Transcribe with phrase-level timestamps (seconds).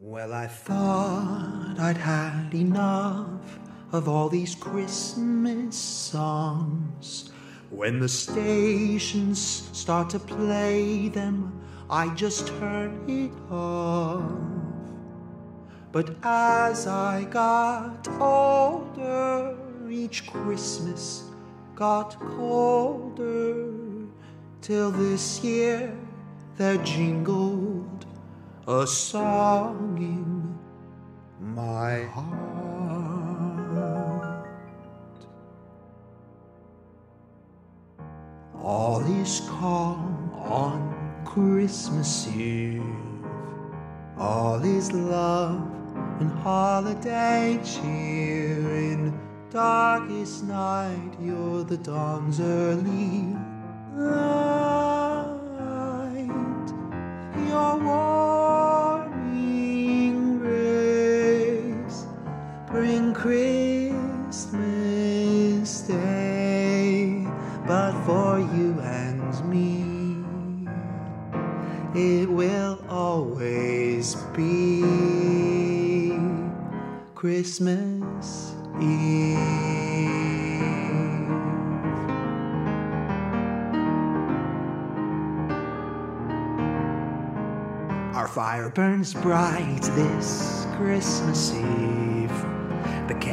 [0.00, 3.58] Well, I thought I'd had enough
[3.90, 7.32] of all these Christmas songs.
[7.70, 9.40] When the stations
[9.72, 14.22] start to play them, I just turn it off.
[15.90, 19.56] But as I got older,
[19.90, 21.24] each Christmas
[21.74, 23.74] got colder.
[24.60, 25.92] Till this year
[26.56, 27.67] there jingled
[28.68, 30.54] a song in
[31.54, 32.36] my heart.
[38.62, 40.94] All is calm on
[41.24, 42.82] Christmas Eve.
[44.18, 45.66] All is love
[46.20, 48.60] and holiday cheer.
[48.92, 53.34] In darkest night, you're the dawn's early
[53.96, 54.68] light.
[57.48, 57.78] Your
[63.18, 64.60] Christmas
[65.80, 67.26] Day,
[67.66, 69.82] but for you and me,
[72.00, 74.84] it will always be
[77.16, 79.36] Christmas Eve.
[88.14, 92.07] Our fire burns bright this Christmas Eve.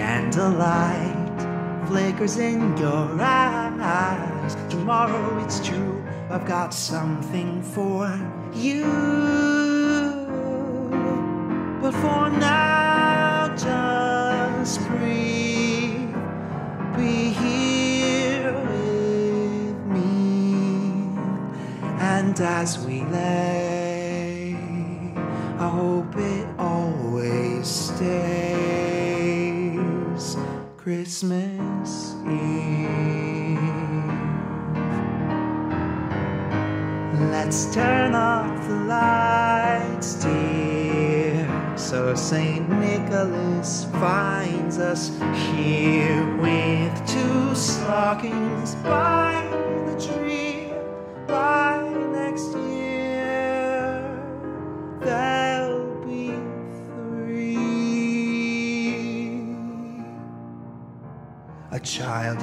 [0.06, 1.39] Candlelight
[1.88, 4.56] flickers in your eyes.
[4.70, 8.08] Tomorrow it's true, I've got something for
[8.53, 8.86] you.
[11.81, 16.14] But for now, just breathe.
[16.95, 21.17] Be here with me.
[21.97, 23.55] And as we lay,
[30.95, 33.59] Christmas Eve.
[37.33, 42.69] Let's turn off the lights, dear, so St.
[42.69, 45.09] Nicholas finds us
[45.51, 49.44] here with two stockings by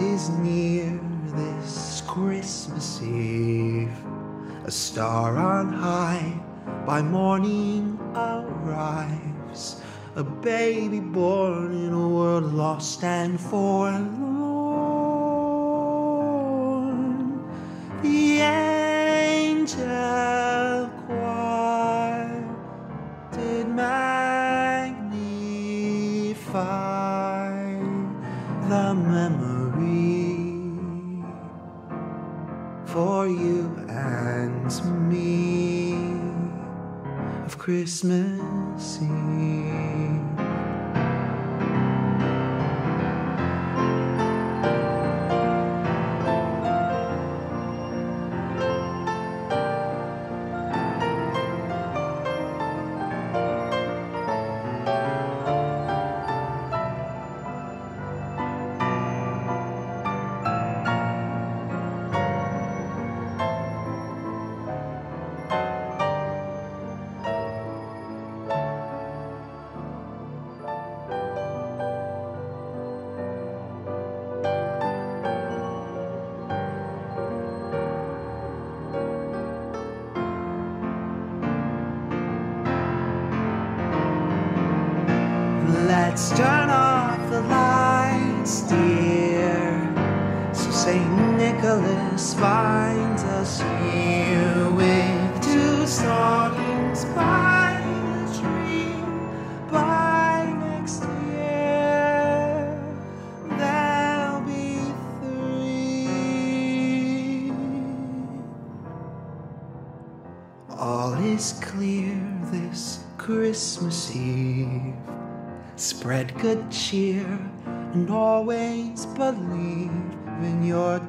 [0.03, 3.97] is near this Christmas Eve.
[4.65, 6.41] A star on high
[6.85, 9.81] by morning arrives.
[10.17, 14.33] A baby born in a world lost and forlorn.
[33.23, 35.95] For you and me
[37.45, 39.62] of Christmas Eve.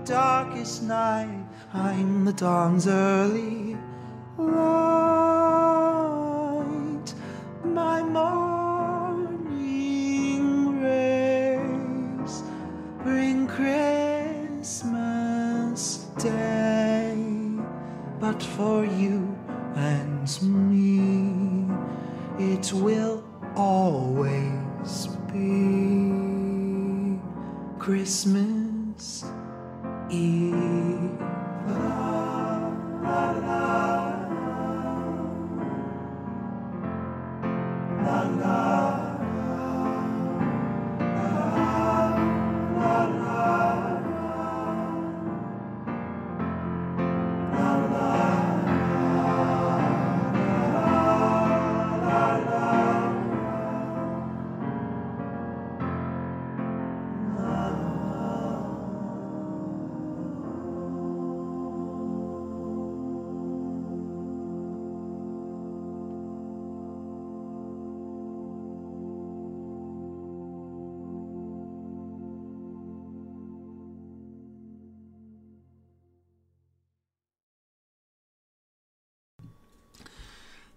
[0.05, 1.45] Darkest night.
[1.73, 3.77] I'm the dawn's early
[4.37, 4.73] light.
[7.63, 9.41] My morning
[10.81, 12.43] rays
[13.01, 14.89] bring Christmas
[16.17, 17.15] Day.
[18.19, 19.37] But for you
[19.75, 21.65] and me,
[22.39, 23.23] it will
[23.55, 27.19] always be
[27.79, 28.62] Christmas
[30.13, 31.13] Eve.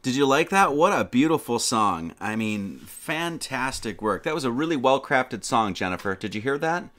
[0.06, 0.76] Did you like that?
[0.76, 2.14] What a beautiful song.
[2.20, 4.22] I mean, fantastic work.
[4.22, 6.14] That was a really well crafted song, Jennifer.
[6.14, 6.90] Did you hear that?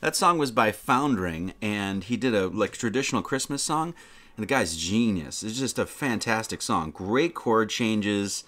[0.00, 3.94] That song was by Foundering, and he did a like traditional Christmas song.
[4.36, 5.42] And the guy's genius.
[5.42, 6.90] It's just a fantastic song.
[6.90, 8.44] Great chord changes,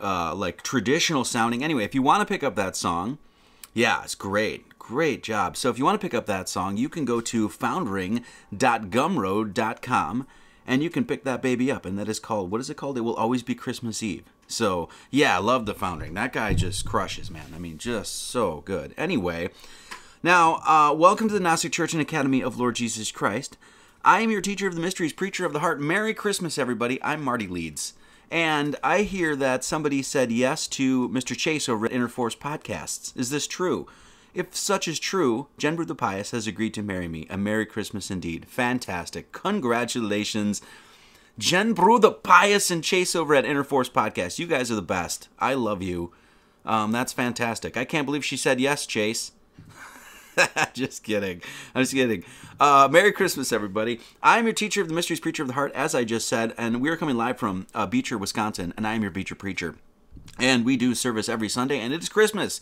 [0.00, 1.64] uh, like traditional sounding.
[1.64, 3.18] Anyway, if you want to pick up that song,
[3.74, 4.78] yeah, it's great.
[4.78, 5.56] Great job.
[5.56, 10.26] So if you want to pick up that song, you can go to foundering.gumroad.com
[10.66, 11.84] and you can pick that baby up.
[11.84, 12.96] And that is called, what is it called?
[12.96, 14.24] It will always be Christmas Eve.
[14.46, 16.14] So yeah, I love the Foundering.
[16.14, 17.52] That guy just crushes, man.
[17.54, 18.94] I mean, just so good.
[18.96, 19.50] Anyway,
[20.22, 23.56] now, uh, welcome to the Gnostic Church and Academy of Lord Jesus Christ.
[24.04, 25.80] I am your teacher of the mysteries, preacher of the heart.
[25.80, 27.02] Merry Christmas, everybody.
[27.02, 27.94] I'm Marty Leeds.
[28.30, 31.36] And I hear that somebody said yes to Mr.
[31.36, 33.16] Chase over at Interforce Podcasts.
[33.16, 33.86] Is this true?
[34.34, 37.26] If such is true, Jen Brew the Pious has agreed to marry me.
[37.28, 38.46] A Merry Christmas indeed.
[38.46, 39.30] Fantastic.
[39.32, 40.62] Congratulations.
[41.38, 44.38] Jen Brew the Pious and Chase over at Interforce Podcast.
[44.38, 45.28] You guys are the best.
[45.38, 46.12] I love you.
[46.64, 47.76] Um, that's fantastic.
[47.76, 49.32] I can't believe she said yes, Chase.
[50.72, 51.42] just kidding.
[51.74, 52.24] I'm just kidding.
[52.58, 54.00] Uh, Merry Christmas, everybody.
[54.22, 56.80] I'm your teacher of the mysteries, preacher of the heart, as I just said, and
[56.80, 59.76] we are coming live from uh, Beecher, Wisconsin, and I am your Beecher preacher.
[60.38, 62.60] And we do service every Sunday, and it is Christmas.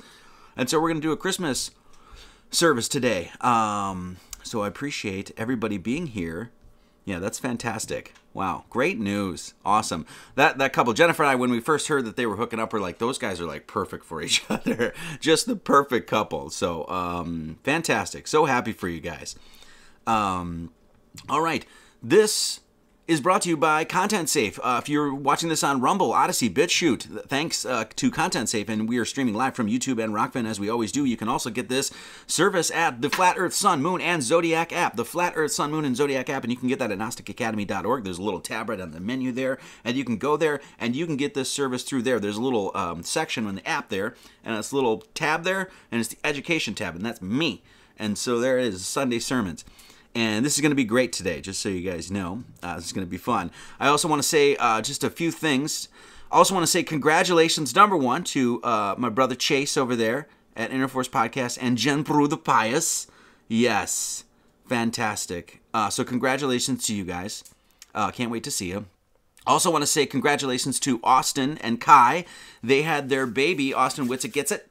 [0.57, 1.71] And so we're going to do a Christmas
[2.51, 3.31] service today.
[3.41, 6.51] Um, so I appreciate everybody being here.
[7.05, 8.15] Yeah, that's fantastic.
[8.33, 9.55] Wow, great news.
[9.65, 10.07] Awesome.
[10.37, 12.73] That that couple, Jennifer and I, when we first heard that they were hooking up,
[12.73, 14.93] we're like, those guys are like perfect for each other.
[15.19, 16.51] Just the perfect couple.
[16.51, 18.29] So um, fantastic.
[18.29, 19.35] So happy for you guys.
[20.07, 20.73] Um,
[21.29, 21.67] all right.
[22.03, 22.61] This
[23.11, 24.57] is brought to you by Content Safe.
[24.63, 28.89] Uh, if you're watching this on Rumble, Odysee, BitChute, thanks uh, to Content Safe, and
[28.89, 31.05] we are streaming live from YouTube and Rokfin as we always do.
[31.05, 31.91] You can also get this
[32.29, 34.95] service at the Flat Earth Sun, Moon, and Zodiac app.
[34.95, 38.05] The Flat Earth Sun, Moon, and Zodiac app, and you can get that at GnosticAcademy.org.
[38.05, 40.95] There's a little tab right on the menu there, and you can go there and
[40.95, 42.21] you can get this service through there.
[42.21, 44.15] There's a little um, section on the app there,
[44.45, 47.65] and it's a little tab there, and it's the Education tab, and that's me.
[47.99, 49.65] And so there is Sunday sermons.
[50.15, 52.43] And this is going to be great today, just so you guys know.
[52.63, 53.51] Uh, this is going to be fun.
[53.79, 55.89] I also want to say uh, just a few things.
[56.33, 60.29] I also want to say congratulations, number one, to uh, my brother Chase over there
[60.57, 63.07] at Interforce Podcast and Jen Peru the Pious.
[63.49, 64.25] Yes,
[64.67, 65.61] fantastic.
[65.73, 67.45] Uh, so, congratulations to you guys.
[67.95, 68.87] Uh, can't wait to see you.
[69.47, 72.25] Also, want to say congratulations to Austin and Kai.
[72.63, 74.71] They had their baby, Austin Witsit gets it.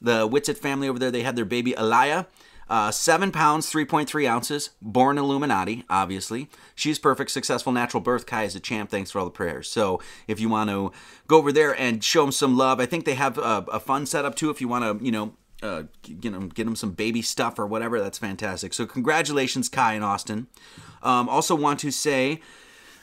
[0.00, 2.26] The Witsit family over there, they had their baby, Elia.
[2.70, 6.48] Uh, seven pounds, 3.3 ounces, born Illuminati, obviously.
[6.76, 8.26] She's perfect, successful natural birth.
[8.26, 8.90] Kai is a champ.
[8.90, 9.68] Thanks for all the prayers.
[9.68, 10.92] So if you want to
[11.26, 14.06] go over there and show them some love, I think they have a, a fun
[14.06, 14.50] setup too.
[14.50, 15.32] If you want to, you know,
[15.64, 18.72] uh, you know, get them some baby stuff or whatever, that's fantastic.
[18.72, 20.46] So congratulations, Kai and Austin.
[21.02, 22.40] Um, also want to say,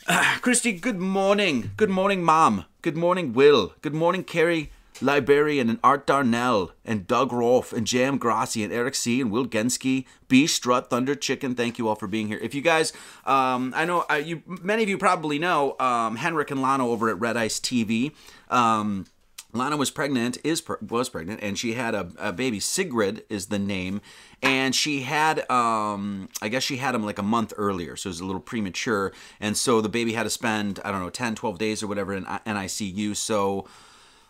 [0.07, 1.71] uh, Christy, good morning.
[1.75, 2.63] Good morning, Mom.
[2.81, 3.73] Good morning, Will.
[3.81, 4.71] Good morning, Carrie.
[5.01, 9.45] Liberian and Art Darnell and Doug Rolfe and Jam Grassi and Eric C and Will
[9.45, 11.55] Gensky, B Strut, Thunder Chicken.
[11.55, 12.39] Thank you all for being here.
[12.41, 12.93] If you guys,
[13.25, 17.09] um, I know uh, you, many of you probably know um, Henrik and Lana over
[17.09, 18.13] at Red Ice TV.
[18.49, 19.05] Um,
[19.53, 22.59] Lana was pregnant, is was pregnant, and she had a, a, baby.
[22.59, 24.01] Sigrid is the name,
[24.41, 28.11] and she had, um, I guess she had him like a month earlier, so it
[28.11, 31.35] was a little premature, and so the baby had to spend, I don't know, 10,
[31.35, 33.15] 12 days or whatever in NICU.
[33.15, 33.65] So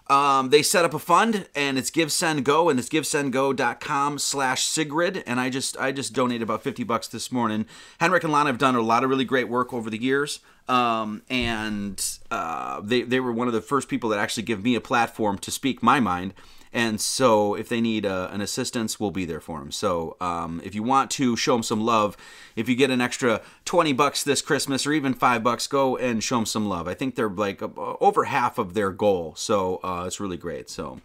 [0.10, 4.64] um, they set up a fund and it's give send go and it's givesendgo.com slash
[4.66, 5.24] sigrid.
[5.26, 7.66] And i just i just donated about 50 bucks this morning.
[8.00, 10.40] Henrik and lana have done a lot of really great work over the years.
[10.68, 14.76] Um, and uh, they, they were one of the first people that actually give me
[14.76, 16.34] a platform to speak my mind.
[16.74, 19.72] And so, if they need uh, an assistance, we'll be there for them.
[19.72, 22.18] So, um, if you want to show them some love,
[22.56, 26.24] if you get an extra 20 bucks this Christmas or even five bucks, go and
[26.24, 26.88] show them some love.
[26.88, 29.34] I think they're like uh, over half of their goal.
[29.36, 30.70] So, uh, it's really great.
[30.70, 31.00] So,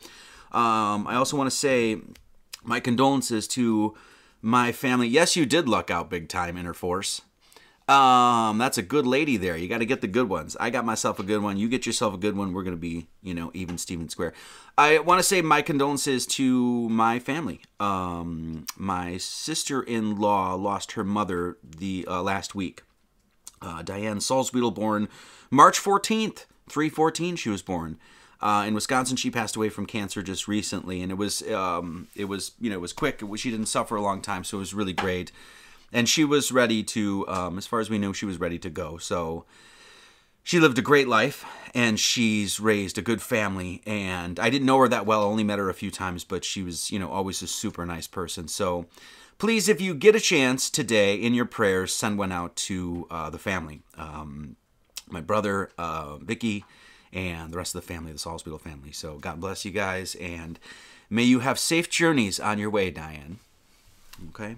[0.52, 1.98] um, I also want to say
[2.64, 3.94] my condolences to
[4.40, 5.08] my family.
[5.08, 7.20] Yes, you did luck out big time, Interforce.
[7.92, 9.54] Um, that's a good lady there.
[9.54, 10.56] You got to get the good ones.
[10.58, 11.58] I got myself a good one.
[11.58, 12.54] You get yourself a good one.
[12.54, 14.32] We're gonna be, you know, even Steven Square.
[14.78, 17.60] I want to say my condolences to my family.
[17.78, 22.82] Um, my sister-in-law lost her mother the uh, last week.
[23.60, 25.10] Uh, Diane Salzwedel, born
[25.50, 27.36] March 14th, 314.
[27.36, 27.98] She was born.
[28.40, 32.24] Uh, in Wisconsin, she passed away from cancer just recently, and it was um, it
[32.24, 33.20] was you know it was quick.
[33.20, 35.30] It was, she didn't suffer a long time, so it was really great
[35.92, 38.70] and she was ready to um, as far as we knew she was ready to
[38.70, 38.96] go.
[38.96, 39.44] So
[40.42, 41.44] she lived a great life
[41.74, 43.82] and she's raised a good family.
[43.86, 45.22] And i didn't know her that well.
[45.22, 47.84] I only met her a few times but she was you know always a super
[47.84, 48.48] nice person.
[48.48, 48.86] So
[49.38, 53.30] please if you get a chance today in your prayers send one out to uh,
[53.30, 53.82] the family.
[53.96, 54.56] Um,
[55.10, 56.64] my brother uh, vicky
[57.12, 58.92] and the rest of the family the Salzwedel family.
[58.92, 60.58] So god bless you guys and
[61.10, 63.38] may you have safe journeys on your way diane.
[64.30, 64.56] Okay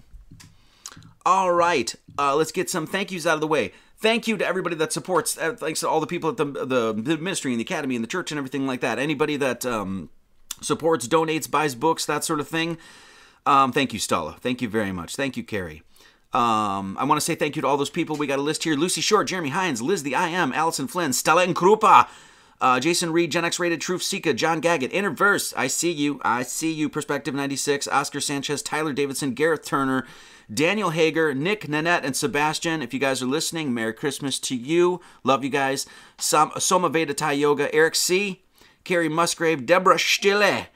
[1.27, 3.73] all right, uh, let's get some thank yous out of the way.
[3.97, 5.39] Thank you to everybody that supports.
[5.39, 8.09] Uh, thanks to all the people at the, the, ministry and the academy and the
[8.09, 8.99] church and everything like that.
[8.99, 10.11] Anybody that um,
[10.61, 12.77] supports, donates, buys books, that sort of thing.
[13.47, 14.37] Um, thank you, Stella.
[14.41, 15.17] Thank you very much.
[15.17, 15.83] Thank you, Carrie.
[16.33, 18.17] Um, I want to say thank you to all those people.
[18.17, 21.13] We got a list here: Lucy Short, Jeremy Hines, Liz the I Am, Allison Flynn,
[21.13, 22.09] Stella and Krupa.
[22.65, 26.43] Uh, Jason Reed, Gen X Rated, Truth Sika, John Gaggett, Interverse, I See You, I
[26.45, 30.07] See You, Perspective 96, Oscar Sanchez, Tyler Davidson, Gareth Turner,
[30.53, 32.81] Daniel Hager, Nick, Nanette, and Sebastian.
[32.81, 35.03] If you guys are listening, Merry Christmas to you.
[35.25, 35.85] Love you guys.
[36.17, 38.41] Som- Soma Veda Yoga, Eric C.,
[38.83, 40.69] Carrie Musgrave, Deborah Stille,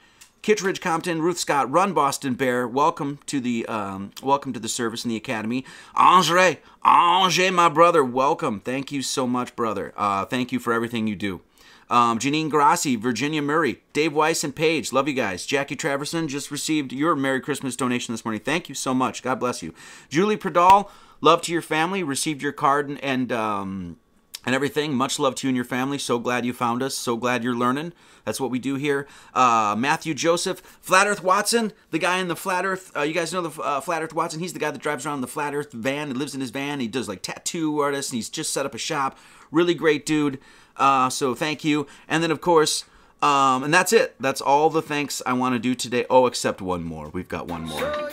[0.43, 2.67] Kittredge Compton, Ruth Scott, Run Boston Bear.
[2.67, 5.65] Welcome to the um, welcome to the service in the academy.
[5.95, 8.59] Andre, Andre, my brother, welcome.
[8.59, 9.91] Thank you so much, brother.
[9.97, 11.41] Uh, thank you for everything you do.
[11.89, 14.93] Um, Janine Grassi, Virginia Murray, Dave Weiss, and Paige.
[14.93, 15.45] Love you guys.
[15.45, 18.41] Jackie Traverson just received your Merry Christmas donation this morning.
[18.41, 19.23] Thank you so much.
[19.23, 19.73] God bless you.
[20.09, 20.89] Julie Pradal,
[21.21, 22.03] love to your family.
[22.03, 23.97] Received your card and, and um,
[24.45, 24.93] and everything.
[24.93, 25.97] Much love to you and your family.
[25.97, 26.95] So glad you found us.
[26.95, 27.93] So glad you're learning.
[28.25, 29.07] That's what we do here.
[29.33, 32.95] Uh, Matthew Joseph, Flat Earth Watson, the guy in the Flat Earth.
[32.95, 34.39] Uh, you guys know the uh, Flat Earth Watson?
[34.39, 36.79] He's the guy that drives around the Flat Earth van and lives in his van.
[36.79, 39.17] He does like tattoo artists and he's just set up a shop.
[39.51, 40.39] Really great dude.
[40.79, 41.85] Uh, so thank you.
[42.07, 42.85] And then, of course,
[43.21, 44.15] um, and that's it.
[44.19, 46.05] That's all the thanks I want to do today.
[46.09, 47.09] Oh, except one more.
[47.09, 48.09] We've got one more.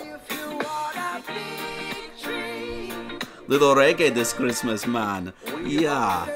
[3.49, 5.33] Little reggae this Christmas, man.
[5.65, 6.27] Yeah.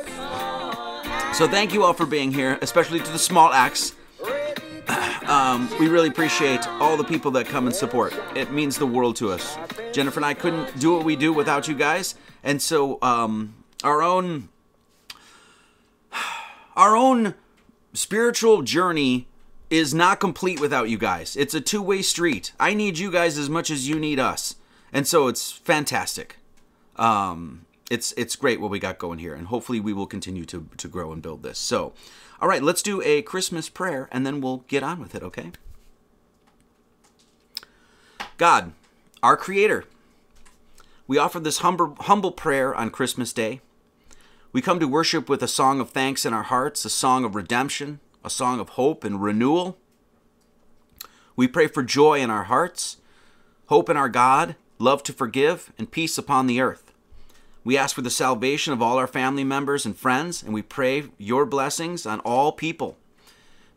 [1.32, 3.94] So thank you all for being here, especially to the small acts.
[5.30, 8.12] Um, we really appreciate all the people that come and support.
[8.34, 9.56] It means the world to us.
[9.92, 14.02] Jennifer and I couldn't do what we do without you guys, and so um, our
[14.02, 14.48] own
[16.80, 17.34] our own
[17.92, 19.28] spiritual journey
[19.68, 21.36] is not complete without you guys.
[21.36, 22.52] It's a two way street.
[22.58, 24.54] I need you guys as much as you need us.
[24.90, 26.38] And so it's fantastic.
[26.96, 30.68] Um, it's it's great what we got going here, and hopefully we will continue to,
[30.78, 31.58] to grow and build this.
[31.58, 31.92] So,
[32.40, 35.52] all right, let's do a Christmas prayer, and then we'll get on with it, okay?
[38.38, 38.72] God,
[39.22, 39.84] our Creator,
[41.06, 43.60] we offer this humble, humble prayer on Christmas Day.
[44.52, 47.36] We come to worship with a song of thanks in our hearts, a song of
[47.36, 49.78] redemption, a song of hope and renewal.
[51.36, 52.96] We pray for joy in our hearts,
[53.66, 56.92] hope in our God, love to forgive, and peace upon the earth.
[57.62, 61.04] We ask for the salvation of all our family members and friends, and we pray
[61.16, 62.96] your blessings on all people.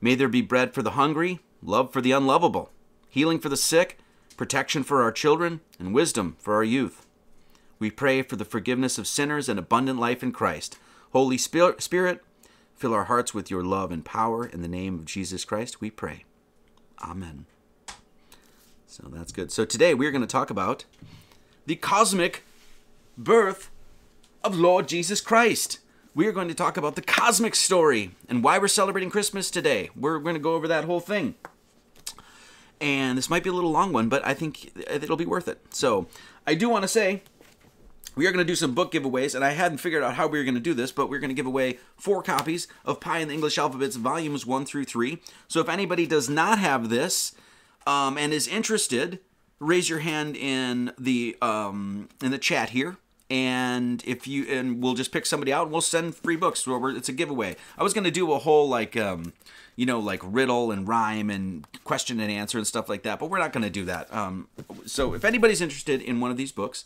[0.02, 2.72] May there be bread for the hungry, love for the unlovable,
[3.10, 4.00] healing for the sick,
[4.38, 7.03] protection for our children, and wisdom for our youth.
[7.84, 10.78] We pray for the forgiveness of sinners and abundant life in Christ.
[11.12, 11.84] Holy Spirit,
[12.74, 14.46] fill our hearts with your love and power.
[14.46, 16.24] In the name of Jesus Christ, we pray.
[17.04, 17.46] Amen.
[18.88, 19.52] So that's good.
[19.52, 20.86] So today we're going to talk about
[21.66, 22.46] the cosmic
[23.18, 23.70] birth
[24.46, 25.80] of Lord Jesus Christ.
[26.16, 29.90] We are going to talk about the cosmic story and why we're celebrating Christmas today.
[29.94, 31.36] We're going to go over that whole thing.
[32.80, 35.60] And this might be a little long one, but I think it'll be worth it.
[35.72, 36.08] So
[36.48, 37.24] I do want to say
[38.16, 40.38] we are going to do some book giveaways, and I hadn't figured out how we
[40.38, 43.20] were going to do this, but we're going to give away four copies of Pi
[43.20, 45.22] in the English Alphabets, volumes one through three.
[45.48, 47.34] So if anybody does not have this
[47.88, 49.20] um, and is interested,
[49.60, 52.98] raise your hand in the um, in the chat here,
[53.30, 56.66] and if you and we'll just pick somebody out and we'll send free books.
[56.68, 57.56] It's a giveaway.
[57.78, 59.34] I was gonna do a whole like um,
[59.76, 63.30] you know like riddle and rhyme and question and answer and stuff like that, but
[63.30, 64.14] we're not gonna do that.
[64.14, 64.50] Um,
[64.86, 66.86] so if anybody's interested in one of these books,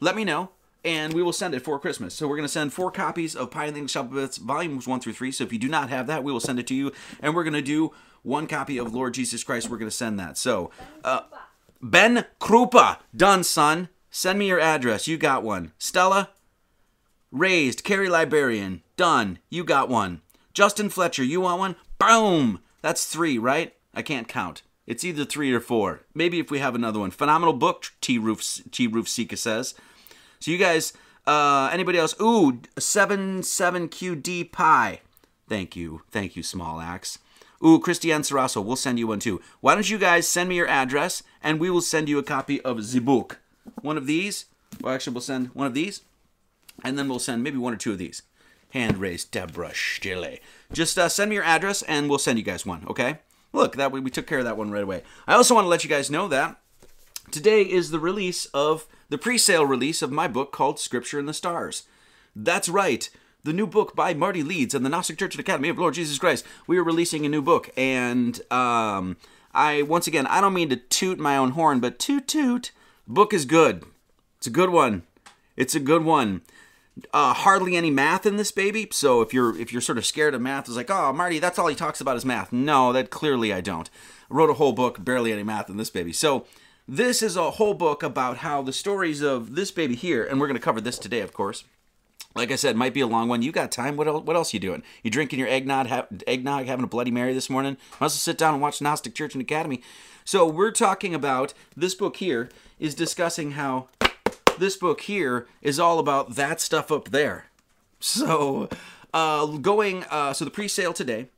[0.00, 0.50] let me know
[0.84, 2.14] and we will send it for Christmas.
[2.14, 5.32] So we're going to send four copies of Pi in the volumes one through three.
[5.32, 6.92] So if you do not have that, we will send it to you.
[7.20, 9.68] And we're going to do one copy of Lord Jesus Christ.
[9.68, 10.38] We're going to send that.
[10.38, 10.70] So,
[11.04, 11.22] uh,
[11.80, 13.88] Ben Krupa, done, son.
[14.10, 15.06] Send me your address.
[15.06, 15.72] You got one.
[15.78, 16.30] Stella,
[17.30, 17.84] raised.
[17.84, 19.38] Carrie Librarian, done.
[19.50, 20.22] You got one.
[20.54, 21.76] Justin Fletcher, you want one?
[21.98, 22.60] Boom.
[22.82, 23.74] That's three, right?
[23.94, 24.62] I can't count.
[24.86, 26.00] It's either three or four.
[26.14, 27.10] Maybe if we have another one.
[27.10, 29.74] Phenomenal book, T Roof T Roof Sika says.
[30.40, 30.92] So you guys,
[31.26, 32.14] uh, anybody else?
[32.20, 35.00] Ooh, seven seven QD Pi.
[35.48, 37.18] Thank you, thank you, Small Axe.
[37.64, 39.40] Ooh, Christiane Sarasso, we'll send you one too.
[39.60, 42.60] Why don't you guys send me your address and we will send you a copy
[42.62, 43.40] of the book.
[43.82, 44.46] One of these.
[44.80, 46.02] Well, actually, we'll send one of these,
[46.84, 48.22] and then we'll send maybe one or two of these.
[48.70, 50.38] Hand raised, Deborah Stille.
[50.72, 52.84] Just uh, send me your address and we'll send you guys one.
[52.86, 53.18] Okay?
[53.52, 55.02] Look, that we, we took care of that one right away.
[55.26, 56.60] I also want to let you guys know that
[57.30, 61.34] today is the release of the pre-sale release of my book called Scripture in the
[61.34, 61.84] Stars.
[62.34, 63.08] That's right.
[63.44, 66.18] The new book by Marty Leeds and the Gnostic Church and Academy of Lord Jesus
[66.18, 66.44] Christ.
[66.66, 69.16] We are releasing a new book, and um,
[69.54, 72.72] I once again I don't mean to toot my own horn, but toot toot.
[73.06, 73.84] Book is good.
[74.36, 75.04] It's a good one.
[75.56, 76.42] It's a good one.
[77.12, 78.88] Uh, hardly any math in this baby.
[78.90, 81.58] So if you're if you're sort of scared of math, it's like, oh, Marty, that's
[81.58, 82.52] all he talks about is math.
[82.52, 83.88] No, that clearly I don't.
[84.30, 86.12] I wrote a whole book, barely any math in this baby.
[86.12, 86.46] So
[86.88, 90.46] this is a whole book about how the stories of this baby here, and we're
[90.46, 91.64] going to cover this today, of course.
[92.34, 93.42] Like I said, might be a long one.
[93.42, 93.96] You got time?
[93.96, 94.24] What else?
[94.24, 94.82] What else you doing?
[95.02, 95.88] You drinking your eggnog?
[95.88, 97.76] Ha- eggnog, having a Bloody Mary this morning?
[97.94, 99.82] As well sit down and watch Gnostic Church and Academy.
[100.24, 103.88] So we're talking about this book here is discussing how
[104.58, 107.46] this book here is all about that stuff up there.
[108.00, 108.68] So,
[109.12, 111.28] uh, going uh, so the pre-sale today.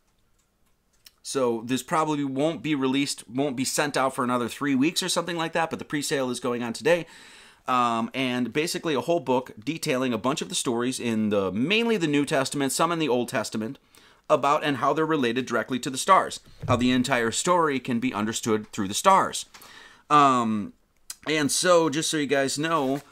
[1.22, 5.08] So this probably won't be released, won't be sent out for another three weeks or
[5.08, 5.70] something like that.
[5.70, 7.06] But the pre-sale is going on today,
[7.68, 11.96] um, and basically a whole book detailing a bunch of the stories in the mainly
[11.96, 13.78] the New Testament, some in the Old Testament,
[14.30, 16.40] about and how they're related directly to the stars.
[16.66, 19.44] How the entire story can be understood through the stars.
[20.08, 20.72] Um,
[21.28, 23.02] and so, just so you guys know,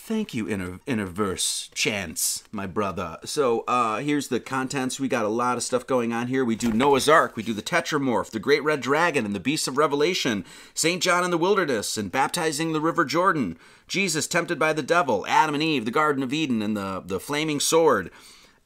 [0.00, 3.18] thank you, Inter- Interverse Chance, my brother.
[3.24, 4.98] So, uh, here's the contents.
[4.98, 6.44] We got a lot of stuff going on here.
[6.44, 9.68] We do Noah's Ark, we do the Tetramorph, the Great Red Dragon, and the Beasts
[9.68, 11.02] of Revelation, St.
[11.02, 15.54] John in the Wilderness, and baptizing the River Jordan, Jesus tempted by the devil, Adam
[15.54, 18.10] and Eve, the Garden of Eden, and the, the Flaming Sword.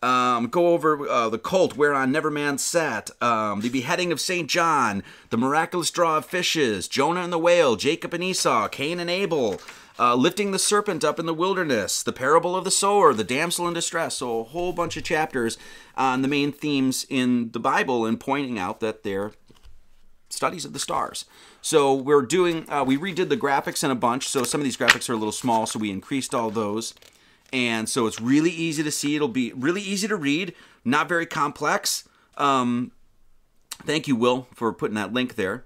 [0.05, 4.51] Um, go over uh, the cult whereon Neverman sat, um, the beheading of St.
[4.51, 9.09] John, the miraculous draw of fishes, Jonah and the whale, Jacob and Esau, Cain and
[9.09, 9.63] Abel,
[9.99, 13.67] uh, lifting the serpent up in the wilderness, the parable of the sower, the damsel
[13.67, 14.19] in distress.
[14.19, 15.57] So, a whole bunch of chapters
[15.97, 19.33] on the main themes in the Bible and pointing out that they're
[20.29, 21.25] studies of the stars.
[21.63, 24.29] So we're doing, uh, we redid the graphics in a bunch.
[24.29, 26.93] So some of these graphics are a little small, so we increased all those.
[27.55, 29.15] And so it's really easy to see.
[29.15, 32.03] It'll be really easy to read, not very complex.
[32.37, 32.91] Um,
[33.85, 35.65] thank you, Will, for putting that link there.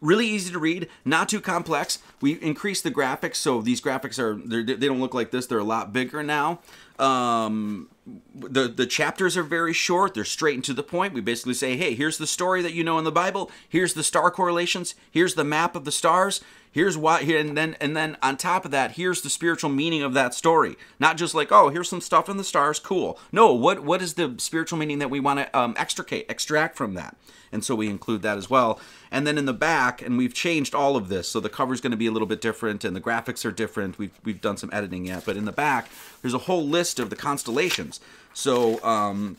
[0.00, 1.98] Really easy to read, not too complex.
[2.20, 5.46] We increased the graphics, so these graphics are they're- don't look like this.
[5.46, 6.60] They're a lot bigger now.
[7.00, 7.88] Um,
[8.34, 10.14] the the chapters are very short.
[10.14, 11.14] They're straight and to the point.
[11.14, 13.50] We basically say, hey, here's the story that you know in the Bible.
[13.68, 14.94] Here's the star correlations.
[15.10, 16.42] Here's the map of the stars.
[16.74, 20.12] Here's why, and then and then on top of that, here's the spiritual meaning of
[20.14, 20.76] that story.
[20.98, 23.16] Not just like, oh, here's some stuff in the stars, cool.
[23.30, 26.94] No, what what is the spiritual meaning that we want to um, extricate, extract from
[26.94, 27.16] that?
[27.52, 28.80] And so we include that as well.
[29.12, 31.92] And then in the back, and we've changed all of this, so the cover's going
[31.92, 33.96] to be a little bit different, and the graphics are different.
[33.96, 35.88] We've we've done some editing yet, but in the back,
[36.22, 37.93] there's a whole list of the constellations.
[38.34, 39.36] So um,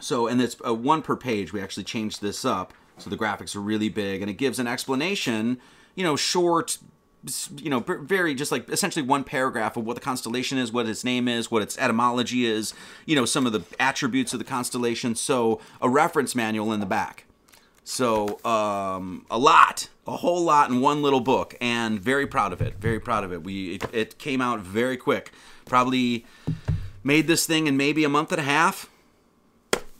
[0.00, 1.52] so and it's uh, one per page.
[1.52, 4.66] We actually changed this up, so the graphics are really big, and it gives an
[4.66, 5.58] explanation.
[5.94, 6.78] You know, short.
[7.56, 11.02] You know, very just like essentially one paragraph of what the constellation is, what its
[11.02, 12.72] name is, what its etymology is.
[13.04, 15.16] You know, some of the attributes of the constellation.
[15.16, 17.24] So a reference manual in the back.
[17.82, 22.60] So um, a lot, a whole lot in one little book, and very proud of
[22.60, 22.74] it.
[22.78, 23.42] Very proud of it.
[23.42, 25.32] We it, it came out very quick.
[25.64, 26.26] Probably
[27.06, 28.90] made this thing in maybe a month and a half.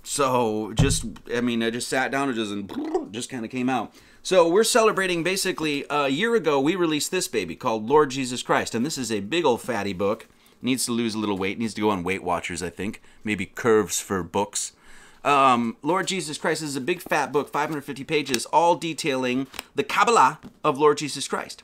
[0.03, 3.69] So just, I mean, I just sat down and just and just kind of came
[3.69, 3.95] out.
[4.23, 6.61] So we're celebrating basically a year ago.
[6.61, 9.93] We released this baby called Lord Jesus Christ, and this is a big old fatty
[9.93, 10.27] book.
[10.61, 11.59] Needs to lose a little weight.
[11.59, 13.01] Needs to go on Weight Watchers, I think.
[13.23, 14.73] Maybe curves for books.
[15.23, 20.41] Um, Lord Jesus Christ is a big fat book, 550 pages, all detailing the Kabbalah
[20.65, 21.63] of Lord Jesus Christ.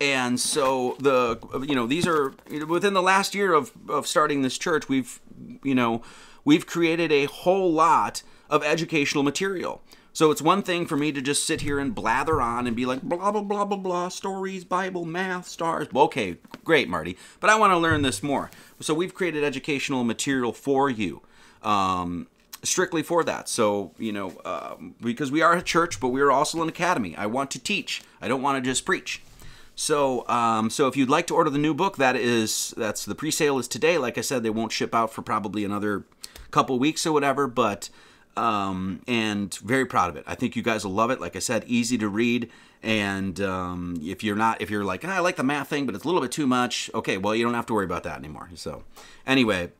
[0.00, 2.34] And so the you know these are
[2.68, 5.20] within the last year of of starting this church, we've
[5.62, 6.02] you know
[6.44, 9.82] we've created a whole lot of educational material.
[10.12, 12.86] So it's one thing for me to just sit here and blather on and be
[12.86, 15.88] like blah blah blah blah blah stories, Bible, math, stars.
[15.94, 17.16] Okay, great, Marty.
[17.40, 18.50] But I want to learn this more.
[18.80, 21.22] So we've created educational material for you.
[21.62, 22.28] Um,
[22.62, 23.48] strictly for that.
[23.48, 27.16] So, you know, uh, because we are a church, but we are also an academy.
[27.16, 28.02] I want to teach.
[28.20, 29.22] I don't want to just preach.
[29.78, 33.14] So, um, so if you'd like to order the new book, that is that's the
[33.14, 33.98] pre-sale is today.
[33.98, 36.04] Like I said, they won't ship out for probably another
[36.50, 37.46] couple weeks or whatever.
[37.46, 37.90] But
[38.36, 40.24] um, and very proud of it.
[40.26, 41.20] I think you guys will love it.
[41.20, 42.50] Like I said, easy to read.
[42.82, 45.94] And um, if you're not, if you're like, ah, I like the math thing, but
[45.94, 46.90] it's a little bit too much.
[46.94, 48.50] Okay, well, you don't have to worry about that anymore.
[48.54, 48.84] So,
[49.26, 49.72] anyway,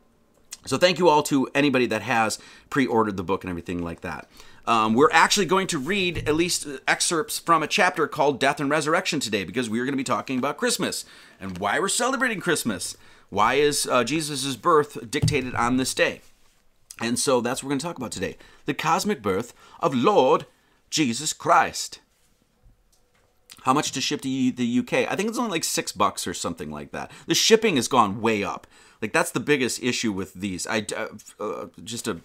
[0.64, 2.38] so thank you all to anybody that has
[2.70, 4.28] pre-ordered the book and everything like that.
[4.66, 8.68] Um, we're actually going to read at least excerpts from a chapter called Death and
[8.68, 11.04] Resurrection today because we are going to be talking about Christmas
[11.40, 12.96] and why we're celebrating Christmas.
[13.28, 16.20] Why is uh, Jesus' birth dictated on this day?
[17.00, 20.46] And so that's what we're going to talk about today the cosmic birth of Lord
[20.90, 22.00] Jesus Christ.
[23.62, 25.10] How much to ship to the UK?
[25.10, 27.10] I think it's only like six bucks or something like that.
[27.26, 28.66] The shipping has gone way up.
[29.02, 30.66] Like that's the biggest issue with these.
[30.66, 32.20] I uh, uh, just a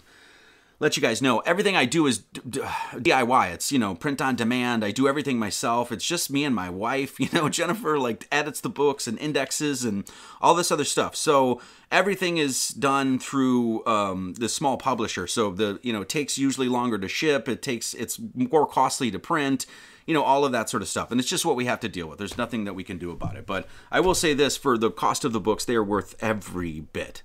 [0.81, 3.51] let you guys know everything I do is DIY.
[3.51, 4.83] It's, you know, print on demand.
[4.83, 5.91] I do everything myself.
[5.91, 7.19] It's just me and my wife.
[7.21, 10.09] You know, Jennifer like edits the books and indexes and
[10.41, 11.15] all this other stuff.
[11.15, 15.27] So everything is done through um, the small publisher.
[15.27, 17.47] So the, you know, it takes usually longer to ship.
[17.47, 19.67] It takes, it's more costly to print
[20.07, 21.11] you know, all of that sort of stuff.
[21.11, 22.17] And it's just what we have to deal with.
[22.17, 23.45] There's nothing that we can do about it.
[23.45, 26.79] But I will say this for the cost of the books, they are worth every
[26.79, 27.21] bit.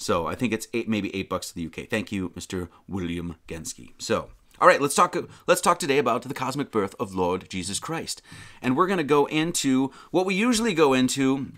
[0.00, 1.86] So I think it's eight, maybe eight bucks to the UK.
[1.86, 2.68] Thank you, Mr.
[2.88, 3.92] William Gensky.
[3.98, 5.14] So, all right, let's talk.
[5.46, 8.22] Let's talk today about the cosmic birth of Lord Jesus Christ,
[8.62, 11.52] and we're going to go into what we usually go into.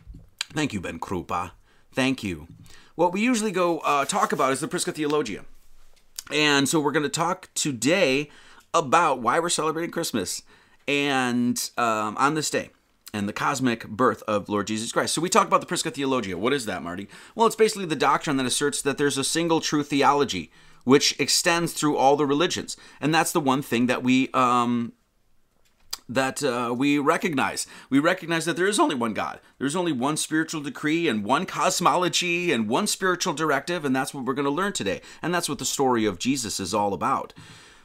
[0.53, 1.53] Thank you, Ben Krupa.
[1.93, 2.49] Thank you.
[2.97, 5.45] What we usually go uh, talk about is the Prisca Theologia,
[6.33, 8.29] and so we're going to talk today
[8.75, 10.43] about why we're celebrating Christmas
[10.89, 12.71] and um, on this day
[13.13, 15.15] and the cosmic birth of Lord Jesus Christ.
[15.15, 16.39] So we talk about the Prisca Theologia.
[16.39, 17.09] What is that, Marty?
[17.35, 20.51] Well, it's basically the doctrine that asserts that there's a single true theology
[20.85, 24.93] which extends through all the religions, and that's the one thing that we um,
[26.09, 27.67] that uh, we recognize.
[27.89, 29.41] We recognize that there is only one God.
[29.59, 34.25] There's only one spiritual decree and one cosmology and one spiritual directive, and that's what
[34.25, 35.01] we're going to learn today.
[35.23, 37.33] And that's what the story of Jesus is all about.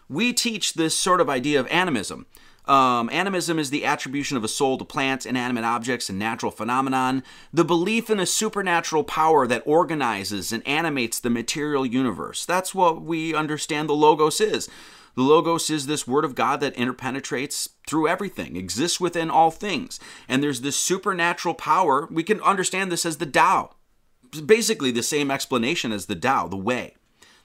[0.10, 2.26] We teach this sort of idea of animism.
[2.68, 7.24] Um, animism is the attribution of a soul to plants, inanimate objects, and natural phenomenon.
[7.54, 12.46] The belief in a supernatural power that organizes and animates the material universe.
[12.46, 14.70] That's what we understand the Logos is.
[15.16, 20.00] The Logos is this Word of God that interpenetrates through everything, exists within all things.
[20.28, 22.08] And there's this supernatural power.
[22.12, 23.72] We can understand this as the Tao.
[24.46, 26.97] Basically, the same explanation as the Tao, the way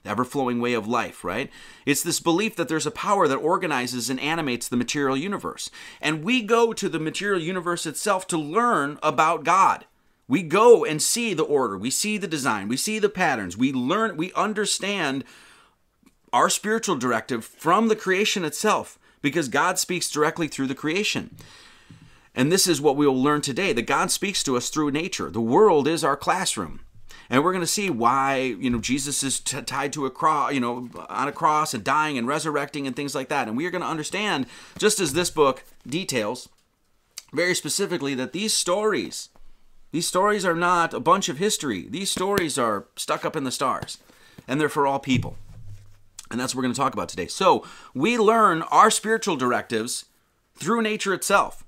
[0.04, 1.50] ever flowing way of life, right?
[1.86, 5.70] It's this belief that there's a power that organizes and animates the material universe.
[6.00, 9.86] And we go to the material universe itself to learn about God.
[10.28, 13.72] We go and see the order, we see the design, we see the patterns, we
[13.72, 15.24] learn, we understand
[16.32, 21.36] our spiritual directive from the creation itself because God speaks directly through the creation.
[22.34, 25.30] And this is what we will learn today that God speaks to us through nature.
[25.30, 26.80] The world is our classroom
[27.32, 30.60] and we're going to see why you know Jesus is tied to a cross, you
[30.60, 33.48] know, on a cross and dying and resurrecting and things like that.
[33.48, 36.50] And we are going to understand, just as this book details,
[37.32, 39.30] very specifically, that these stories,
[39.92, 41.88] these stories are not a bunch of history.
[41.88, 43.96] These stories are stuck up in the stars,
[44.46, 45.36] and they're for all people.
[46.30, 47.28] And that's what we're going to talk about today.
[47.28, 50.04] So we learn our spiritual directives
[50.54, 51.64] through nature itself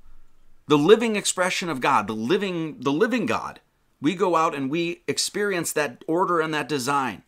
[0.67, 3.61] the living expression of God, the living the living God
[4.01, 7.23] we go out and we experience that order and that design,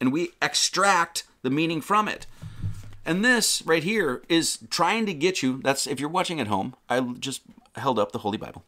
[0.00, 2.26] and we extract the meaning from it.
[3.04, 5.60] And this right here is trying to get you.
[5.62, 7.42] That's if you're watching at home, I just
[7.76, 8.64] held up the Holy Bible.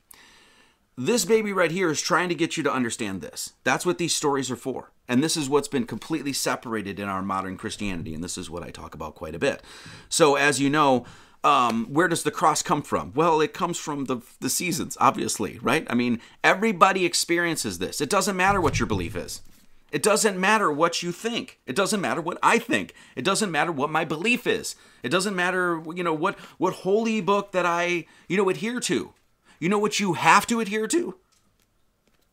[0.96, 3.52] This baby right here is trying to get you to understand this.
[3.62, 4.90] That's what these stories are for.
[5.06, 8.14] And this is what's been completely separated in our modern Christianity.
[8.14, 9.62] And this is what I talk about quite a bit.
[10.08, 11.06] So, as you know,
[11.44, 13.12] um, where does the cross come from?
[13.14, 15.86] Well, it comes from the, the seasons, obviously, right?
[15.88, 18.00] I mean, everybody experiences this.
[18.00, 19.42] It doesn't matter what your belief is.
[19.90, 21.60] It doesn't matter what you think.
[21.66, 22.92] It doesn't matter what I think.
[23.16, 24.76] It doesn't matter what my belief is.
[25.02, 29.14] It doesn't matter, you know, what what holy book that I, you know, adhere to.
[29.58, 31.16] You know what you have to adhere to?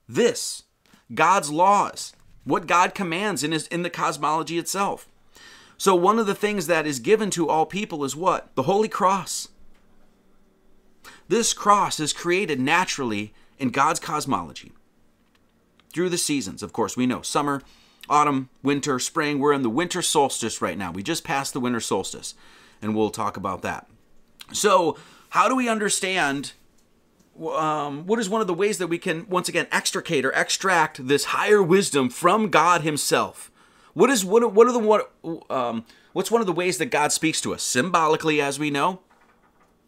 [0.09, 0.63] This.
[1.13, 2.13] God's laws.
[2.43, 5.07] What God commands in his in the cosmology itself.
[5.77, 8.53] So, one of the things that is given to all people is what?
[8.55, 9.49] The Holy Cross.
[11.27, 14.71] This cross is created naturally in God's cosmology.
[15.93, 17.61] Through the seasons, of course, we know summer,
[18.09, 19.39] autumn, winter, spring.
[19.39, 20.91] We're in the winter solstice right now.
[20.91, 22.35] We just passed the winter solstice,
[22.81, 23.88] and we'll talk about that.
[24.53, 24.97] So,
[25.29, 26.53] how do we understand
[27.49, 31.07] um, what is one of the ways that we can once again extricate or extract
[31.07, 33.51] this higher wisdom from God Himself?
[33.95, 34.53] What is what?
[34.53, 35.12] What are the what?
[35.49, 38.99] Um, what's one of the ways that God speaks to us symbolically, as we know?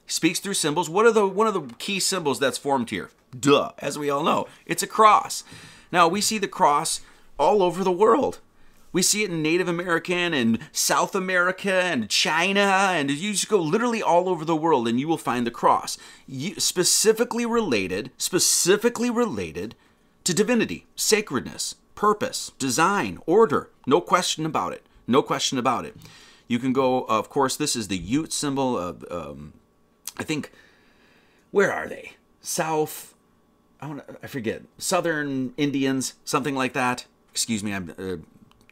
[0.06, 0.90] He speaks through symbols.
[0.90, 3.12] What are the one of the key symbols that's formed here?
[3.38, 5.44] Duh, as we all know, it's a cross.
[5.92, 7.02] Now we see the cross
[7.38, 8.40] all over the world.
[8.94, 13.60] We see it in Native American and South America and China, and you just go
[13.62, 15.98] literally all over the world and you will find the cross.
[16.26, 19.76] You, specifically related, specifically related
[20.24, 23.72] to divinity, sacredness, purpose, design, order.
[23.88, 24.86] No question about it.
[25.08, 25.98] No question about it.
[26.48, 29.54] You can go, of course, this is the Ute symbol of, um,
[30.16, 30.52] I think,
[31.50, 32.14] where are they?
[32.40, 33.16] South,
[33.82, 37.08] I, wanna, I forget, Southern Indians, something like that.
[37.32, 38.18] Excuse me, I'm uh,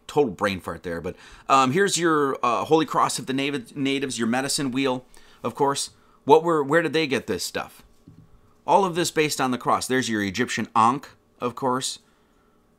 [0.05, 1.01] total brain fart there.
[1.01, 1.15] But
[1.49, 5.03] um, here's your uh, Holy Cross of the natives, your medicine wheel,
[5.43, 5.89] of course.
[6.25, 7.83] What were, where did they get this stuff?
[8.67, 9.87] All of this based on the cross.
[9.87, 11.09] There's your Egyptian Ankh,
[11.39, 11.99] of course.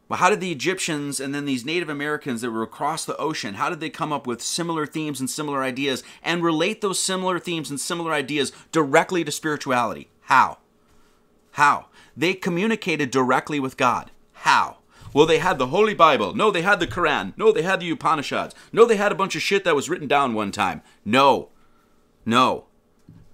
[0.08, 3.54] But how did the Egyptians and then these Native Americans that were across the ocean,
[3.54, 7.38] how did they come up with similar themes and similar ideas and relate those similar
[7.38, 10.08] themes and similar ideas directly to spirituality?
[10.22, 10.58] How?
[11.52, 11.86] How?
[12.16, 14.10] They communicated directly with God.
[14.32, 14.78] How?
[15.12, 16.34] Well, they had the Holy Bible.
[16.34, 17.32] No, they had the Quran.
[17.36, 18.54] No, they had the Upanishads.
[18.72, 20.82] No, they had a bunch of shit that was written down one time.
[21.04, 21.48] No.
[22.24, 22.66] No.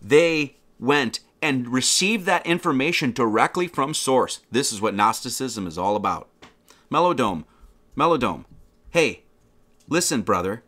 [0.01, 4.41] They went and received that information directly from source.
[4.51, 6.29] This is what Gnosticism is all about.
[6.93, 7.45] Melodome.
[7.97, 8.45] Melodome.
[8.91, 9.23] Hey,
[9.89, 10.63] listen, brother.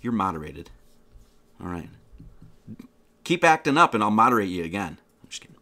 [0.00, 0.70] You're moderated.
[1.60, 1.90] All right.
[3.24, 4.98] Keep acting up and I'll moderate you again.
[5.22, 5.56] I'm just kidding.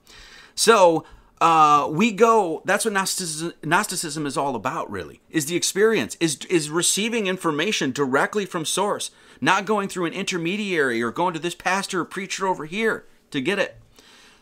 [0.54, 1.06] So,
[1.40, 6.38] uh, we go that's what gnosticism, gnosticism is all about really is the experience is
[6.48, 11.54] is receiving information directly from source not going through an intermediary or going to this
[11.54, 13.76] pastor or preacher over here to get it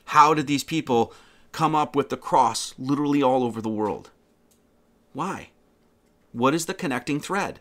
[0.04, 1.12] how did these people
[1.50, 4.10] come up with the cross literally all over the world
[5.14, 5.48] why
[6.32, 7.60] what is the connecting thread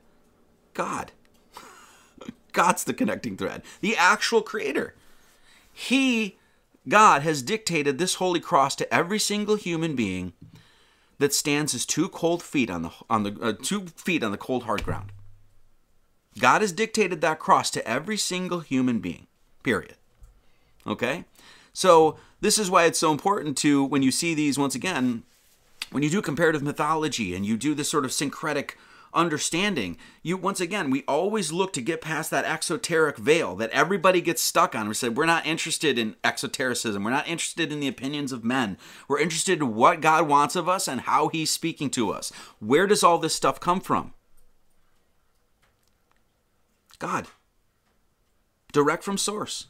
[0.74, 1.14] god
[2.52, 4.94] god's the connecting thread the actual creator
[5.72, 6.38] he
[6.88, 10.34] God has dictated this holy cross to every single human being
[11.18, 14.38] that stands his two cold feet on the on the uh, two feet on the
[14.38, 15.12] cold hard ground.
[16.40, 19.28] God has dictated that cross to every single human being.
[19.64, 19.96] Period.
[20.86, 21.26] Okay?
[21.72, 25.24] So, this is why it's so important to when you see these once again
[25.94, 28.78] when you do comparative mythology and you do this sort of syncretic
[29.14, 29.98] understanding.
[30.24, 34.42] You once again, we always look to get past that exoteric veil that everybody gets
[34.42, 34.88] stuck on.
[34.88, 37.04] We said we're not interested in exotericism.
[37.04, 38.78] We're not interested in the opinions of men.
[39.08, 42.32] We're interested in what God wants of us and how he's speaking to us.
[42.60, 44.14] Where does all this stuff come from?
[46.98, 47.28] God.
[48.72, 49.68] Direct from source.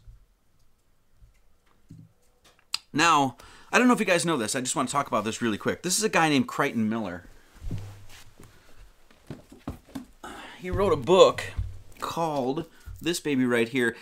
[2.94, 3.38] Now,
[3.74, 4.56] I don't know if you guys know this.
[4.56, 5.82] I just want to talk about this really quick.
[5.82, 7.24] This is a guy named Crichton Miller.
[10.64, 11.44] he wrote a book
[12.00, 12.66] called
[13.02, 13.98] this baby right here.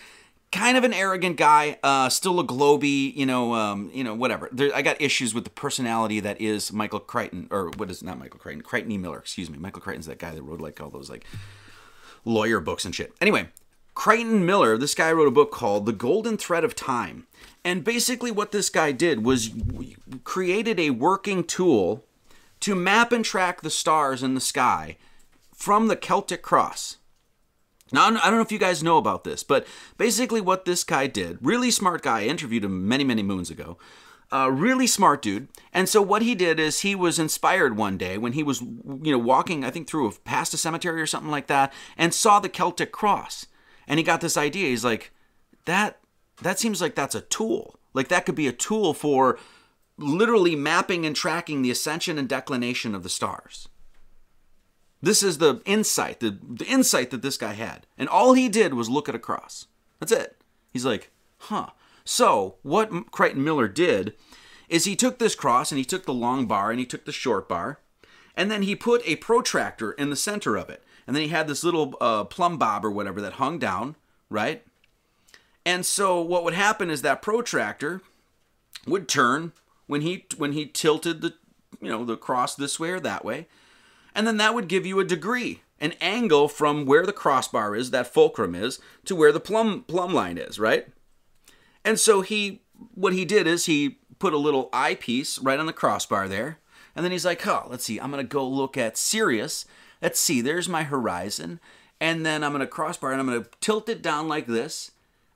[0.52, 4.48] Kind of an arrogant guy, uh, still a globy, you know, um, you know, whatever.
[4.52, 8.20] There, I got issues with the personality that is Michael Crichton, or what is not
[8.20, 8.98] Michael Crichton, Crichton E.
[8.98, 9.58] Miller, excuse me.
[9.58, 11.26] Michael Crichton's that guy that wrote like all those like
[12.26, 13.14] lawyer books and shit.
[13.22, 13.48] Anyway,
[14.02, 17.28] Crichton Miller, this guy wrote a book called The Golden Thread of Time.
[17.64, 19.52] And basically, what this guy did was
[20.24, 22.04] created a working tool
[22.62, 24.98] to map and track the stars in the sky
[25.54, 26.98] from the Celtic cross.
[27.92, 29.68] Now, I don't know if you guys know about this, but
[30.00, 33.78] basically, what this guy did, really smart guy, I interviewed him many, many moons ago.
[34.32, 35.48] Uh, really smart dude.
[35.72, 39.12] And so what he did is he was inspired one day when he was, you
[39.12, 42.40] know, walking, I think through a, past a cemetery or something like that, and saw
[42.40, 43.46] the Celtic cross.
[43.88, 44.70] And he got this idea.
[44.70, 45.12] He's like,
[45.66, 46.00] that
[46.42, 47.80] that seems like that's a tool.
[47.94, 49.38] Like that could be a tool for
[49.98, 53.68] literally mapping and tracking the ascension and declination of the stars.
[55.02, 57.88] This is the insight, the, the insight that this guy had.
[57.98, 59.68] And all he did was look at a cross.
[60.00, 60.38] That's it.
[60.72, 61.68] He's like, huh.
[62.04, 64.14] So, what Crichton Miller did
[64.70, 67.12] is he took this cross and he took the long bar and he took the
[67.12, 67.80] short bar,
[68.36, 70.84] and then he put a protractor in the center of it.
[71.08, 73.96] And then he had this little uh, plumb bob or whatever that hung down,
[74.30, 74.64] right?
[75.66, 78.02] And so what would happen is that protractor
[78.88, 79.52] would turn
[79.88, 81.36] when he when he tilted the
[81.80, 83.48] you know the cross this way or that way
[84.14, 87.92] and then that would give you a degree, an angle from where the crossbar is,
[87.92, 90.88] that fulcrum is, to where the plumb plumb line is, right?
[91.84, 92.62] And so he
[92.94, 96.60] what he did is he put a little eyepiece right on the crossbar there.
[96.96, 99.66] And then he's like, oh, let's see, I'm to go look at Sirius.
[100.02, 101.60] Let's see, there's my horizon.
[102.00, 104.92] And then I'm going to crossbar and I'm going to tilt it down like this.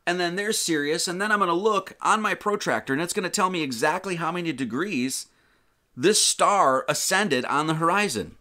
[0.08, 1.08] And then there's Sirius.
[1.08, 3.62] And then I'm going to look on my protractor and it's going to tell me
[3.62, 5.28] exactly how many degrees
[5.96, 8.36] this star ascended on the horizon.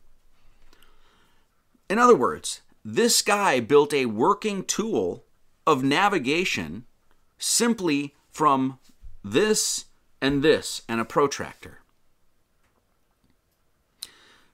[1.88, 5.24] In other words, this guy built a working tool
[5.66, 6.84] of navigation
[7.38, 8.78] simply from
[9.22, 9.86] this
[10.20, 11.80] and this and a protractor.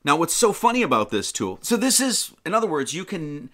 [0.05, 1.59] Now, what's so funny about this tool?
[1.63, 3.51] So this is, in other words, you can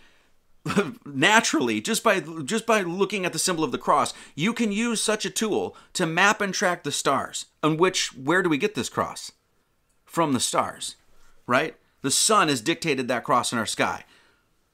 [1.05, 5.01] naturally just by just by looking at the symbol of the cross, you can use
[5.01, 7.47] such a tool to map and track the stars.
[7.63, 9.33] And which where do we get this cross?
[10.05, 10.97] From the stars,
[11.47, 11.77] right?
[12.03, 14.05] The sun has dictated that cross in our sky.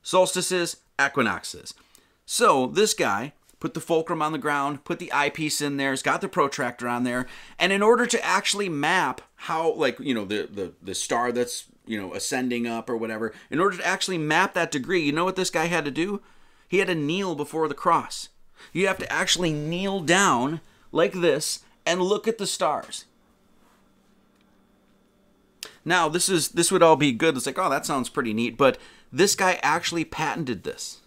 [0.02, 1.74] Solstices, equinoxes.
[2.26, 6.02] So this guy put the fulcrum on the ground, put the eyepiece in there, it's
[6.02, 7.28] got the protractor on there,
[7.60, 11.66] and in order to actually map how, like, you know, the, the, the star that's,
[11.86, 15.24] you know, ascending up or whatever, in order to actually map that degree, you know
[15.24, 16.20] what this guy had to do?
[16.66, 18.30] He had to kneel before the cross.
[18.72, 23.04] You have to actually kneel down like this and look at the stars.
[25.84, 27.36] Now, this is this would all be good.
[27.36, 28.76] It's like, oh, that sounds pretty neat, but
[29.12, 31.01] this guy actually patented this.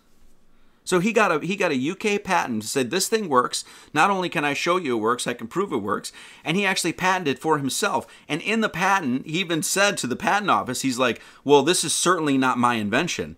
[0.86, 3.66] So he got a he got a UK patent said this thing works.
[3.94, 6.14] Not only can I show you it works, I can prove it works.
[6.46, 8.08] And he actually patented for himself.
[8.30, 11.84] And in the patent, he even said to the patent office, he's like, "Well, this
[11.84, 13.36] is certainly not my invention."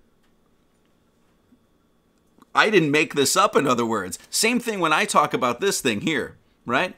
[2.54, 4.20] I didn't make this up in other words.
[4.30, 6.96] Same thing when I talk about this thing here, right?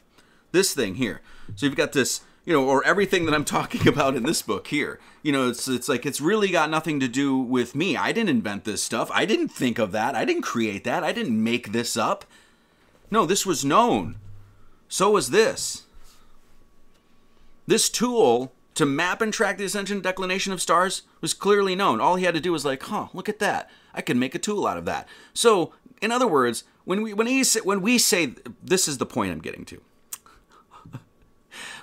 [0.52, 1.22] This thing here.
[1.56, 4.68] So you've got this you know, or everything that I'm talking about in this book
[4.68, 5.00] here.
[5.22, 7.98] You know, it's it's like it's really got nothing to do with me.
[7.98, 9.10] I didn't invent this stuff.
[9.14, 10.16] I didn't think of that.
[10.16, 11.04] I didn't create that.
[11.04, 12.26] I didn't make this up.
[13.12, 14.16] No, this was known.
[14.88, 15.84] So was this.
[17.68, 22.00] This tool to map and track the ascension and declination of stars was clearly known.
[22.00, 23.70] All he had to do was like, "Huh, look at that.
[23.94, 27.28] I can make a tool out of that." So, in other words, when we when
[27.28, 29.82] he when we say this is the point I'm getting to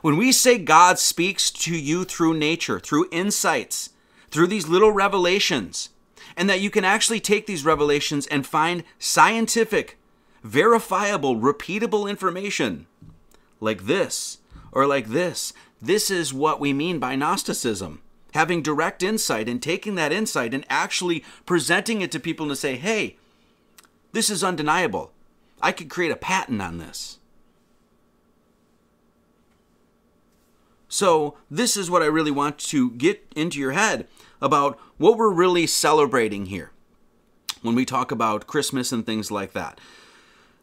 [0.07, 3.91] when we say God speaks to you through nature, through insights,
[4.31, 5.89] through these little revelations,
[6.37, 9.99] and that you can actually take these revelations and find scientific,
[10.45, 12.87] verifiable, repeatable information
[13.59, 14.39] like this
[14.71, 18.01] or like this, this is what we mean by Gnosticism.
[18.33, 22.77] Having direct insight and taking that insight and actually presenting it to people to say,
[22.77, 23.17] hey,
[24.13, 25.11] this is undeniable.
[25.61, 27.19] I could create a patent on this.
[30.97, 34.09] So, this is what I really want to get into your head
[34.41, 36.71] about what we're really celebrating here
[37.61, 39.79] when we talk about Christmas and things like that.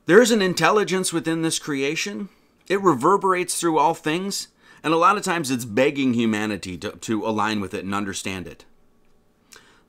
[0.08, 2.30] There's an intelligence within this creation,
[2.68, 4.48] it reverberates through all things,
[4.84, 8.48] and a lot of times it's begging humanity to, to align with it and understand
[8.48, 8.66] it.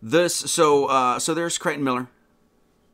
[0.03, 2.09] This so uh, so there's Crichton Miller,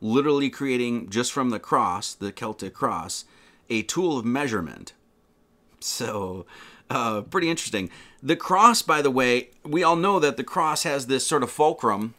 [0.00, 3.24] literally creating just from the cross, the Celtic cross,
[3.68, 4.92] a tool of measurement.
[5.80, 6.46] So
[6.90, 7.88] uh, pretty interesting.
[8.22, 11.50] The cross, by the way, we all know that the cross has this sort of
[11.50, 12.14] fulcrum,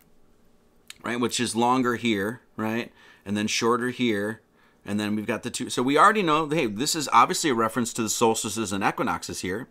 [1.04, 2.92] right, which is longer here, right,
[3.26, 4.42] and then shorter here,
[4.84, 5.70] and then we've got the two.
[5.70, 9.42] So we already know, hey, this is obviously a reference to the solstices and equinoxes
[9.42, 9.68] here.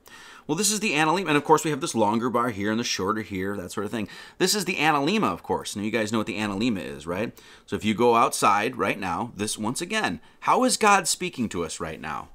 [0.46, 2.78] Well, this is the analemma, and of course we have this longer bar here and
[2.78, 4.08] the shorter here, that sort of thing.
[4.38, 5.74] This is the analemma, of course.
[5.74, 7.32] Now you guys know what the analemma is, right?
[7.66, 11.64] So if you go outside right now, this once again, how is God speaking to
[11.64, 12.28] us right now?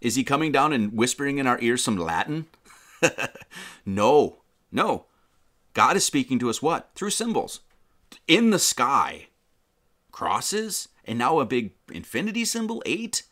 [0.00, 2.46] Is he coming down and whispering in our ears some Latin?
[3.86, 4.38] no,
[4.72, 5.06] no.
[5.74, 6.90] God is speaking to us what?
[6.94, 7.60] Through symbols.
[8.26, 9.28] In the sky.
[10.10, 13.22] Crosses, and now a big infinity symbol, eight.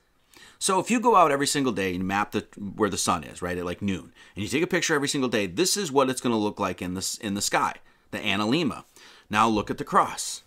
[0.59, 3.43] So if you go out every single day and map the where the sun is,
[3.43, 6.11] right, at like noon, and you take a picture every single day, this is what
[6.11, 7.75] it's going to look like in the in the sky,
[8.11, 8.85] the analemma.
[9.31, 10.43] Now look at the cross.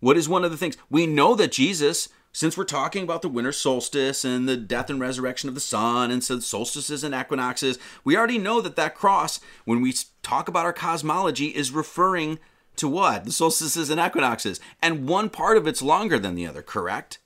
[0.00, 3.30] What is one of the things we know that Jesus since we're talking about the
[3.30, 7.78] winter solstice and the death and resurrection of the sun and so solstices and equinoxes,
[8.04, 12.38] we already know that that cross, when we talk about our cosmology, is referring
[12.76, 13.24] to what?
[13.24, 14.60] The solstices and equinoxes.
[14.82, 17.20] And one part of it's longer than the other, correct?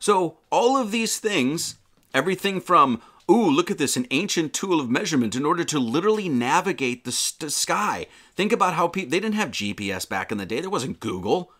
[0.00, 1.76] So, all of these things,
[2.12, 3.00] everything from
[3.30, 7.12] ooh, look at this, an ancient tool of measurement in order to literally navigate the
[7.12, 8.06] sky.
[8.34, 11.50] Think about how people, they didn't have GPS back in the day, there wasn't Google.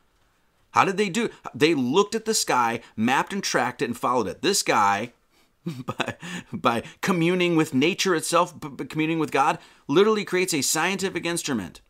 [0.72, 1.30] How did they do?
[1.54, 4.42] They looked at the sky, mapped and tracked it, and followed it.
[4.42, 5.12] This guy,
[5.66, 6.16] by,
[6.52, 8.54] by communing with nature itself,
[8.88, 11.80] communing with God, literally creates a scientific instrument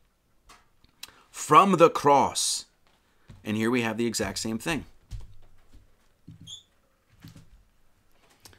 [1.30, 2.66] from the cross
[3.42, 4.84] And here we have the exact same thing.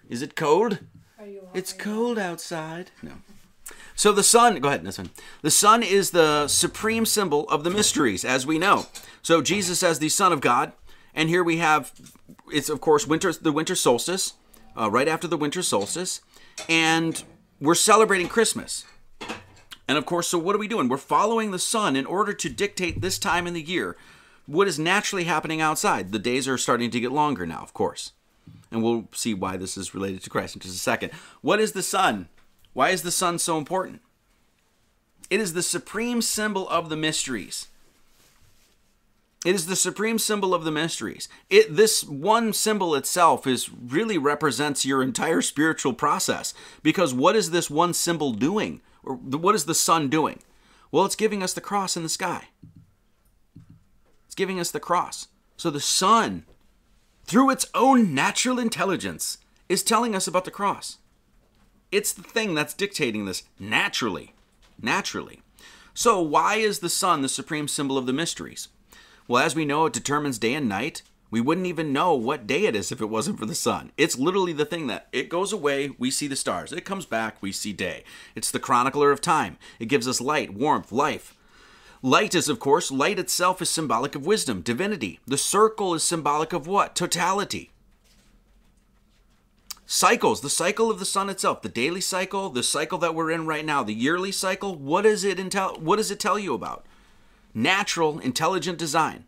[0.09, 0.79] Is it cold?
[1.53, 2.91] It's cold outside.
[3.01, 3.13] No.
[3.95, 5.09] So the sun, go ahead, this one.
[5.41, 8.87] The sun is the supreme symbol of the mysteries, as we know.
[9.21, 10.73] So Jesus as the Son of God,
[11.13, 11.93] and here we have,
[12.51, 14.33] it's of course winter, the winter solstice,
[14.77, 16.21] uh, right after the winter solstice,
[16.67, 17.23] and
[17.59, 18.85] we're celebrating Christmas.
[19.87, 20.89] And of course, so what are we doing?
[20.89, 23.95] We're following the sun in order to dictate this time in the year
[24.45, 26.11] what is naturally happening outside.
[26.11, 28.11] The days are starting to get longer now, of course.
[28.75, 31.11] And we'll see why this is related to Christ in just a second.
[31.39, 32.27] What is the sun?
[32.73, 34.01] Why is the sun so important?
[35.29, 37.69] It is the supreme symbol of the mysteries.
[39.45, 41.29] It is the supreme symbol of the mysteries.
[41.49, 46.53] It this one symbol itself is really represents your entire spiritual process
[46.83, 48.81] because what is this one symbol doing?
[49.03, 50.39] Or what is the sun doing?
[50.91, 52.49] Well, it's giving us the cross in the sky.
[54.25, 55.29] It's giving us the cross.
[55.55, 56.43] So the sun
[57.25, 60.99] through its own natural intelligence is telling us about the cross.
[61.91, 64.33] It's the thing that's dictating this naturally.
[64.81, 65.41] Naturally.
[65.93, 68.67] So, why is the sun the supreme symbol of the mysteries?
[69.27, 71.01] Well, as we know, it determines day and night.
[71.31, 73.91] We wouldn't even know what day it is if it wasn't for the sun.
[73.97, 76.71] It's literally the thing that it goes away, we see the stars.
[76.71, 78.03] It comes back, we see day.
[78.35, 79.57] It's the chronicler of time.
[79.79, 81.35] It gives us light, warmth, life.
[82.01, 85.19] Light is, of course, light itself is symbolic of wisdom, divinity.
[85.25, 86.95] The circle is symbolic of what?
[86.95, 87.71] Totality.
[89.87, 93.45] Cycles the cycle of the sun itself the daily cycle the cycle that we're in
[93.45, 96.85] right now the yearly cycle what does it intel what does it tell you about?
[97.53, 99.25] Natural intelligent design.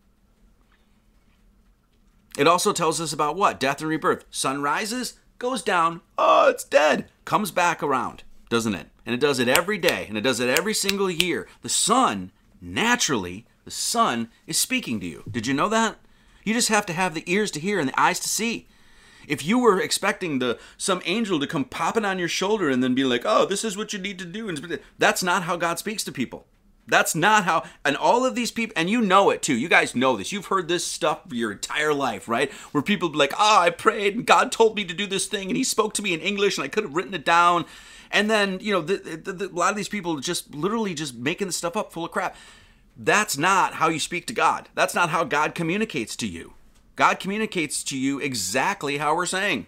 [2.40, 3.60] It also tells us about what?
[3.60, 4.26] Death and rebirth.
[4.32, 8.88] Sun rises goes down oh it's dead comes back around doesn't it?
[9.06, 11.48] And it does it every day and it does it every single year.
[11.62, 12.32] The sun
[12.62, 15.98] naturally the sun is speaking to you did you know that
[16.44, 18.68] you just have to have the ears to hear and the eyes to see
[19.28, 22.96] if you were expecting the some angel to come popping on your shoulder and then
[22.96, 25.78] be like, "Oh, this is what you need to do," and that's not how God
[25.78, 26.48] speaks to people.
[26.90, 29.56] That's not how, and all of these people, and you know it too.
[29.56, 30.32] You guys know this.
[30.32, 32.50] You've heard this stuff your entire life, right?
[32.72, 35.26] Where people be like, "Ah, oh, I prayed and God told me to do this
[35.26, 37.66] thing, and He spoke to me in English, and I could have written it down."
[38.12, 41.16] And then, you know, the, the, the, a lot of these people just literally just
[41.16, 42.36] making the stuff up full of crap.
[42.96, 44.70] That's not how you speak to God.
[44.74, 46.54] That's not how God communicates to you.
[46.96, 49.68] God communicates to you exactly how we're saying.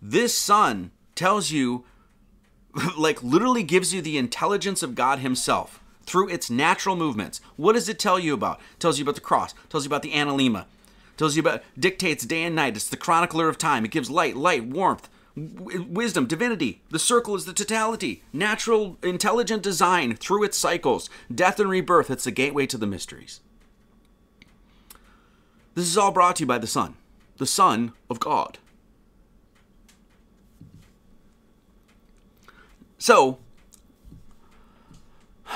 [0.00, 1.84] This sun tells you,
[2.96, 7.40] like, literally gives you the intelligence of God Himself through its natural movements.
[7.56, 8.60] What does it tell you about?
[8.74, 10.66] It tells you about the cross, tells you about the analemma,
[11.16, 12.76] tells you about, dictates day and night.
[12.76, 13.84] It's the chronicler of time.
[13.84, 16.82] It gives light, light, warmth, wisdom, divinity.
[16.90, 22.10] The circle is the totality, natural, intelligent design through its cycles, death and rebirth.
[22.10, 23.40] It's the gateway to the mysteries.
[25.74, 26.94] This is all brought to you by the Son,
[27.38, 28.58] the Son of God.
[32.96, 33.38] So,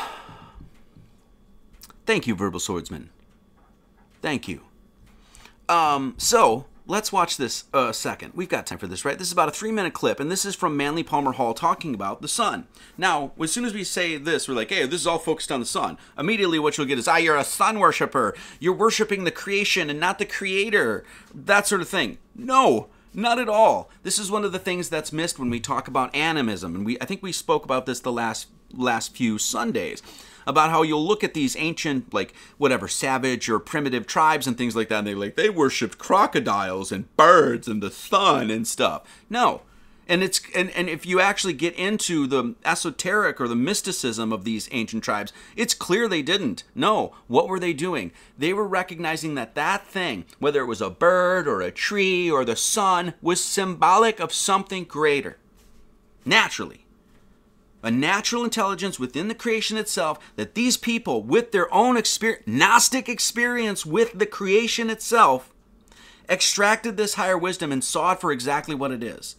[2.04, 3.10] thank you, Verbal Swordsman.
[4.20, 4.62] Thank you.
[5.68, 8.32] Um, so, let's watch this a uh, second.
[8.34, 9.16] We've got time for this, right?
[9.16, 11.94] This is about a three minute clip, and this is from Manly Palmer Hall talking
[11.94, 12.66] about the sun.
[12.96, 15.60] Now, as soon as we say this, we're like, hey, this is all focused on
[15.60, 15.98] the sun.
[16.18, 18.34] Immediately, what you'll get is, ah, you're a sun worshiper.
[18.58, 21.04] You're worshiping the creation and not the creator.
[21.32, 22.18] That sort of thing.
[22.34, 22.88] No.
[23.14, 23.90] Not at all.
[24.02, 26.98] This is one of the things that's missed when we talk about animism, and we
[27.00, 30.02] I think we spoke about this the last last few Sundays
[30.48, 34.74] about how you'll look at these ancient, like whatever, savage or primitive tribes and things
[34.74, 39.02] like that, and they like they worshipped crocodiles and birds and the sun and stuff.
[39.28, 39.62] No.
[40.10, 44.44] And it's and, and if you actually get into the esoteric or the mysticism of
[44.44, 46.64] these ancient tribes, it's clear they didn't.
[46.74, 48.12] No, what were they doing?
[48.38, 52.46] They were recognizing that that thing, whether it was a bird or a tree or
[52.46, 55.36] the sun, was symbolic of something greater.
[56.24, 56.86] Naturally
[57.82, 63.08] a natural intelligence within the creation itself that these people with their own experience, gnostic
[63.08, 65.52] experience with the creation itself
[66.28, 69.36] extracted this higher wisdom and saw it for exactly what it is.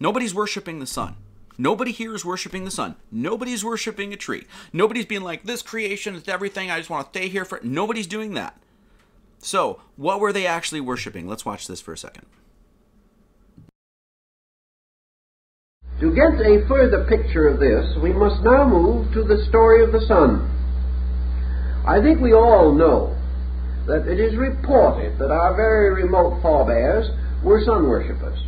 [0.00, 1.16] Nobody's worshiping the sun.
[1.58, 2.96] Nobody here is worshiping the sun.
[3.10, 4.46] Nobody's worshiping a tree.
[4.72, 6.70] Nobody's being like this creation is everything.
[6.70, 8.58] I just want to stay here for nobody's doing that.
[9.38, 11.26] So what were they actually worshiping?
[11.26, 12.26] Let's watch this for a second
[16.00, 19.92] To get a further picture of this, we must now move to the story of
[19.92, 20.44] the sun.
[21.86, 23.16] I think we all know
[23.86, 27.08] that it is reported that our very remote forebears
[27.42, 28.38] were sun worshippers.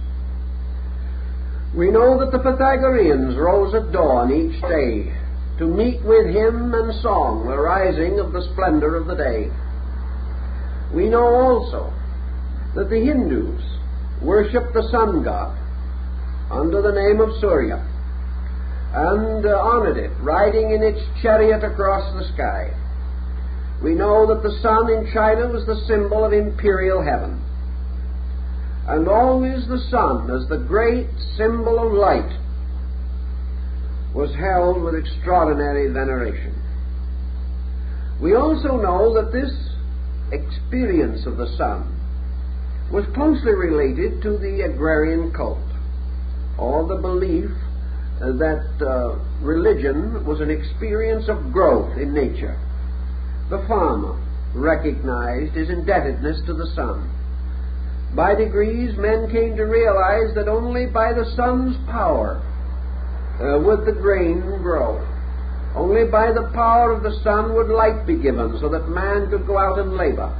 [1.74, 5.14] We know that the Pythagoreans rose at dawn each day
[5.58, 9.48] to meet with hymn and song the rising of the splendor of the day.
[10.94, 11.92] We know also
[12.74, 13.62] that the Hindus
[14.20, 15.56] worshipped the sun god
[16.50, 17.84] under the name of Surya
[18.94, 22.72] and uh, honored it, riding in its chariot across the sky.
[23.82, 27.40] We know that the sun in China was the symbol of imperial heaven.
[28.88, 32.32] And always the sun, as the great symbol of light,
[34.14, 36.54] was held with extraordinary veneration.
[38.20, 39.52] We also know that this
[40.32, 41.94] experience of the sun
[42.90, 45.67] was closely related to the agrarian cult,
[46.58, 47.50] or the belief
[48.20, 52.58] that uh, religion was an experience of growth in nature.
[53.48, 54.18] The farmer
[54.54, 57.14] recognized his indebtedness to the sun.
[58.14, 62.42] By degrees, men came to realize that only by the sun's power
[63.38, 64.98] uh, would the grain grow.
[65.76, 69.46] Only by the power of the sun would light be given so that man could
[69.46, 70.32] go out and labor.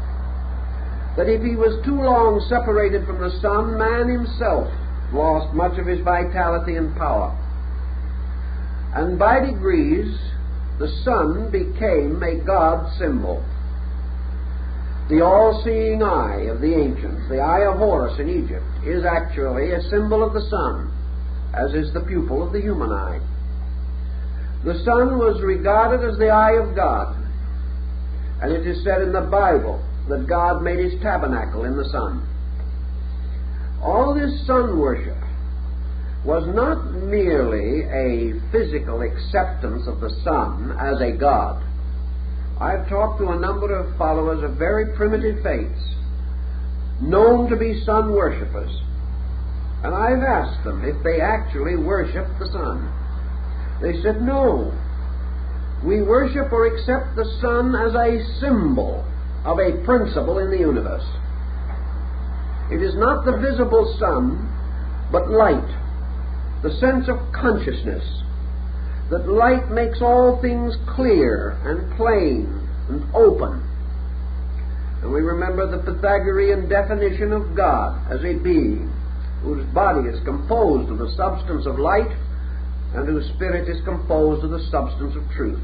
[1.17, 4.67] That if he was too long separated from the sun, man himself
[5.13, 7.37] lost much of his vitality and power.
[8.95, 10.19] And by degrees,
[10.79, 13.45] the sun became a God symbol.
[15.09, 19.73] The all seeing eye of the ancients, the eye of Horus in Egypt, is actually
[19.73, 20.93] a symbol of the sun,
[21.55, 23.21] as is the pupil of the human eye.
[24.65, 27.17] The sun was regarded as the eye of God,
[28.43, 32.27] and it is said in the Bible that God made his tabernacle in the sun.
[33.83, 35.17] All this sun worship
[36.25, 41.63] was not merely a physical acceptance of the sun as a god
[42.61, 45.95] I've talked to a number of followers of very primitive faiths,
[47.01, 48.73] known to be sun worshippers,
[49.85, 52.93] and I've asked them if they actually worship the sun.
[53.81, 54.75] They said, no.
[55.85, 59.05] We worship or accept the sun as a symbol
[59.45, 61.07] of a principle in the universe.
[62.71, 64.47] It is not the visible sun,
[65.11, 65.69] but light,
[66.63, 68.05] the sense of consciousness,
[69.11, 73.63] that light makes all things clear and plain and open.
[75.03, 78.93] And we remember the Pythagorean definition of God as a being
[79.43, 82.11] whose body is composed of the substance of light
[82.95, 85.61] and whose spirit is composed of the substance of truth.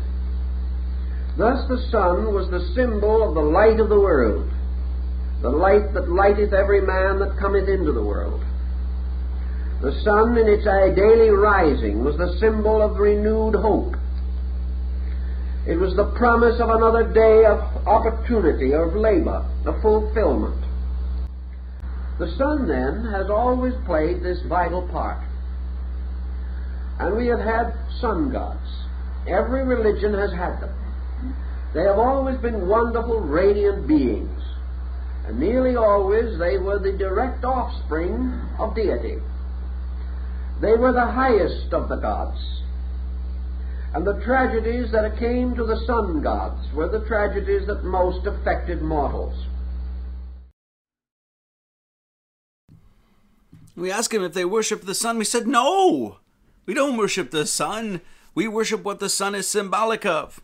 [1.37, 4.49] Thus the sun was the symbol of the light of the world,
[5.43, 8.43] the light that lighteth every man that cometh into the world.
[9.83, 13.97] The sun in its daily rising was the symbol of renewed hope.
[15.67, 20.63] It was the promise of another day of opportunity, of labor, of fulfillment.
[22.19, 25.19] The sun, then, has always played this vital part.
[27.01, 28.69] And we have had sun gods.
[29.27, 30.75] Every religion has had them.
[31.75, 34.44] They have always been wonderful, radiant beings.
[35.27, 39.19] And nearly always they were the direct offspring of deity.
[40.61, 42.39] They were the highest of the gods.
[43.95, 48.83] And the tragedies that came to the sun gods were the tragedies that most affected
[48.83, 49.47] mortals.
[53.77, 55.19] We asked him if they worship the sun.
[55.19, 56.19] We said, no!
[56.67, 58.01] We don't worship the sun.
[58.35, 60.41] We worship what the sun is symbolic of.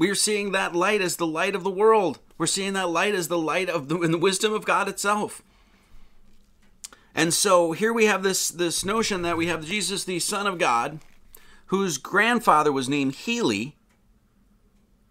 [0.00, 2.20] We're seeing that light as the light of the world.
[2.38, 5.42] We're seeing that light as the light of the, in the wisdom of God itself.
[7.14, 10.56] And so here we have this this notion that we have Jesus, the Son of
[10.56, 11.00] God,
[11.66, 13.76] whose grandfather was named Heli.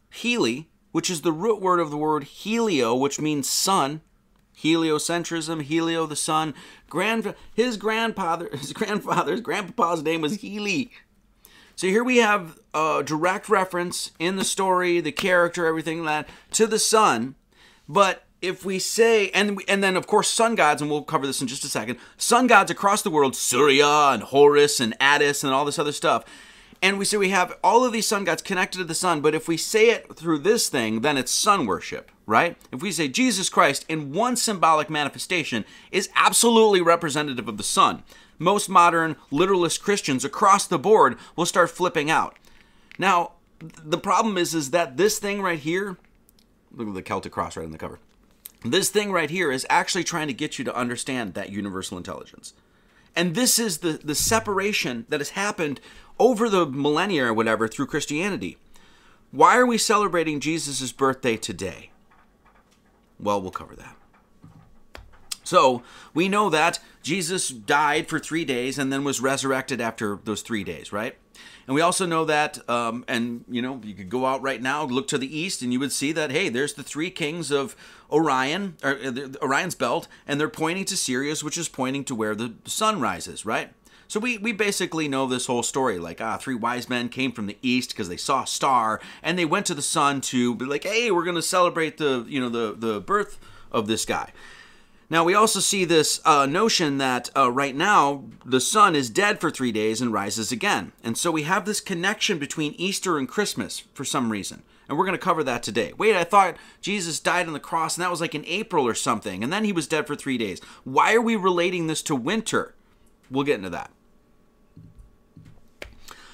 [0.10, 4.02] Heli, which is the root word of the word helio, which means sun.
[4.58, 6.56] Heliocentrism, Helio the sun.
[6.90, 10.90] Grand, his grandfather, his grandfather's grandpapa's name was Heli.
[11.80, 16.68] So here we have a direct reference in the story, the character, everything that to
[16.68, 17.36] the sun.
[17.88, 21.40] But if we say and and then of course sun gods and we'll cover this
[21.40, 21.98] in just a second.
[22.18, 26.26] Sun gods across the world surya and horus and attis and all this other stuff.
[26.82, 29.34] And we say we have all of these sun gods connected to the sun but
[29.34, 32.58] if we say it through this thing then it's sun worship right?
[32.74, 38.04] If we say jesus christ in one symbolic manifestation is absolutely representative of the sun
[38.40, 42.38] most modern literalist christians across the board will start flipping out
[42.98, 45.98] now the problem is is that this thing right here
[46.72, 48.00] look at the celtic cross right on the cover
[48.64, 52.54] this thing right here is actually trying to get you to understand that universal intelligence.
[53.16, 55.80] And this is the, the separation that has happened
[56.20, 58.58] over the millennia or whatever through Christianity.
[59.32, 61.92] Why are we celebrating Jesus' birthday today?
[63.20, 63.96] Well, we'll cover that.
[65.50, 65.82] So
[66.14, 70.64] we know that Jesus died for three days and then was resurrected after those three
[70.64, 71.16] days, right?
[71.66, 74.84] And we also know that, um, and you know, you could go out right now,
[74.84, 77.76] look to the east, and you would see that, hey, there's the three kings of
[78.12, 82.36] Orion, or uh, Orion's belt, and they're pointing to Sirius, which is pointing to where
[82.36, 83.74] the sun rises, right?
[84.08, 85.98] So we, we basically know this whole story.
[85.98, 89.38] Like, ah, three wise men came from the east because they saw a star, and
[89.40, 92.50] they went to the sun to be like, hey, we're to celebrate the, you know,
[92.50, 93.40] the, the birth
[93.72, 94.32] of this guy.
[95.12, 99.42] Now, we also see this uh, notion that uh, right now the sun is dead
[99.42, 100.92] for three days and rises again.
[101.04, 104.62] And so we have this connection between Easter and Christmas for some reason.
[104.88, 105.94] And we're going to cover that today.
[105.98, 108.96] Wait, I thought Jesus died on the cross and that was like in April or
[108.96, 109.44] something.
[109.44, 110.62] And then he was dead for three days.
[110.84, 112.76] Why are we relating this to winter?
[113.32, 113.92] We'll get into that.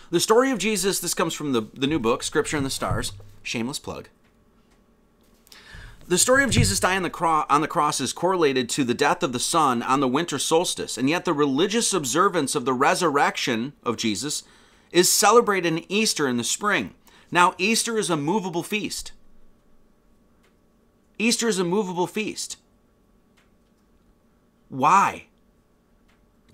[0.09, 3.13] The story of Jesus, this comes from the, the new book, Scripture and the Stars.
[3.43, 4.09] Shameless plug.
[6.07, 8.93] The story of Jesus dying on the, cro- on the cross is correlated to the
[8.93, 12.73] death of the sun on the winter solstice, and yet the religious observance of the
[12.73, 14.43] resurrection of Jesus
[14.91, 16.93] is celebrated in Easter in the spring.
[17.31, 19.13] Now, Easter is a movable feast.
[21.17, 22.57] Easter is a movable feast.
[24.69, 25.25] Why?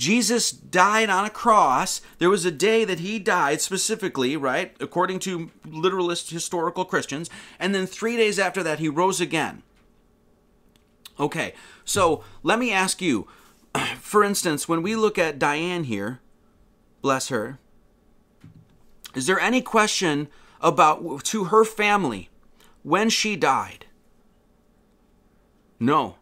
[0.01, 2.01] Jesus died on a cross.
[2.17, 4.75] There was a day that he died specifically, right?
[4.79, 7.29] According to literalist historical Christians.
[7.59, 9.61] And then three days after that, he rose again.
[11.19, 11.53] Okay,
[11.85, 13.27] so let me ask you
[13.99, 16.19] for instance, when we look at Diane here,
[17.03, 17.59] bless her,
[19.13, 20.29] is there any question
[20.61, 22.29] about to her family
[22.81, 23.85] when she died?
[25.79, 26.15] No.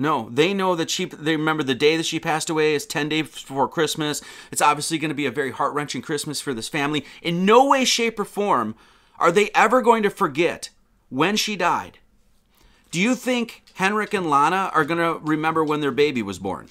[0.00, 3.08] No, they know that she, they remember the day that she passed away is 10
[3.08, 4.22] days before Christmas.
[4.52, 7.04] It's obviously going to be a very heart wrenching Christmas for this family.
[7.20, 8.76] In no way, shape, or form
[9.18, 10.70] are they ever going to forget
[11.08, 11.98] when she died.
[12.92, 16.68] Do you think Henrik and Lana are going to remember when their baby was born?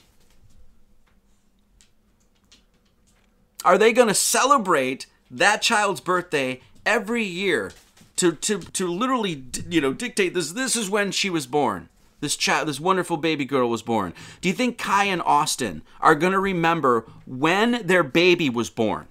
[3.66, 7.74] Are they going to celebrate that child's birthday every year
[8.16, 10.54] to, to, to literally, you know, dictate this?
[10.54, 11.90] This is when she was born
[12.20, 14.14] this child, this wonderful baby girl was born.
[14.42, 19.08] Do you think Kai and Austin are going to remember when their baby was born?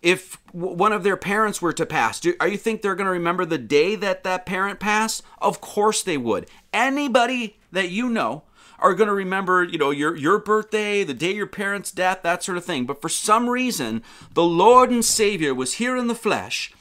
[0.00, 3.12] If one of their parents were to pass, do are you think they're going to
[3.12, 5.22] remember the day that that parent passed?
[5.40, 6.48] Of course they would.
[6.72, 8.42] Anybody that you know
[8.80, 12.42] are going to remember, you know, your your birthday, the day your parents' death, that
[12.42, 12.84] sort of thing.
[12.84, 14.02] But for some reason,
[14.34, 16.72] the Lord and Savior was here in the flesh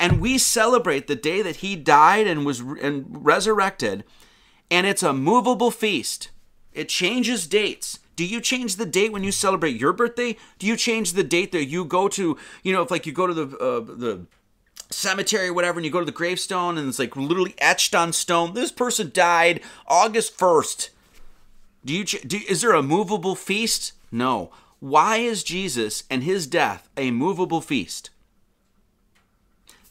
[0.00, 4.02] and we celebrate the day that he died and was and resurrected.
[4.70, 6.30] And it's a movable feast.
[6.72, 7.98] It changes dates.
[8.16, 10.36] Do you change the date when you celebrate your birthday?
[10.58, 13.26] Do you change the date that you go to you know if like you go
[13.26, 14.26] to the uh, the
[14.88, 18.12] cemetery or whatever and you go to the gravestone and it's like literally etched on
[18.12, 20.90] stone this person died august 1st
[21.84, 23.92] do you do, is there a movable feast?
[24.10, 24.50] No.
[24.80, 28.10] Why is jesus and his death a movable feast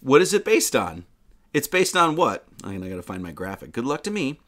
[0.02, 1.06] what is it based on?
[1.54, 2.46] It's based on what?
[2.64, 3.72] I I gotta find my graphic.
[3.72, 4.40] Good luck to me.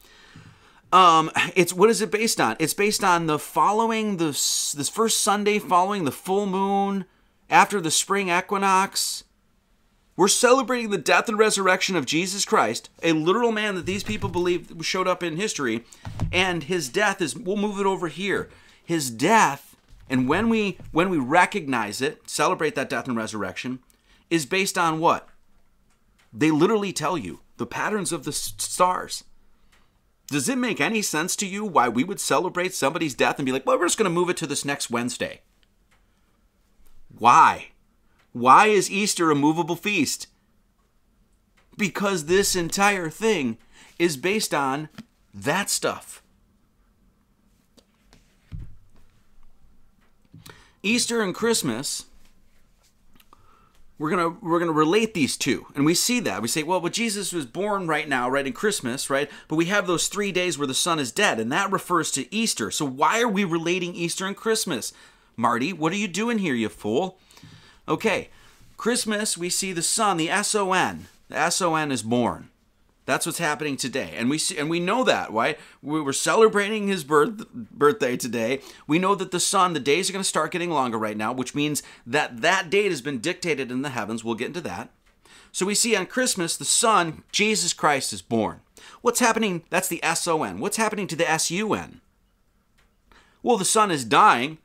[0.92, 2.56] Um, it's what is it based on?
[2.58, 7.06] It's based on the following the this first Sunday following the full moon
[7.50, 9.24] after the spring equinox.
[10.14, 14.28] We're celebrating the death and resurrection of Jesus Christ, a literal man that these people
[14.28, 15.84] believe showed up in history,
[16.30, 18.50] and his death is we'll move it over here.
[18.84, 19.74] His death,
[20.10, 23.78] and when we when we recognize it, celebrate that death and resurrection,
[24.28, 25.28] is based on what?
[26.32, 29.24] They literally tell you the patterns of the stars.
[30.28, 33.52] Does it make any sense to you why we would celebrate somebody's death and be
[33.52, 35.42] like, well, we're just going to move it to this next Wednesday?
[37.18, 37.68] Why?
[38.32, 40.28] Why is Easter a movable feast?
[41.76, 43.58] Because this entire thing
[43.98, 44.88] is based on
[45.34, 46.22] that stuff.
[50.82, 52.06] Easter and Christmas
[54.02, 55.66] we're gonna we're gonna relate these two.
[55.76, 56.42] And we see that.
[56.42, 59.30] We say well but jesus was born right now right in christmas right?
[59.46, 62.34] But we have those three days where the sun is dead and that refers to
[62.34, 62.70] easter.
[62.72, 64.92] So why are we relating easter and christmas?
[65.36, 67.18] Marty what are you doing here you fool?
[67.88, 68.28] Okay
[68.76, 72.48] christmas we see the sun the s-o-n the s-o-n is born
[73.04, 75.32] that's what's happening today, and we see, and we know that.
[75.32, 78.60] Why we were celebrating his birth birthday today.
[78.86, 81.32] We know that the sun, the days are going to start getting longer right now,
[81.32, 84.22] which means that that date has been dictated in the heavens.
[84.22, 84.90] We'll get into that.
[85.50, 88.60] So we see on Christmas, the sun, Jesus Christ, is born.
[89.02, 89.64] What's happening?
[89.68, 90.60] That's the S O N.
[90.60, 92.00] What's happening to the S U N?
[93.42, 94.58] Well, the sun is dying.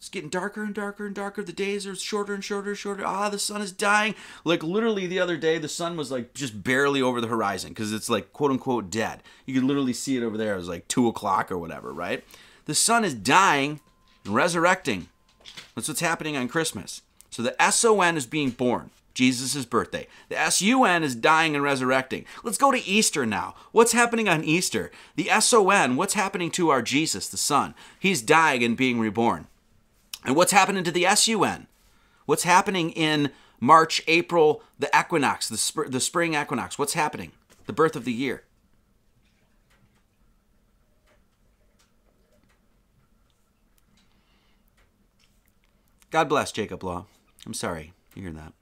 [0.00, 1.42] It's getting darker and darker and darker.
[1.42, 3.04] The days are shorter and shorter and shorter.
[3.04, 4.14] Ah, the sun is dying.
[4.44, 7.92] Like literally the other day, the sun was like just barely over the horizon because
[7.92, 9.22] it's like quote unquote dead.
[9.44, 10.54] You could literally see it over there.
[10.54, 12.24] It was like two o'clock or whatever, right?
[12.64, 13.80] The sun is dying
[14.24, 15.08] and resurrecting.
[15.74, 17.02] That's what's happening on Christmas.
[17.28, 18.88] So the SON is being born.
[19.12, 20.06] Jesus' birthday.
[20.30, 22.24] The SUN is dying and resurrecting.
[22.42, 23.54] Let's go to Easter now.
[23.70, 24.90] What's happening on Easter?
[25.16, 27.74] The SON, what's happening to our Jesus, the Son?
[27.98, 29.46] He's dying and being reborn.
[30.24, 31.66] And what's happening to the SUN?
[32.26, 36.78] What's happening in March, April, the equinox, the, sp- the spring equinox?
[36.78, 37.32] What's happening?
[37.66, 38.44] The birth of the year.
[46.10, 47.06] God bless Jacob Law.
[47.46, 48.52] I'm sorry you hear that.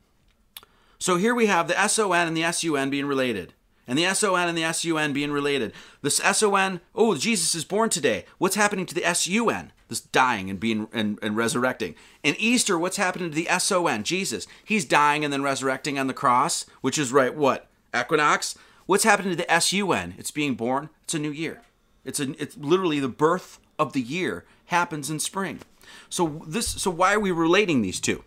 [0.99, 3.55] So here we have the SON and the SUN being related.
[3.87, 5.73] And the SON and the SUN being related.
[6.03, 8.27] This SON, oh, Jesus is born today.
[8.37, 9.73] What's happening to the SUN?
[9.89, 11.95] This dying and being and, and resurrecting.
[12.23, 14.03] In Easter, what's happening to the SON?
[14.03, 14.47] Jesus.
[14.65, 17.69] He's dying and then resurrecting on the cross, which is right, what?
[17.99, 18.57] Equinox?
[18.87, 20.15] What's happening to the SUN?
[20.19, 20.91] It's being born.
[21.05, 21.63] It's a new year.
[22.05, 25.61] It's a it's literally the birth of the year happens in spring.
[26.09, 28.25] So this so why are we relating these two?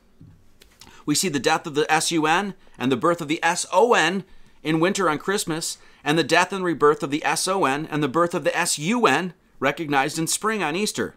[1.05, 4.23] We see the death of the SUN and the birth of the SON
[4.63, 8.33] in winter on Christmas, and the death and rebirth of the SON and the birth
[8.33, 11.15] of the SUN recognized in spring on Easter.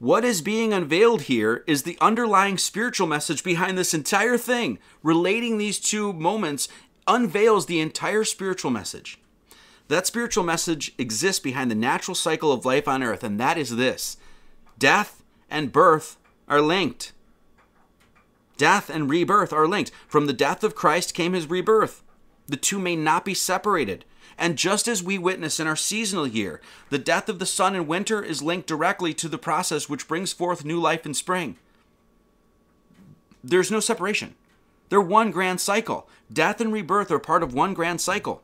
[0.00, 4.78] What is being unveiled here is the underlying spiritual message behind this entire thing.
[5.02, 6.68] Relating these two moments
[7.06, 9.18] unveils the entire spiritual message.
[9.88, 13.76] That spiritual message exists behind the natural cycle of life on earth, and that is
[13.76, 14.16] this
[14.78, 16.16] death and birth
[16.48, 17.12] are linked.
[18.56, 19.90] Death and rebirth are linked.
[20.08, 22.02] From the death of Christ came his rebirth.
[22.46, 24.06] The two may not be separated.
[24.40, 27.86] And just as we witness in our seasonal year, the death of the sun in
[27.86, 31.56] winter is linked directly to the process which brings forth new life in spring.
[33.44, 34.34] There's no separation.
[34.88, 36.08] They're one grand cycle.
[36.32, 38.42] Death and rebirth are part of one grand cycle.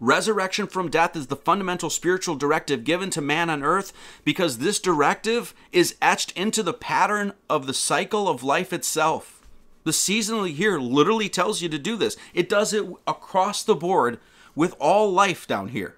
[0.00, 3.92] Resurrection from death is the fundamental spiritual directive given to man on earth
[4.24, 9.46] because this directive is etched into the pattern of the cycle of life itself.
[9.84, 12.16] The seasonal year literally tells you to do this.
[12.34, 14.18] It does it across the board
[14.54, 15.96] with all life down here.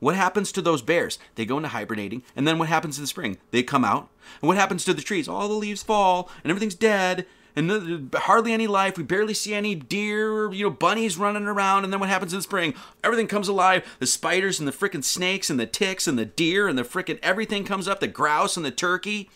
[0.00, 1.18] What happens to those bears?
[1.36, 3.38] They go into hibernating, and then what happens in the spring?
[3.52, 4.08] They come out.
[4.40, 5.28] And what happens to the trees?
[5.28, 7.24] All the leaves fall, and everything's dead,
[7.54, 8.96] and hardly any life.
[8.96, 11.84] We barely see any deer, you know, bunnies running around.
[11.84, 12.74] And then what happens in the spring?
[13.04, 13.86] Everything comes alive.
[13.98, 17.18] The spiders and the freaking snakes and the ticks and the deer and the freaking
[17.22, 18.00] everything comes up.
[18.00, 19.30] The grouse and the turkey.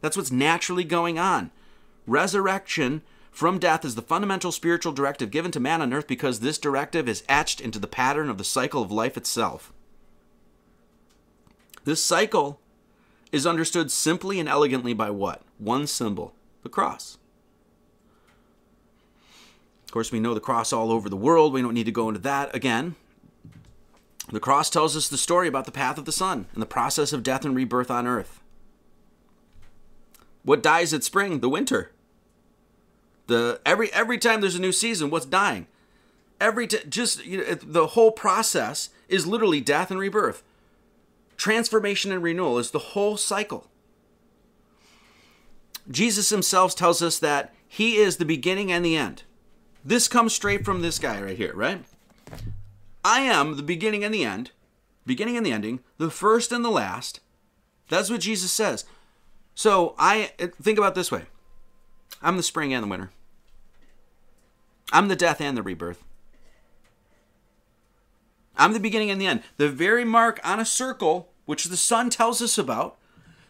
[0.00, 1.50] That's what's naturally going on.
[2.06, 3.02] Resurrection
[3.34, 7.08] from death is the fundamental spiritual directive given to man on earth because this directive
[7.08, 9.72] is etched into the pattern of the cycle of life itself.
[11.82, 12.60] This cycle
[13.32, 15.42] is understood simply and elegantly by what?
[15.58, 16.32] One symbol
[16.62, 17.18] the cross.
[19.84, 21.52] Of course, we know the cross all over the world.
[21.52, 22.94] We don't need to go into that again.
[24.30, 27.12] The cross tells us the story about the path of the sun and the process
[27.12, 28.40] of death and rebirth on earth.
[30.44, 31.40] What dies at spring?
[31.40, 31.90] The winter.
[33.26, 35.66] The every every time there's a new season, what's dying?
[36.40, 40.42] Every t- just you know, the whole process is literally death and rebirth.
[41.36, 43.68] Transformation and renewal is the whole cycle.
[45.90, 49.24] Jesus himself tells us that he is the beginning and the end.
[49.84, 51.84] This comes straight from this guy right here, right?
[53.04, 54.52] I am the beginning and the end,
[55.04, 57.20] beginning and the ending, the first and the last.
[57.90, 58.86] That's what Jesus says.
[59.54, 61.24] So I think about this way.
[62.22, 63.10] I'm the spring and the winter.
[64.92, 66.02] I'm the death and the rebirth.
[68.56, 69.42] I'm the beginning and the end.
[69.56, 72.96] The very mark on a circle, which the sun tells us about,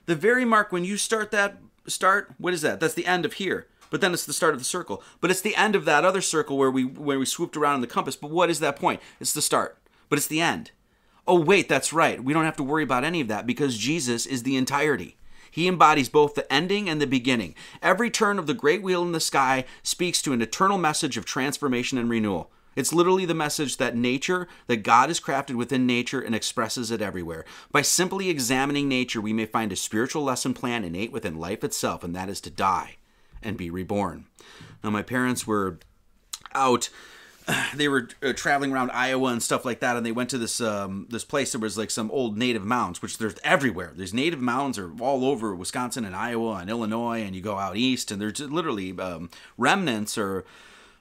[0.06, 2.80] the very mark when you start that start, what is that?
[2.80, 3.66] That's the end of here.
[3.90, 5.02] But then it's the start of the circle.
[5.20, 7.80] But it's the end of that other circle where we where we swooped around in
[7.80, 8.16] the compass.
[8.16, 9.00] But what is that point?
[9.20, 9.78] It's the start.
[10.08, 10.72] But it's the end.
[11.26, 12.22] Oh wait, that's right.
[12.22, 15.16] We don't have to worry about any of that because Jesus is the entirety.
[15.54, 17.54] He embodies both the ending and the beginning.
[17.80, 21.24] Every turn of the great wheel in the sky speaks to an eternal message of
[21.24, 22.50] transformation and renewal.
[22.74, 27.00] It's literally the message that nature, that God is crafted within nature and expresses it
[27.00, 27.44] everywhere.
[27.70, 32.02] By simply examining nature, we may find a spiritual lesson plan innate within life itself,
[32.02, 32.96] and that is to die
[33.40, 34.26] and be reborn.
[34.82, 35.78] Now, my parents were
[36.52, 36.90] out
[37.74, 40.60] they were uh, traveling around Iowa and stuff like that, and they went to this
[40.60, 43.92] um, this place that was like some old native mounds, which there's everywhere.
[43.94, 47.76] There's native mounds are all over Wisconsin and Iowa and Illinois, and you go out
[47.76, 50.44] east, and there's literally um, remnants or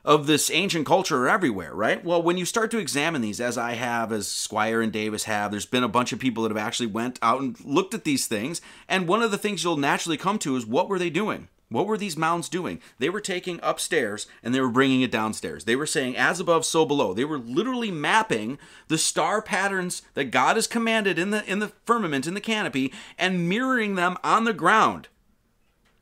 [0.05, 2.03] of this ancient culture are everywhere, right?
[2.03, 5.51] Well, when you start to examine these, as I have, as Squier and Davis have,
[5.51, 8.27] there's been a bunch of people that have actually went out and looked at these
[8.27, 11.47] things, and one of the things you'll naturally come to is what were they doing?
[11.73, 12.79] What were these mounds doing?
[12.99, 15.65] They were taking upstairs and they were bringing it downstairs.
[15.65, 17.15] They were saying, as above, so below.
[17.15, 18.59] They were literally mapping
[18.89, 22.93] the star patterns that God has commanded in the in the firmament, in the canopy,
[23.17, 25.07] and mirroring them on the ground.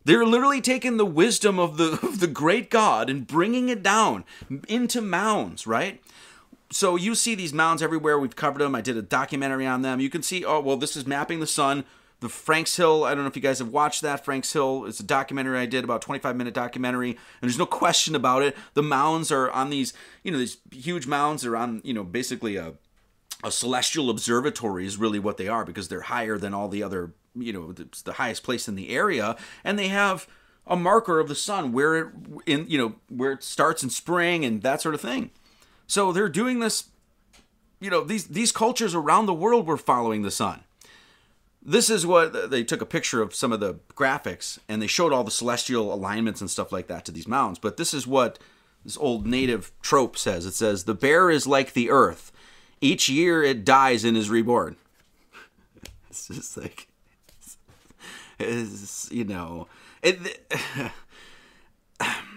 [0.03, 4.25] They're literally taking the wisdom of the of the great God and bringing it down
[4.67, 6.03] into mounds, right?
[6.69, 8.19] So you see these mounds everywhere.
[8.19, 8.75] We've covered them.
[8.75, 10.01] I did a documentary on them.
[10.01, 11.85] You can see, oh well, this is mapping the sun
[12.21, 13.03] the Franks Hill.
[13.03, 14.23] I don't know if you guys have watched that.
[14.23, 18.15] Franks Hill is a documentary I did about 25 minute documentary, and there's no question
[18.15, 18.55] about it.
[18.75, 19.91] The mounds are on these,
[20.23, 22.75] you know, these huge mounds are on, you know, basically a
[23.43, 27.13] a celestial observatory is really what they are because they're higher than all the other,
[27.33, 30.27] you know, it's the highest place in the area, and they have
[30.67, 32.07] a marker of the sun where it
[32.45, 35.31] in you know where it starts in spring and that sort of thing.
[35.87, 36.89] So they're doing this.
[37.79, 40.63] You know, these these cultures around the world were following the sun
[41.61, 45.13] this is what they took a picture of some of the graphics and they showed
[45.13, 47.59] all the celestial alignments and stuff like that to these mounds.
[47.59, 48.39] But this is what
[48.83, 52.31] this old native trope says it says, The bear is like the earth.
[52.79, 54.75] Each year it dies and is reborn.
[56.09, 56.87] it's just like,
[58.39, 59.67] it's, you know,
[60.01, 60.17] it.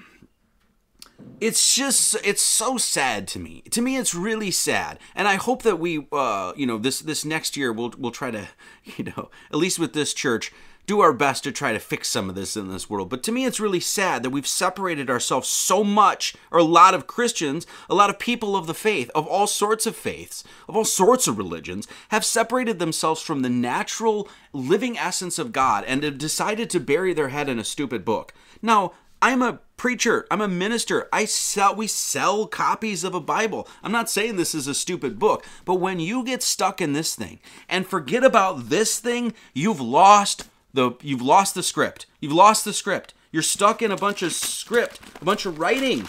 [1.40, 3.62] it's just it's so sad to me.
[3.70, 4.98] To me it's really sad.
[5.14, 8.30] And i hope that we uh you know this this next year we'll we'll try
[8.30, 8.48] to
[8.96, 10.52] you know at least with this church
[10.86, 13.08] do our best to try to fix some of this in this world.
[13.08, 16.94] But to me it's really sad that we've separated ourselves so much or a lot
[16.94, 20.76] of christians a lot of people of the faith of all sorts of faiths of
[20.76, 26.02] all sorts of religions have separated themselves from the natural living essence of god and
[26.02, 28.32] have decided to bury their head in a stupid book.
[28.62, 30.26] Now I'm a preacher.
[30.30, 31.08] I'm a minister.
[31.12, 33.68] I sell we sell copies of a Bible.
[33.82, 37.14] I'm not saying this is a stupid book, but when you get stuck in this
[37.14, 42.06] thing and forget about this thing, you've lost the you've lost the script.
[42.20, 43.14] You've lost the script.
[43.30, 46.06] You're stuck in a bunch of script, a bunch of writing.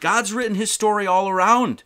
[0.00, 1.82] God's written his story all around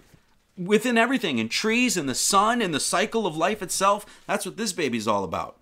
[0.57, 4.05] within everything in trees in the sun in the cycle of life itself.
[4.27, 5.59] That's what this baby's all about.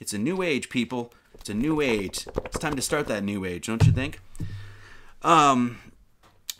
[0.00, 1.12] It's a new age, people.
[1.46, 2.26] It's a new age.
[2.46, 4.20] It's time to start that new age, don't you think?
[5.22, 5.78] Um,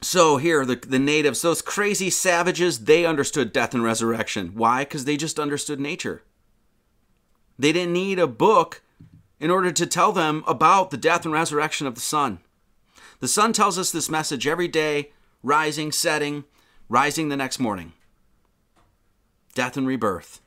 [0.01, 4.53] so here, the, the natives, those crazy savages, they understood death and resurrection.
[4.55, 4.84] Why?
[4.84, 6.22] Because they just understood nature.
[7.59, 8.80] They didn't need a book
[9.41, 12.39] in order to tell them about the death and resurrection of the sun.
[13.18, 15.11] The sun tells us this message every day,
[15.43, 16.45] rising, setting,
[16.89, 17.93] rising the next morning.
[19.53, 20.41] Death and rebirth.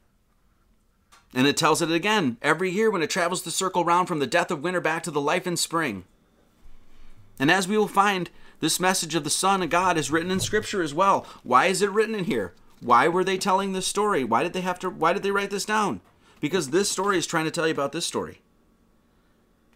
[1.34, 4.28] And it tells it again every year when it travels the circle round from the
[4.28, 6.06] death of winter back to the life in spring.
[7.40, 10.40] And as we will find, this message of the Son of God is written in
[10.40, 11.26] Scripture as well.
[11.44, 12.54] Why is it written in here?
[12.82, 14.24] Why were they telling this story?
[14.24, 16.02] Why did they have to why did they write this down?
[16.42, 18.42] Because this story is trying to tell you about this story.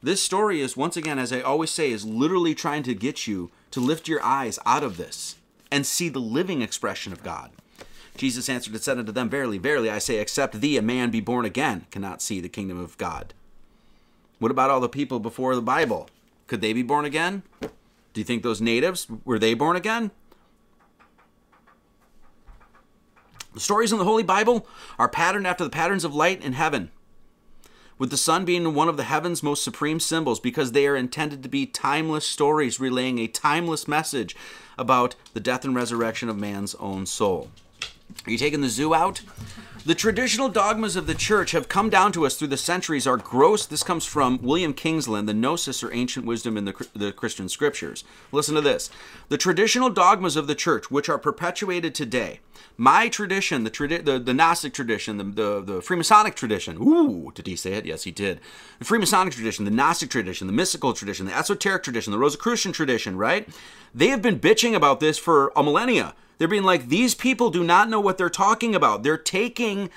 [0.01, 3.51] This story is once again, as I always say, is literally trying to get you
[3.71, 5.37] to lift your eyes out of this
[5.71, 7.51] and see the living expression of God.
[8.15, 11.19] Jesus answered and said unto them, Verily, verily, I say, except thee a man be
[11.19, 13.33] born again, cannot see the kingdom of God.
[14.39, 16.09] What about all the people before the Bible?
[16.47, 17.43] Could they be born again?
[17.61, 20.11] Do you think those natives, were they born again?
[23.53, 26.91] The stories in the Holy Bible are patterned after the patterns of light in heaven,
[27.97, 31.43] with the sun being one of the heaven's most supreme symbols because they are intended
[31.43, 34.35] to be timeless stories relaying a timeless message
[34.77, 37.49] about the death and resurrection of man's own soul.
[38.25, 39.21] Are you taking the zoo out?
[39.85, 43.17] The traditional dogmas of the church have come down to us through the centuries are
[43.17, 43.65] gross.
[43.65, 48.05] This comes from William Kingsland, the Gnosis or Ancient Wisdom in the, the Christian Scriptures.
[48.31, 48.89] Listen to this.
[49.27, 52.39] The traditional dogmas of the church, which are perpetuated today,
[52.77, 57.45] my tradition, the, tradi- the, the Gnostic tradition, the, the, the Freemasonic tradition, ooh, did
[57.45, 57.85] he say it?
[57.85, 58.39] Yes, he did.
[58.79, 63.17] The Freemasonic tradition, the Gnostic tradition, the mystical tradition, the esoteric tradition, the Rosicrucian tradition,
[63.17, 63.49] right?
[63.93, 66.15] They have been bitching about this for a millennia.
[66.37, 69.03] They're being like, these people do not know what they're talking about.
[69.03, 69.89] They're taking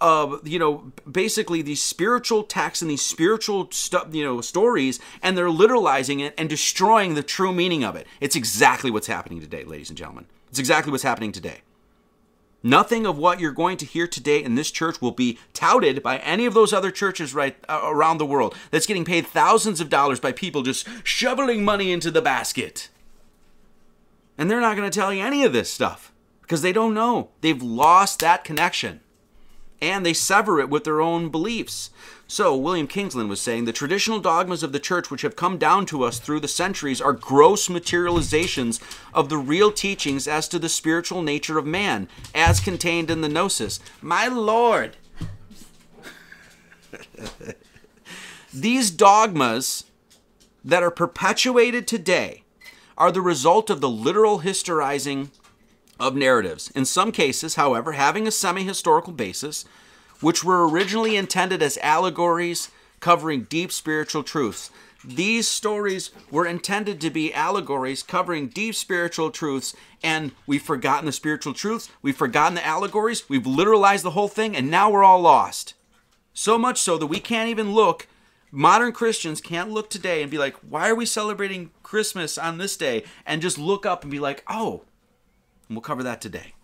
[0.00, 5.36] uh, you know, basically these spiritual texts and these spiritual stuff, you know, stories, and
[5.36, 8.06] they're literalizing it and destroying the true meaning of it.
[8.20, 10.26] It's exactly what's happening today, ladies and gentlemen.
[10.48, 11.58] It's exactly what's happening today.
[12.62, 16.18] Nothing of what you're going to hear today in this church will be touted by
[16.18, 19.88] any of those other churches right uh, around the world that's getting paid thousands of
[19.88, 22.90] dollars by people just shoveling money into the basket.
[24.40, 27.28] And they're not going to tell you any of this stuff because they don't know.
[27.42, 29.00] They've lost that connection.
[29.82, 31.90] and they sever it with their own beliefs.
[32.26, 35.84] So, William Kingsland was saying the traditional dogmas of the church, which have come down
[35.86, 38.78] to us through the centuries, are gross materializations
[39.14, 43.28] of the real teachings as to the spiritual nature of man, as contained in the
[43.28, 43.80] Gnosis.
[44.00, 44.96] My Lord!
[48.54, 49.84] These dogmas
[50.62, 52.44] that are perpetuated today
[53.00, 55.30] are the result of the literal historizing
[55.98, 56.70] of narratives.
[56.72, 59.64] In some cases, however, having a semi historical basis,
[60.20, 62.70] which were originally intended as allegories
[63.00, 64.70] covering deep spiritual truths.
[65.02, 71.12] These stories were intended to be allegories covering deep spiritual truths, and we've forgotten the
[71.12, 75.22] spiritual truths, we've forgotten the allegories, we've literalized the whole thing, and now we're all
[75.22, 75.72] lost.
[76.34, 78.08] So much so that we can't even look,
[78.50, 82.76] modern Christians can't look today and be like, why are we celebrating Christmas on this
[82.76, 83.04] day?
[83.26, 84.82] And just look up and be like, oh,
[85.68, 86.54] and we'll cover that today.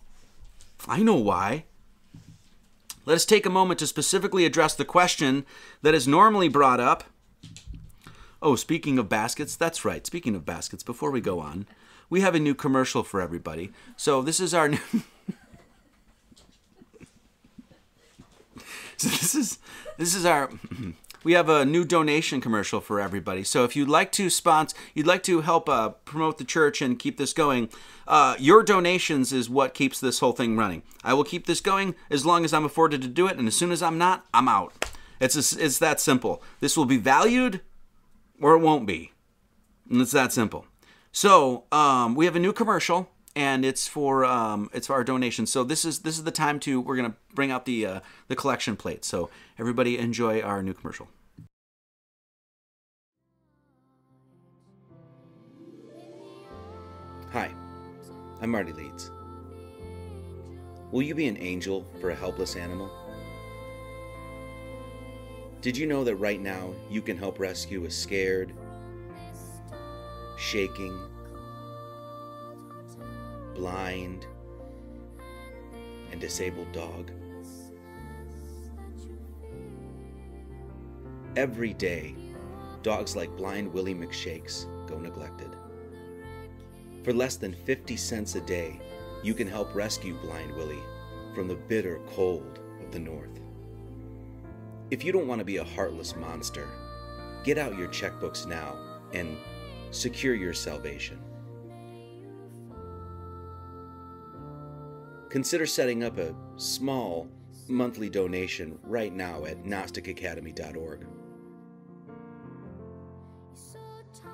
[0.89, 1.64] I know why.
[3.05, 5.47] Let us take a moment to specifically address the question
[5.82, 7.05] that is normally brought up.
[8.43, 10.05] Oh, speaking of baskets, that's right.
[10.05, 11.66] Speaking of baskets, before we go on,
[12.11, 13.70] we have a new commercial for everybody.
[13.97, 14.78] So this is our new.
[18.97, 19.59] so this is
[19.99, 20.51] this is our
[21.27, 23.43] we have a new donation commercial for everybody.
[23.43, 26.97] So if you'd like to sponsor, you'd like to help uh, promote the church and
[26.97, 27.68] keep this going,
[28.07, 30.85] uh, your donations is what keeps this whole thing running.
[31.03, 33.57] I will keep this going as long as I'm afforded to do it, and as
[33.57, 34.72] soon as I'm not, I'm out.
[35.18, 36.45] It's a, it's that simple.
[36.61, 37.61] This will be valued,
[38.41, 39.11] or it won't be.
[39.91, 40.64] And it's that simple.
[41.11, 45.51] So um, we have a new commercial and it's for um, it's for our donations.
[45.51, 48.37] So this is this is the time to we're gonna bring out the uh, the
[48.37, 49.05] collection plate.
[49.05, 51.09] So everybody enjoy our new commercial.
[57.37, 57.51] Hi,
[58.41, 59.11] I'm Marty Leeds.
[60.91, 62.91] Will you be an angel for a helpless animal?
[65.61, 68.55] Did you know that right now you can help rescue a scared,
[70.39, 70.99] shaking,
[73.55, 74.26] blind,
[76.12, 77.11] and disabled dog?
[81.37, 82.14] Every day,
[82.82, 85.56] dogs like Blind Willie McShakes go neglected.
[87.07, 88.81] For less than 50 cents a day,
[89.23, 90.83] you can help rescue Blind Willie
[91.37, 93.41] from the bitter cold of the North.
[94.91, 96.67] If you don't want to be a heartless monster,
[97.45, 98.77] get out your checkbooks now
[99.13, 99.37] and
[99.93, 101.21] secure your salvation.
[105.31, 107.29] Consider setting up a small
[107.69, 111.07] monthly donation right now at GnosticAcademy.org.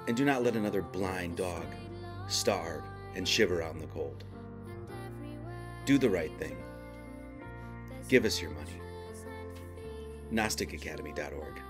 [0.09, 1.67] And do not let another blind dog
[2.33, 2.83] starve
[3.15, 4.25] and shiver out in the cold.
[5.85, 6.57] Do the right thing.
[8.09, 8.81] Give us your money.
[10.33, 11.61] GnosticAcademy.org.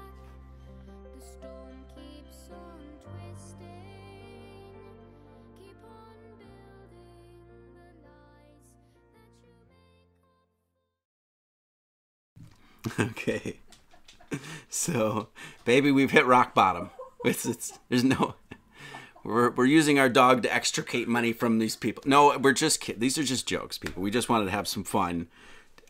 [12.99, 13.57] Okay.
[14.71, 15.29] So,
[15.67, 16.89] baby, we've hit rock bottom.
[17.23, 18.37] It's, it's there's no
[19.25, 22.03] we're, we're using our dog to extricate money from these people.
[22.07, 23.01] No, we're just kidding.
[23.01, 24.03] These are just jokes, people.
[24.03, 25.29] We just wanted to have some fun.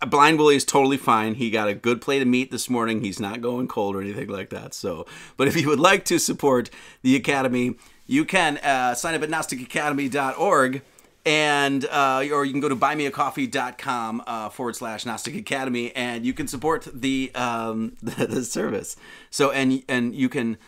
[0.06, 1.34] Blind Willie is totally fine.
[1.34, 3.02] He got a good plate of meat this morning.
[3.02, 4.74] He's not going cold or anything like that.
[4.74, 5.06] So,
[5.36, 6.70] but if you would like to support
[7.02, 7.76] the Academy,
[8.06, 10.82] you can uh, sign up at GnosticAcademy.org
[11.24, 16.34] and uh, or you can go to buymeacoffee.com uh, forward slash Gnostic Academy and you
[16.34, 18.96] can support the, um, the, the service.
[19.30, 20.58] So and and you can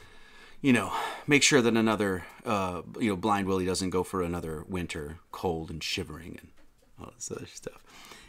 [0.65, 0.91] you know
[1.27, 5.69] make sure that another uh, you know blind Willie doesn't go for another winter cold
[5.71, 6.49] and shivering and
[6.99, 7.85] all this other stuff.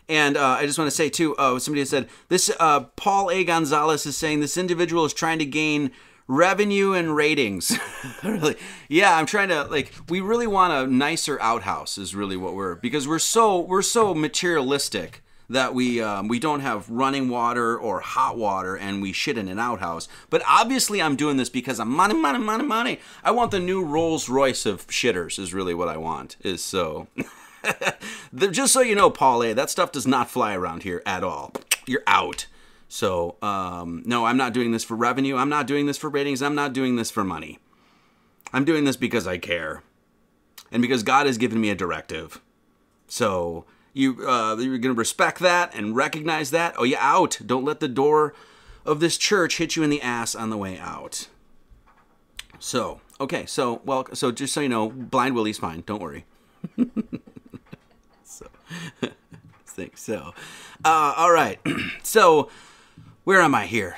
[0.10, 2.52] And uh, I just want to say too, uh, somebody said this.
[2.60, 3.46] Uh, Paul A.
[3.46, 5.92] Gonzalez is saying this individual is trying to gain
[6.28, 7.72] revenue and ratings.
[8.24, 8.58] really,
[8.90, 9.94] yeah, I'm trying to like.
[10.10, 11.98] We really want a nicer outhouse.
[11.98, 16.62] Is really what we're because we're so we're so materialistic that we um, we don't
[16.62, 20.08] have running water or hot water and we shit in an outhouse.
[20.30, 23.00] But obviously, I'm doing this because I'm money, money, money, money.
[23.24, 25.40] I want the new Rolls Royce of shitters.
[25.40, 26.38] Is really what I want.
[26.42, 27.08] Is so.
[28.52, 31.52] Just so you know, Paul A, that stuff does not fly around here at all.
[31.88, 32.46] You're out.
[32.88, 35.36] So, um, no, I'm not doing this for revenue.
[35.36, 36.42] I'm not doing this for ratings.
[36.42, 37.60] I'm not doing this for money.
[38.54, 39.82] I'm doing this because I care.
[40.72, 42.42] And because God has given me a directive.
[43.08, 43.66] So,
[43.96, 46.76] you, uh, you're going to respect that and recognize that.
[46.78, 47.40] Oh, you out.
[47.44, 48.34] Don't let the door
[48.86, 51.30] of this church hit you in the ass on the way out.
[52.60, 55.82] So, okay, so, well, so just so you know, Blind Willie's fine.
[55.86, 56.26] Don't worry.
[58.26, 58.48] so,
[59.66, 60.34] think so.
[60.84, 61.60] Uh, all right.
[62.04, 62.50] so,
[63.24, 63.96] where am I here?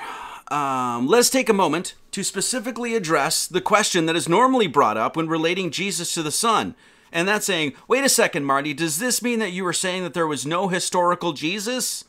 [0.48, 5.16] Um, let's take a moment to specifically address the question that is normally brought up
[5.16, 6.76] when relating Jesus to the Son.
[7.12, 10.14] And that's saying, wait a second, Marty, does this mean that you were saying that
[10.14, 12.04] there was no historical Jesus?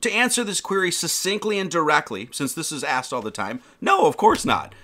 [0.00, 4.06] To answer this query succinctly and directly, since this is asked all the time, no,
[4.06, 4.74] of course not.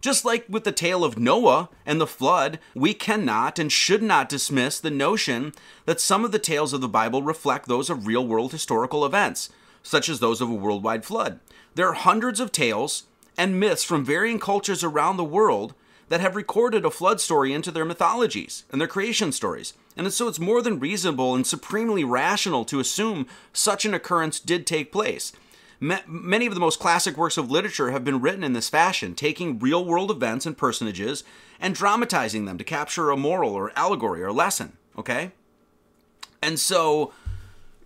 [0.00, 4.28] Just like with the tale of Noah and the flood, we cannot and should not
[4.28, 5.52] dismiss the notion
[5.86, 9.50] that some of the tales of the Bible reflect those of real world historical events,
[9.82, 11.40] such as those of a worldwide flood.
[11.74, 13.04] There are hundreds of tales
[13.36, 15.74] and myths from varying cultures around the world
[16.08, 19.74] that have recorded a flood story into their mythologies and their creation stories.
[19.96, 24.66] And so it's more than reasonable and supremely rational to assume such an occurrence did
[24.66, 25.32] take place.
[25.80, 29.58] Many of the most classic works of literature have been written in this fashion, taking
[29.58, 31.22] real world events and personages
[31.60, 35.32] and dramatizing them to capture a moral or allegory or lesson, okay?
[36.42, 37.12] And so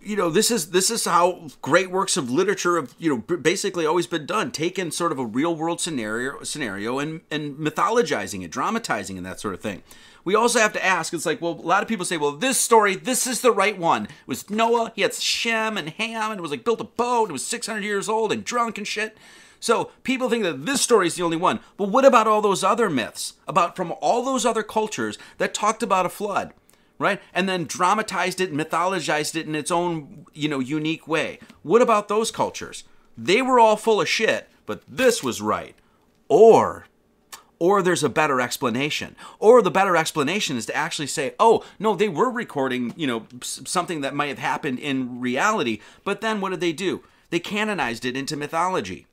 [0.03, 3.85] you know this is this is how great works of literature have you know basically
[3.85, 4.51] always been done.
[4.51, 9.39] Taken sort of a real world scenario scenario and and mythologizing it dramatizing and that
[9.39, 9.83] sort of thing.
[10.25, 12.59] We also have to ask it's like well a lot of people say well this
[12.59, 14.05] story this is the right one.
[14.05, 17.29] It was noah he had shem and ham and it was like built a boat
[17.29, 19.17] it was 600 years old and drunk and shit.
[19.59, 21.61] So people think that this story is the only one.
[21.77, 25.81] But what about all those other myths about from all those other cultures that talked
[25.81, 26.53] about a flood
[27.03, 27.21] right?
[27.33, 31.37] And then dramatized it, mythologized it in its own, you know, unique way.
[31.61, 32.85] What about those cultures?
[33.17, 35.75] They were all full of shit, but this was right.
[36.29, 36.85] Or
[37.59, 39.15] or there's a better explanation.
[39.39, 43.27] Or the better explanation is to actually say, "Oh, no, they were recording, you know,
[43.41, 47.03] something that might have happened in reality, but then what did they do?
[47.29, 49.07] They canonized it into mythology."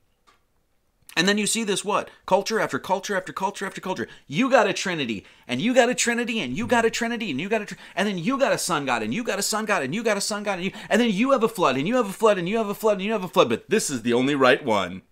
[1.17, 2.09] And then you see this what?
[2.25, 4.07] Culture after culture after culture after culture.
[4.29, 7.41] You got a trinity, and you got a trinity, and you got a trinity, and
[7.41, 9.43] you got a tr- and then you got a sun god, and you got a
[9.43, 11.49] sun god, and you got a sun god, and you and then you have a
[11.49, 13.29] flood, and you have a flood, and you have a flood, and you have a
[13.29, 15.03] flood, but this is the only right one.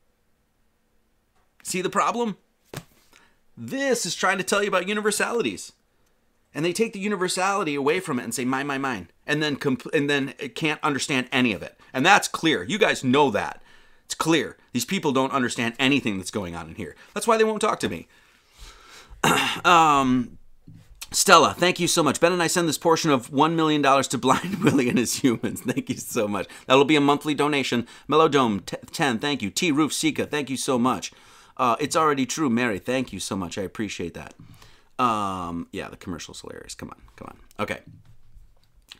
[1.64, 2.36] See the problem?
[3.56, 5.72] This is trying to tell you about universalities.
[6.54, 9.56] And they take the universality away from it and say mine, mine, mine, and then
[9.56, 11.78] compl- and then it can't understand any of it.
[11.92, 12.62] And that's clear.
[12.62, 13.62] You guys know that.
[14.08, 14.56] It's clear.
[14.72, 16.96] These people don't understand anything that's going on in here.
[17.12, 18.08] That's why they won't talk to me.
[19.66, 20.38] um,
[21.10, 22.18] Stella, thank you so much.
[22.18, 25.60] Ben and I send this portion of $1 million to Blind Willie and his humans.
[25.60, 26.48] Thank you so much.
[26.66, 27.86] That'll be a monthly donation.
[28.08, 29.50] Melodome, t- 10, thank you.
[29.50, 31.12] T Roof Sika, thank you so much.
[31.58, 32.48] Uh, it's already true.
[32.48, 33.58] Mary, thank you so much.
[33.58, 34.32] I appreciate that.
[34.98, 36.74] Um, yeah, the commercial's hilarious.
[36.74, 37.38] Come on, come on.
[37.60, 37.80] Okay.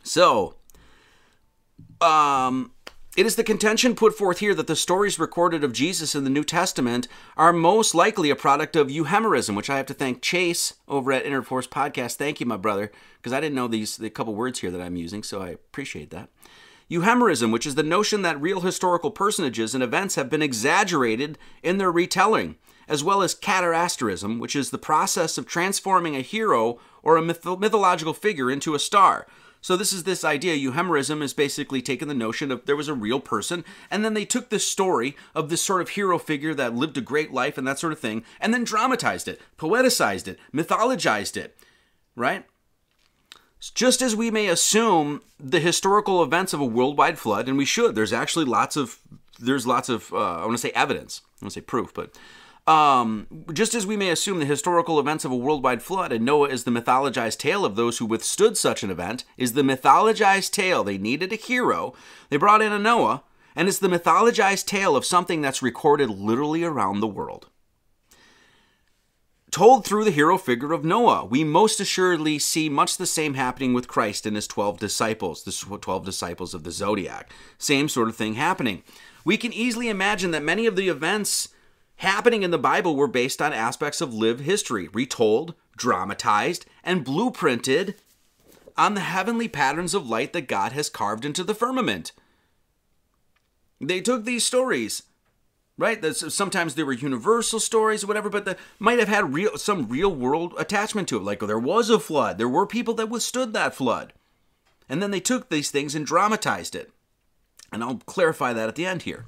[0.03, 0.55] So,
[1.99, 2.73] um,
[3.19, 6.29] it is the contention put forth here that the stories recorded of Jesus in the
[6.29, 7.05] New Testament
[7.35, 11.25] are most likely a product of euhemerism, which I have to thank Chase over at
[11.25, 12.15] Interforce Podcast.
[12.15, 14.95] Thank you, my brother, because I didn't know these the couple words here that I'm
[14.95, 16.29] using, so I appreciate that.
[16.89, 21.77] Euhemerism, which is the notion that real historical personages and events have been exaggerated in
[21.77, 22.55] their retelling,
[22.87, 27.43] as well as catarasterism, which is the process of transforming a hero or a myth-
[27.43, 29.27] mythological figure into a star.
[29.61, 30.55] So this is this idea.
[30.55, 34.25] Euhemerism is basically taking the notion of there was a real person, and then they
[34.25, 37.67] took this story of this sort of hero figure that lived a great life and
[37.67, 41.57] that sort of thing, and then dramatized it, poeticized it, mythologized it,
[42.15, 42.45] right?
[43.73, 47.95] Just as we may assume the historical events of a worldwide flood, and we should.
[47.95, 48.99] There's actually lots of
[49.37, 51.21] there's lots of uh, I want to say evidence.
[51.41, 52.17] I want to say proof, but
[52.69, 56.49] um, just as we may assume the historical events of a worldwide flood and Noah
[56.49, 60.83] is the mythologized tale of those who withstood such an event, is the mythologized tale
[60.83, 61.95] they needed a hero,
[62.29, 63.23] they brought in a Noah,
[63.55, 67.47] and it's the mythologized tale of something that's recorded literally around the world.
[69.49, 73.73] Told through the hero figure of Noah, we most assuredly see much the same happening
[73.73, 77.31] with Christ and his 12 disciples, the 12 disciples of the zodiac.
[77.57, 78.83] Same sort of thing happening.
[79.25, 81.49] We can easily imagine that many of the events
[81.99, 87.95] happening in the Bible were based on aspects of lived history, retold, dramatized, and blueprinted
[88.77, 92.13] on the heavenly patterns of light that God has carved into the firmament.
[93.81, 95.03] They took these stories,
[95.77, 96.03] right?
[96.15, 100.13] Sometimes they were universal stories or whatever, but they might have had real some real
[100.13, 101.23] world attachment to it.
[101.23, 104.13] Like there was a flood, there were people that withstood that flood,
[104.87, 106.91] and then they took these things and dramatized it.
[107.71, 109.25] And I'll clarify that at the end here.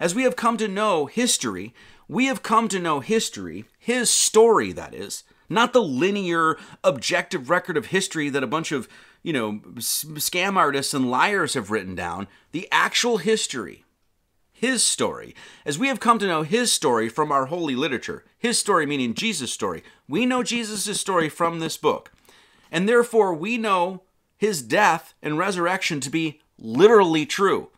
[0.00, 1.74] As we have come to know history,
[2.12, 7.76] we have come to know history, his story, that is, not the linear, objective record
[7.76, 8.86] of history that a bunch of,
[9.22, 13.84] you know, scam artists and liars have written down, the actual history,
[14.52, 15.34] his story.
[15.64, 19.14] As we have come to know his story from our holy literature, his story meaning
[19.14, 22.12] Jesus' story, we know Jesus' story from this book.
[22.70, 24.02] And therefore, we know
[24.36, 27.70] his death and resurrection to be literally true.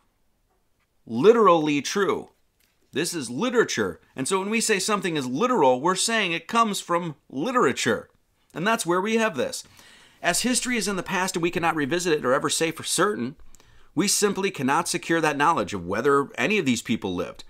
[1.06, 2.30] Literally true.
[2.94, 4.00] This is literature.
[4.14, 8.08] And so when we say something is literal, we're saying it comes from literature.
[8.54, 9.64] And that's where we have this.
[10.22, 12.84] As history is in the past and we cannot revisit it or ever say for
[12.84, 13.34] certain,
[13.96, 17.42] we simply cannot secure that knowledge of whether any of these people lived.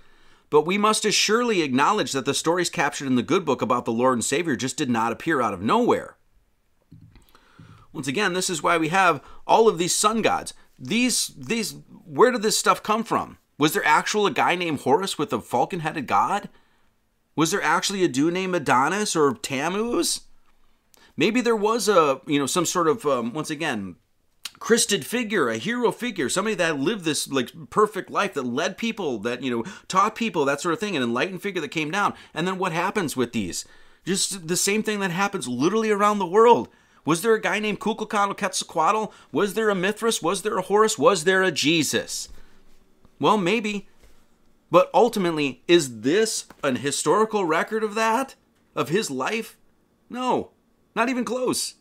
[0.49, 3.85] But we must as surely acknowledge that the stories captured in the good book about
[3.85, 6.17] the Lord and Savior just did not appear out of nowhere.
[7.93, 10.55] Once again, this is why we have all of these sun gods.
[10.79, 11.77] These these
[12.07, 13.37] where did this stuff come from?
[13.59, 16.49] Was there actual a guy named Horus with a falcon-headed god?
[17.37, 20.23] Was there actually a dude named Adonis or Tammuz?
[21.17, 23.97] Maybe there was a, you know, some sort of, um, once again,
[24.59, 29.19] Christed figure, a hero figure, somebody that lived this like perfect life, that led people,
[29.19, 32.15] that you know taught people, that sort of thing, an enlightened figure that came down.
[32.33, 33.67] And then what happens with these?
[34.07, 36.69] Just the same thing that happens literally around the world.
[37.05, 39.13] Was there a guy named Kukulkan or Quetzalcoatl?
[39.33, 40.23] Was there a Mithras?
[40.23, 40.99] Was there a Horus?
[40.99, 42.29] Was there a Jesus?
[43.25, 43.89] Well, maybe.
[44.71, 48.35] But ultimately, is this an historical record of that?
[48.77, 49.57] Of his life?
[50.11, 50.51] No,
[50.95, 51.77] not even close.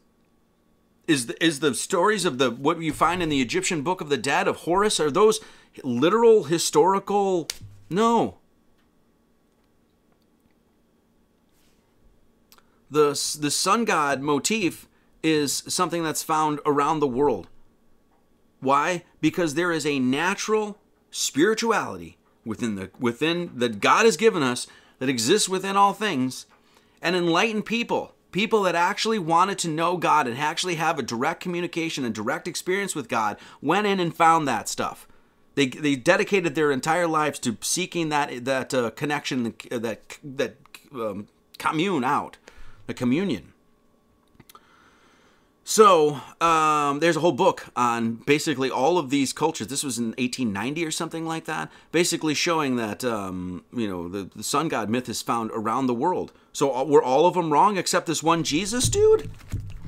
[1.05, 4.07] Is the, is the stories of the what you find in the Egyptian Book of
[4.07, 5.41] the Dead of Horus are those
[5.83, 7.49] literal historical?
[7.89, 8.37] No.
[12.89, 14.87] The the sun god motif
[15.21, 17.49] is something that's found around the world.
[18.61, 19.03] Why?
[19.19, 20.79] Because there is a natural
[21.13, 24.67] spirituality within the within that God has given us
[24.99, 26.45] that exists within all things,
[27.01, 31.39] and enlightened people, people that actually wanted to know God and actually have a direct
[31.39, 35.07] communication and direct experience with God, went in and found that stuff.
[35.55, 40.55] They, they dedicated their entire lives to seeking that that uh, connection that that
[40.93, 41.27] um,
[41.59, 42.37] commune out,
[42.87, 43.52] the communion.
[45.65, 49.67] So um, there's a whole book on basically all of these cultures.
[49.67, 54.29] This was in 1890 or something like that, basically showing that um, you know the,
[54.35, 56.33] the sun god myth is found around the world.
[56.51, 59.29] So uh, were all of them wrong except this one Jesus dude?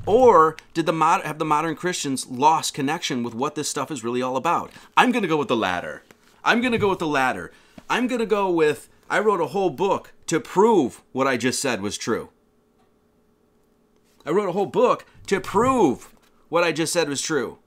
[0.06, 4.04] Or did the mod- have the modern Christians lost connection with what this stuff is
[4.04, 4.72] really all about?
[4.96, 6.04] I'm gonna go with the latter.
[6.44, 7.52] I'm gonna go with the latter.
[7.90, 11.82] I'm gonna go with I wrote a whole book to prove what I just said
[11.82, 12.30] was true.
[14.26, 16.14] I wrote a whole book to prove
[16.50, 17.58] what I just said was true.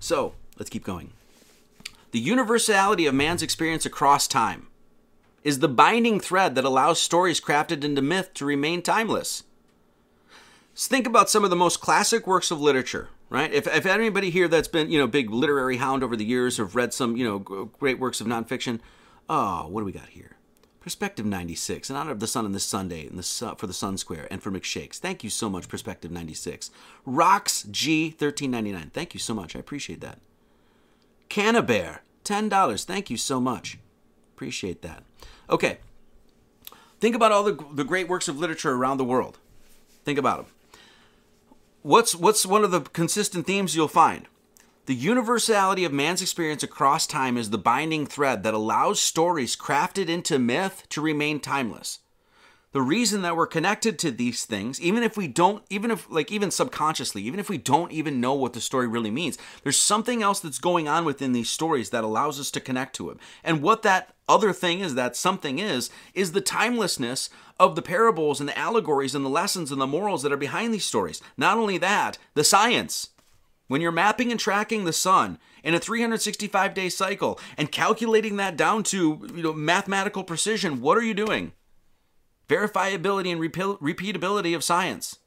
[0.00, 1.12] So, let's keep going.
[2.12, 4.68] The universality of man's experience across time
[5.44, 9.44] is the binding thread that allows stories crafted into myth to remain timeless.
[10.72, 13.52] So think about some of the most classic works of literature, right?
[13.52, 16.74] If, if anybody here that's been, you know, big literary hound over the years have
[16.74, 18.80] read some, you know, great works of nonfiction,
[19.28, 20.37] oh, what do we got here?
[20.88, 23.74] Perspective 96, in honor of the sun on this Sunday and the sun, for the
[23.74, 24.96] Sun Square and for McShakes.
[24.96, 26.70] Thank you so much, Perspective 96.
[27.04, 28.88] Rocks G 1399.
[28.94, 29.54] Thank you so much.
[29.54, 30.18] I appreciate that.
[31.28, 32.84] Cannabear, $10.
[32.86, 33.76] Thank you so much.
[34.34, 35.02] Appreciate that.
[35.50, 35.76] Okay.
[37.00, 39.36] Think about all the, the great works of literature around the world.
[40.06, 40.46] Think about them.
[41.82, 44.26] What's, what's one of the consistent themes you'll find?
[44.88, 50.08] The universality of man's experience across time is the binding thread that allows stories crafted
[50.08, 51.98] into myth to remain timeless.
[52.72, 56.32] The reason that we're connected to these things, even if we don't, even if, like,
[56.32, 60.22] even subconsciously, even if we don't even know what the story really means, there's something
[60.22, 63.18] else that's going on within these stories that allows us to connect to it.
[63.44, 67.28] And what that other thing is, that something is, is the timelessness
[67.60, 70.72] of the parables and the allegories and the lessons and the morals that are behind
[70.72, 71.20] these stories.
[71.36, 73.10] Not only that, the science
[73.68, 78.56] when you're mapping and tracking the sun in a 365 day cycle and calculating that
[78.56, 81.52] down to you know mathematical precision, what are you doing?
[82.48, 85.18] Verifiability and repeatability of science.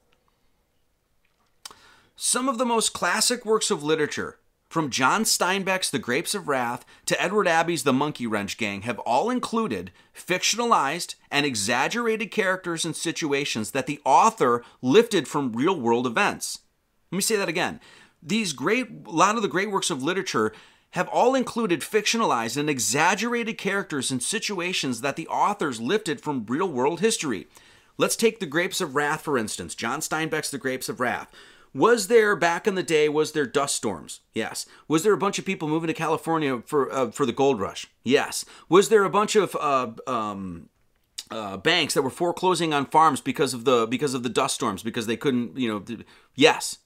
[2.15, 4.37] Some of the most classic works of literature,
[4.69, 8.99] from John Steinbeck's The Grapes of Wrath to Edward Abbey's The Monkey Wrench Gang, have
[8.99, 16.07] all included fictionalized and exaggerated characters and situations that the author lifted from real world
[16.07, 16.59] events.
[17.11, 17.81] Let me say that again
[18.21, 20.53] these great, a lot of the great works of literature
[20.91, 26.67] have all included fictionalized and exaggerated characters and situations that the authors lifted from real
[26.67, 27.47] world history.
[27.97, 29.75] Let's take The Grapes of Wrath, for instance.
[29.75, 31.31] John Steinbeck's The Grapes of Wrath.
[31.73, 33.07] Was there back in the day?
[33.07, 34.19] Was there dust storms?
[34.33, 34.65] Yes.
[34.87, 37.87] Was there a bunch of people moving to California for uh, for the gold rush?
[38.03, 38.43] Yes.
[38.67, 40.67] Was there a bunch of uh, um,
[41.29, 44.83] uh, banks that were foreclosing on farms because of the because of the dust storms
[44.83, 46.03] because they couldn't you know?
[46.35, 46.79] Yes.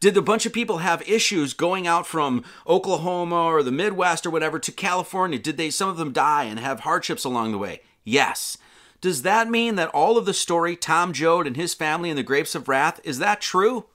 [0.00, 4.30] Did a bunch of people have issues going out from Oklahoma or the Midwest or
[4.30, 5.38] whatever to California?
[5.38, 7.80] Did they some of them die and have hardships along the way?
[8.04, 8.56] Yes.
[9.00, 12.22] Does that mean that all of the story, Tom Joad and his family and the
[12.22, 13.86] grapes of wrath, is that true?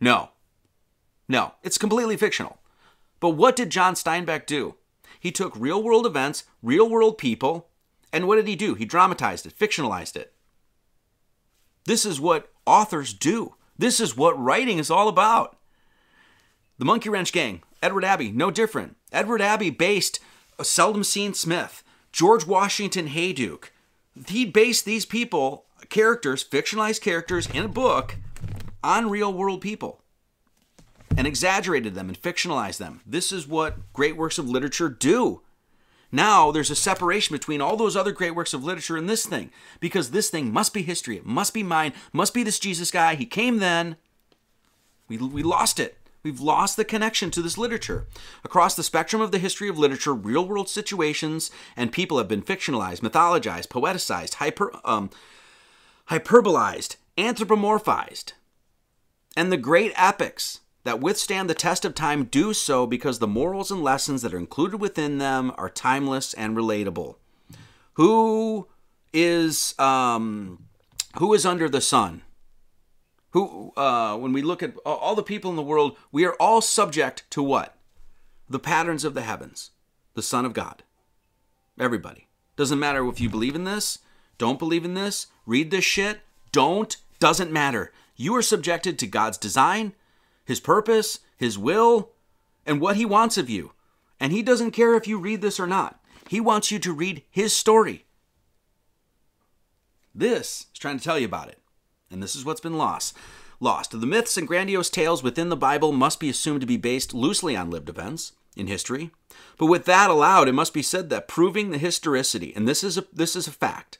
[0.00, 0.30] No.
[1.28, 2.58] No, it's completely fictional.
[3.20, 4.76] But what did John Steinbeck do?
[5.18, 7.68] He took real world events, real world people,
[8.12, 8.74] and what did he do?
[8.74, 10.32] He dramatized it, fictionalized it.
[11.84, 13.54] This is what authors do.
[13.78, 15.56] This is what writing is all about.
[16.78, 18.96] The Monkey Wrench Gang, Edward Abbey, no different.
[19.12, 20.20] Edward Abbey based
[20.58, 21.82] a Seldom Seen Smith,
[22.12, 23.70] George Washington Hayduke.
[24.28, 28.16] He based these people, characters, fictionalized characters in a book,
[28.82, 30.00] on real world people
[31.16, 33.00] and exaggerated them and fictionalized them.
[33.06, 35.42] This is what great works of literature do.
[36.16, 39.50] Now there's a separation between all those other great works of literature and this thing
[39.80, 41.18] because this thing must be history.
[41.18, 41.92] It must be mine.
[42.10, 43.16] Must be this Jesus guy.
[43.16, 43.96] He came then.
[45.08, 45.98] We, we lost it.
[46.22, 48.06] We've lost the connection to this literature.
[48.46, 52.40] Across the spectrum of the history of literature, real world situations and people have been
[52.40, 55.10] fictionalized, mythologized, poeticized, hyper, um,
[56.08, 58.32] hyperbolized, anthropomorphized.
[59.36, 63.70] And the great epics that withstand the test of time do so because the morals
[63.70, 67.16] and lessons that are included within them are timeless and relatable.
[67.94, 68.68] Who
[69.12, 70.66] is um,
[71.18, 72.22] who is under the sun?
[73.36, 76.62] who uh, when we look at all the people in the world we are all
[76.62, 77.76] subject to what
[78.48, 79.72] the patterns of the heavens
[80.14, 80.82] the son of god
[81.78, 83.98] everybody doesn't matter if you believe in this
[84.38, 89.36] don't believe in this read this shit don't doesn't matter you are subjected to god's
[89.36, 89.92] design
[90.46, 92.12] his purpose his will
[92.64, 93.72] and what he wants of you
[94.18, 97.22] and he doesn't care if you read this or not he wants you to read
[97.30, 98.06] his story
[100.14, 101.58] this is trying to tell you about it
[102.10, 103.16] and this is what's been lost.
[103.58, 103.98] Lost.
[103.98, 107.56] The myths and grandiose tales within the Bible must be assumed to be based loosely
[107.56, 109.10] on lived events in history.
[109.58, 112.98] But with that allowed, it must be said that proving the historicity, and this is
[112.98, 113.98] a this is a fact,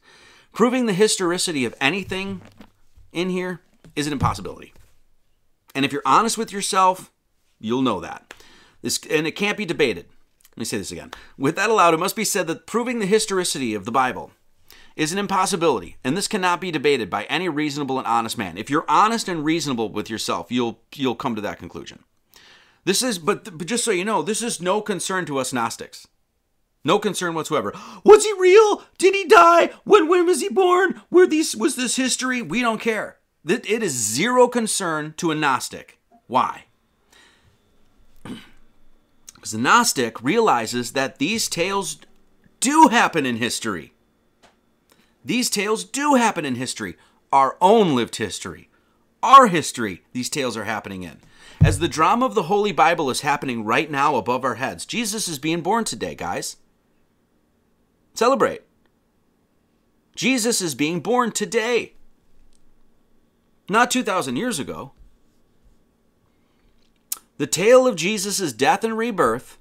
[0.52, 2.42] proving the historicity of anything
[3.12, 3.60] in here
[3.94, 4.72] is an impossibility.
[5.76, 7.12] And if you're honest with yourself,
[7.60, 8.32] you'll know that.
[8.80, 10.06] This and it can't be debated.
[10.52, 11.10] Let me say this again.
[11.36, 14.30] With that allowed, it must be said that proving the historicity of the Bible
[14.96, 18.56] is an impossibility, and this cannot be debated by any reasonable and honest man.
[18.56, 22.04] If you're honest and reasonable with yourself, you'll you'll come to that conclusion.
[22.86, 26.08] This is, but, but just so you know, this is no concern to us Gnostics.
[26.84, 27.74] No concern whatsoever.
[28.02, 28.84] Was he real?
[28.96, 29.72] Did he die?
[29.84, 31.02] When when was he born?
[31.10, 32.40] Were these was this history?
[32.40, 33.18] We don't care.
[33.48, 35.98] It is zero concern to a Gnostic.
[36.26, 36.64] Why?
[39.34, 41.98] Because the Gnostic realizes that these tales
[42.58, 43.92] do happen in history.
[45.24, 46.96] These tales do happen in history,
[47.32, 48.68] our own lived history.
[49.22, 51.18] Our history, these tales are happening in.
[51.62, 55.28] As the drama of the Holy Bible is happening right now above our heads, Jesus
[55.28, 56.56] is being born today, guys.
[58.14, 58.62] Celebrate.
[60.16, 61.92] Jesus is being born today.
[63.68, 64.92] Not 2,000 years ago.
[67.38, 69.58] The tale of Jesus' death and rebirth,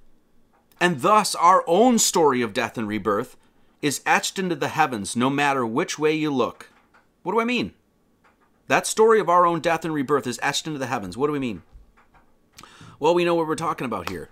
[0.80, 3.36] and thus our own story of death and rebirth,
[3.82, 6.70] is etched into the heavens no matter which way you look.
[7.24, 7.74] What do I mean?
[8.68, 11.18] That story of our own death and rebirth is etched into the heavens.
[11.18, 11.64] What do we mean?
[13.00, 14.30] Well, we know what we're talking about here.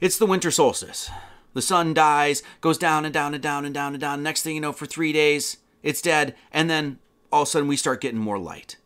[0.00, 1.10] It's the winter solstice.
[1.54, 4.22] The sun dies, goes down and down and down and down and down.
[4.22, 6.34] Next thing you know, for three days, it's dead.
[6.52, 6.98] And then
[7.32, 8.76] all of a sudden, we start getting more light.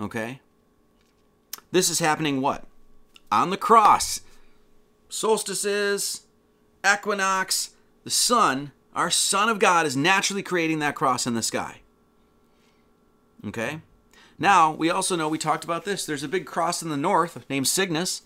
[0.00, 0.40] Okay?
[1.70, 2.64] This is happening what?
[3.30, 4.20] On the cross.
[5.08, 6.22] Solstices,
[6.86, 7.70] equinox,
[8.04, 11.80] the sun, our Son of God, is naturally creating that cross in the sky.
[13.46, 13.80] Okay?
[14.38, 16.04] Now, we also know we talked about this.
[16.04, 18.22] There's a big cross in the north named Cygnus.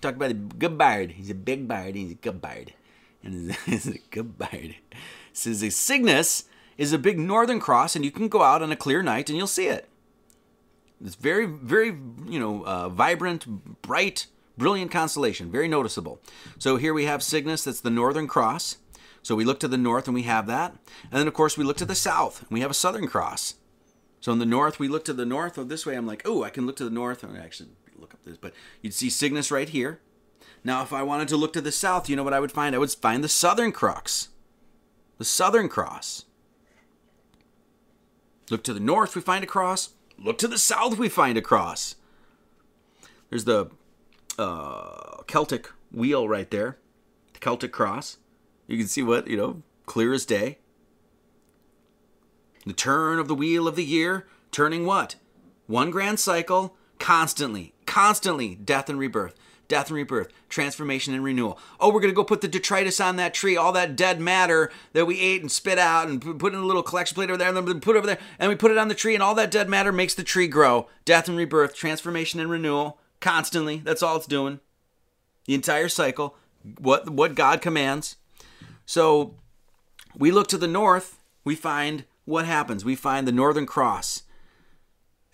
[0.00, 1.12] Talked about a good bird.
[1.12, 1.94] He's a big bird.
[1.94, 2.74] He's a good bird.
[3.22, 4.76] And he's a good bird.
[5.32, 6.44] Says a Cygnus
[6.76, 9.36] is a big northern cross, and you can go out on a clear night and
[9.36, 9.88] you'll see it.
[11.04, 11.88] It's very, very,
[12.26, 15.50] you know, uh, vibrant, bright, brilliant constellation.
[15.50, 16.20] Very noticeable.
[16.58, 17.64] So here we have Cygnus.
[17.64, 18.78] That's the northern cross.
[19.22, 20.76] So we look to the north and we have that.
[21.02, 23.56] And then, of course, we look to the south and we have a southern cross.
[24.20, 25.58] So in the north, we look to the north.
[25.58, 27.24] Oh, this way, I'm like, oh, I can look to the north.
[27.24, 30.00] I actually look up this, but you'd see Cygnus right here.
[30.64, 32.74] Now, if I wanted to look to the south, you know what I would find?
[32.74, 34.30] I would find the southern crux,
[35.18, 36.24] the southern cross.
[38.50, 39.90] Look to the north, we find a cross.
[40.18, 41.96] Look to the south, we find a cross.
[43.30, 43.70] There's the
[44.38, 46.78] uh, Celtic wheel right there,
[47.32, 48.18] the Celtic cross.
[48.66, 50.58] You can see what, you know, clear as day.
[52.64, 55.16] The turn of the wheel of the year, turning what?
[55.66, 59.34] One grand cycle, constantly, constantly death and rebirth.
[59.68, 61.58] Death and rebirth, transformation and renewal.
[61.80, 64.70] Oh, we're going to go put the detritus on that tree, all that dead matter
[64.92, 67.48] that we ate and spit out and put in a little collection plate over there
[67.48, 69.34] and then put it over there and we put it on the tree and all
[69.34, 70.88] that dead matter makes the tree grow.
[71.04, 73.78] Death and rebirth, transformation and renewal, constantly.
[73.78, 74.60] That's all it's doing.
[75.46, 76.36] The entire cycle,
[76.78, 78.16] what what God commands.
[78.84, 79.34] So
[80.16, 82.84] we look to the north, we find what happens.
[82.84, 84.22] We find the northern cross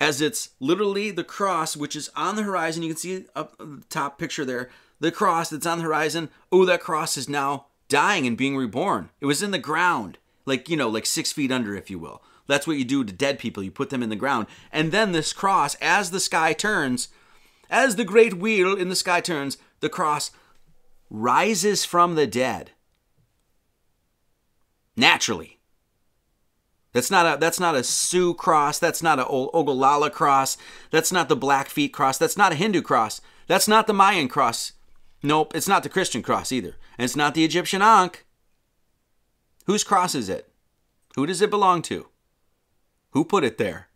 [0.02, 2.82] as it's literally the cross which is on the horizon.
[2.82, 4.68] You can see up the top picture there.
[4.98, 6.28] The cross that's on the horizon.
[6.50, 9.10] Oh, that cross is now dying and being reborn.
[9.20, 12.20] It was in the ground, like, you know, like six feet under, if you will.
[12.48, 13.62] That's what you do to dead people.
[13.62, 14.48] You put them in the ground.
[14.72, 17.06] And then this cross, as the sky turns,
[17.70, 20.32] as the great wheel in the sky turns, the cross
[21.10, 22.72] rises from the dead.
[24.96, 25.51] Naturally.
[26.92, 28.78] That's not a that's not a Sioux cross.
[28.78, 30.58] That's not a Oglala cross.
[30.90, 32.18] That's not the Blackfeet cross.
[32.18, 33.20] That's not a Hindu cross.
[33.46, 34.72] That's not the Mayan cross.
[35.22, 36.76] Nope, it's not the Christian cross either.
[36.98, 38.26] And it's not the Egyptian Ankh.
[39.66, 40.48] Whose cross is it?
[41.14, 42.08] Who does it belong to?
[43.10, 43.88] Who put it there?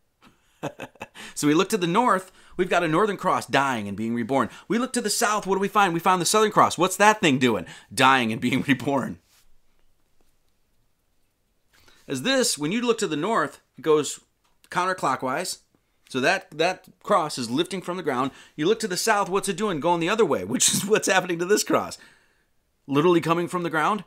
[1.34, 4.48] so we look to the north, we've got a northern cross dying and being reborn.
[4.68, 5.92] We look to the south, what do we find?
[5.92, 6.78] We found the southern cross.
[6.78, 7.66] What's that thing doing?
[7.92, 9.18] Dying and being reborn.
[12.08, 14.20] As this, when you look to the north, it goes
[14.70, 15.58] counterclockwise.
[16.08, 18.30] So that that cross is lifting from the ground.
[18.54, 19.80] You look to the south, what's it doing?
[19.80, 21.98] Going the other way, which is what's happening to this cross.
[22.86, 24.04] Literally coming from the ground.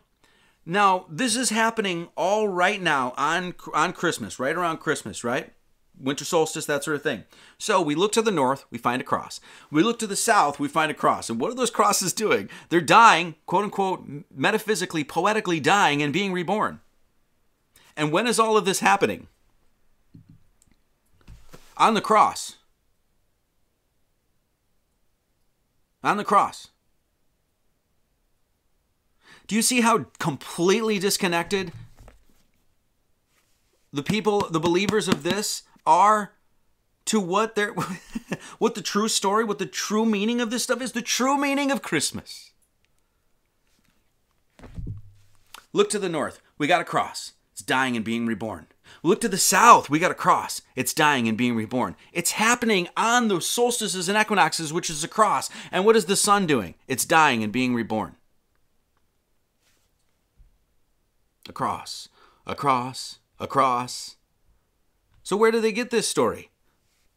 [0.66, 5.54] Now, this is happening all right now on on Christmas, right around Christmas, right?
[6.00, 7.26] Winter solstice, that sort of thing.
[7.58, 9.42] So we look to the north, we find a cross.
[9.70, 11.30] We look to the south, we find a cross.
[11.30, 12.50] And what are those crosses doing?
[12.70, 16.80] They're dying, quote unquote, metaphysically, poetically dying and being reborn.
[18.00, 19.28] And when is all of this happening?
[21.76, 22.56] On the cross.
[26.02, 26.70] On the cross.
[29.48, 31.74] Do you see how completely disconnected
[33.92, 36.32] the people, the believers of this are
[37.04, 37.74] to what their
[38.60, 41.70] what the true story, what the true meaning of this stuff is, the true meaning
[41.70, 42.52] of Christmas.
[45.74, 46.40] Look to the north.
[46.58, 47.34] We got a cross.
[47.70, 48.66] Dying and being reborn.
[49.04, 49.92] Look to the south.
[49.92, 50.64] We got a cross.
[50.76, 51.96] It's dying and being reborn.
[52.12, 55.52] It's happening on the solstices and equinoxes, which is a cross.
[55.72, 56.74] And what is the sun doing?
[56.88, 58.16] It's dying and being reborn.
[61.48, 62.10] A cross,
[62.48, 64.16] a cross, a cross.
[65.22, 66.50] So, where do they get this story?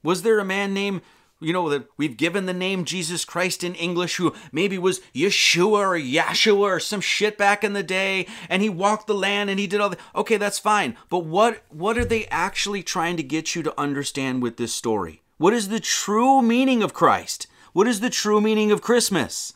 [0.02, 1.00] Was there a man named
[1.42, 5.72] you know, that we've given the name Jesus Christ in English, who maybe was Yeshua
[5.72, 9.58] or Yahshua or some shit back in the day, and he walked the land and
[9.58, 10.00] he did all that.
[10.14, 10.96] Okay, that's fine.
[11.08, 15.22] But what what are they actually trying to get you to understand with this story?
[15.38, 17.46] What is the true meaning of Christ?
[17.72, 19.54] What is the true meaning of Christmas?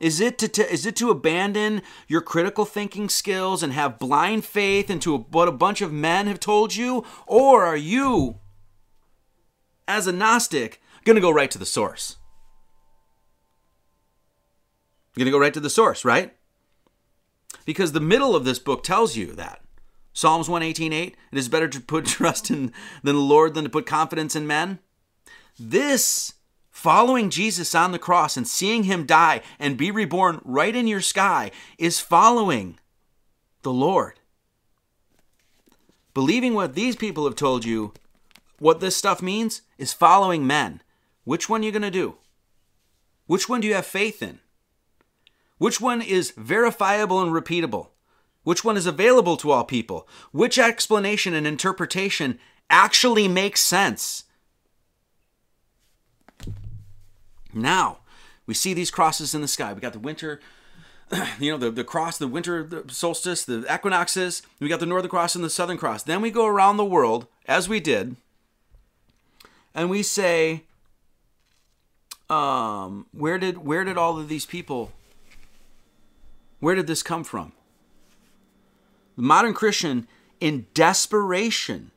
[0.00, 4.44] Is it to, to, is it to abandon your critical thinking skills and have blind
[4.44, 8.40] faith into what a bunch of men have told you, or are you
[9.86, 12.16] as a Gnostic, going to go right to the source.
[15.14, 16.34] You're going to go right to the source, right?
[17.64, 19.60] Because the middle of this book tells you that.
[20.12, 23.86] Psalms 118.8, it is better to put trust in than the Lord than to put
[23.86, 24.78] confidence in men.
[25.58, 26.34] This,
[26.70, 31.00] following Jesus on the cross and seeing him die and be reborn right in your
[31.00, 32.78] sky, is following
[33.62, 34.20] the Lord.
[36.12, 37.92] Believing what these people have told you
[38.64, 40.80] what this stuff means is following men.
[41.24, 42.16] Which one are you going to do?
[43.26, 44.38] Which one do you have faith in?
[45.58, 47.88] Which one is verifiable and repeatable?
[48.42, 50.08] Which one is available to all people?
[50.32, 52.38] Which explanation and interpretation
[52.70, 54.24] actually makes sense?
[57.52, 57.98] Now,
[58.46, 59.74] we see these crosses in the sky.
[59.74, 60.40] We got the winter,
[61.38, 64.40] you know, the, the cross, the winter solstice, the equinoxes.
[64.58, 66.02] We got the northern cross and the southern cross.
[66.02, 68.16] Then we go around the world, as we did,
[69.74, 70.64] and we say,
[72.30, 74.92] um, where did where did all of these people?
[76.60, 77.52] Where did this come from?
[79.16, 80.08] The modern Christian,
[80.40, 81.90] in desperation,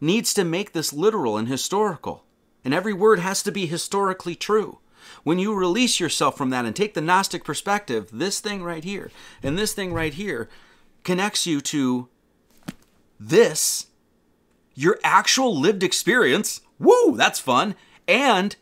[0.00, 2.24] needs to make this literal and historical,
[2.64, 4.78] and every word has to be historically true.
[5.22, 9.10] When you release yourself from that and take the Gnostic perspective, this thing right here
[9.42, 10.48] and this thing right here
[11.02, 12.08] connects you to
[13.20, 13.88] this,
[14.74, 17.74] your actual lived experience Woo, that's fun.
[18.06, 18.56] And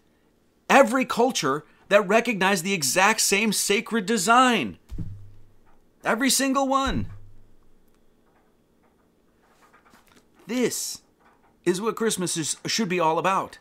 [0.69, 4.79] every culture that recognized the exact same sacred design.
[6.05, 7.07] Every single one.
[10.47, 11.03] This
[11.65, 13.59] is what Christmas is, should be all about.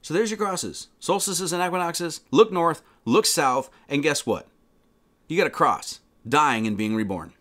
[0.00, 2.22] So there's your crosses solstices and equinoxes.
[2.30, 4.46] Look north, look south, and guess what?
[5.28, 7.34] You got a cross dying and being reborn.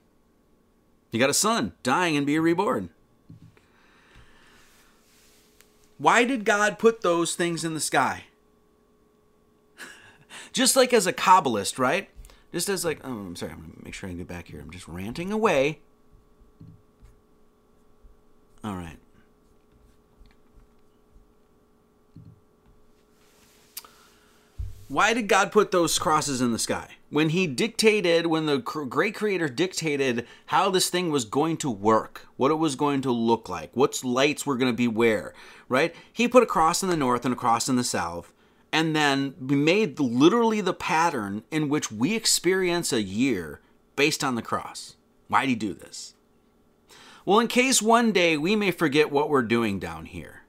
[1.12, 2.90] You got a son dying and being reborn.
[5.98, 8.26] Why did God put those things in the sky?
[10.54, 12.10] just like as a Kabbalist, right?
[12.52, 14.62] Just as like, oh, I'm sorry, I'm gonna make sure I can get back here.
[14.62, 15.80] I'm just ranting away.
[18.64, 18.98] All right.
[24.88, 26.97] Why did God put those crosses in the sky?
[27.10, 32.28] When He dictated, when the great Creator dictated how this thing was going to work,
[32.36, 35.34] what it was going to look like, what lights were going to be where,
[35.70, 35.96] right?
[36.12, 38.34] He put a cross in the north and a cross in the south,
[38.74, 43.62] and then made literally the pattern in which we experience a year
[43.96, 44.96] based on the cross.
[45.30, 46.14] Why did He do this?
[47.26, 50.44] Well, in case one day we may forget what we're doing down here.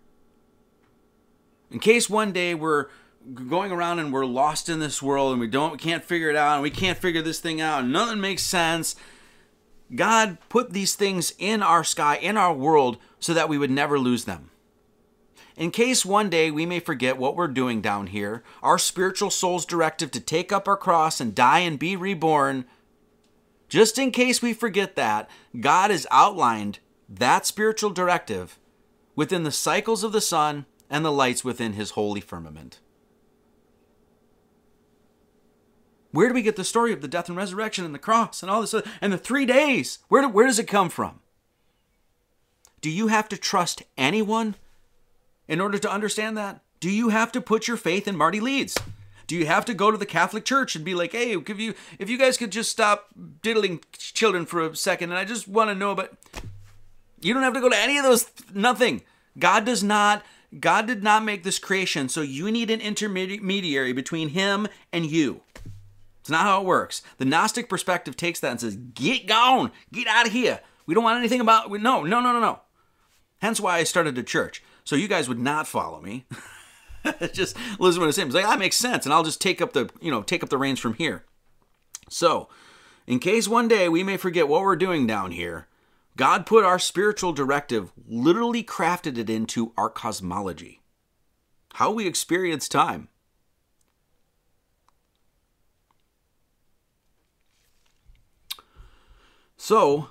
[1.71, 2.87] In case one day we're
[3.35, 6.37] going around and we're lost in this world and we don't we can't figure it
[6.37, 8.97] out and we can't figure this thing out and nothing makes sense.
[9.95, 13.99] God put these things in our sky in our world so that we would never
[13.99, 14.51] lose them.
[15.57, 19.67] In case one day we may forget what we're doing down here our spiritual soul's
[19.67, 22.65] directive to take up our cross and die and be reborn
[23.69, 25.29] just in case we forget that
[25.61, 26.79] god has outlined
[27.09, 28.59] that spiritual directive
[29.17, 32.79] within the cycles of the sun and the lights within his holy firmament
[36.19, 38.51] Where do we get the story of the death and resurrection and the cross and
[38.51, 40.01] all this and the three days?
[40.09, 41.21] Where, do, where does it come from?
[42.81, 44.57] Do you have to trust anyone
[45.47, 46.61] in order to understand that?
[46.81, 48.77] Do you have to put your faith in Marty Leeds?
[49.29, 51.75] Do you have to go to the Catholic Church and be like, hey, if you
[52.01, 55.71] if you guys could just stop diddling children for a second, and I just want
[55.71, 56.19] to know about
[57.21, 59.03] you don't have to go to any of those nothing.
[59.39, 60.25] God does not
[60.59, 65.43] God did not make this creation, so you need an intermediary between him and you.
[66.29, 67.01] It's not how it works.
[67.17, 70.61] The Gnostic perspective takes that and says, get gone, get out of here.
[70.85, 72.61] We don't want anything about, no, no, no, no, no.
[73.39, 74.63] Hence why I started a church.
[74.85, 76.27] So you guys would not follow me.
[77.33, 78.29] just listen to what I'm saying.
[78.29, 79.07] It's like, that makes sense.
[79.07, 81.25] And I'll just take up the, you know, take up the reins from here.
[82.11, 82.51] So,
[83.07, 85.67] in case one day we may forget what we're doing down here,
[86.15, 90.83] God put our spiritual directive, literally crafted it into our cosmology.
[91.73, 93.09] How we experience time.
[99.59, 100.09] So,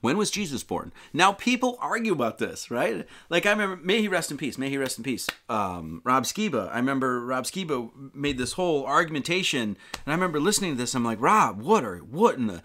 [0.00, 0.92] when was Jesus born?
[1.12, 3.06] Now people argue about this, right?
[3.28, 4.56] Like I remember, may he rest in peace.
[4.56, 5.26] May he rest in peace.
[5.48, 6.70] Um, Rob Skiba.
[6.72, 10.94] I remember Rob Skiba made this whole argumentation, and I remember listening to this.
[10.94, 12.62] I'm like, Rob, what are what in the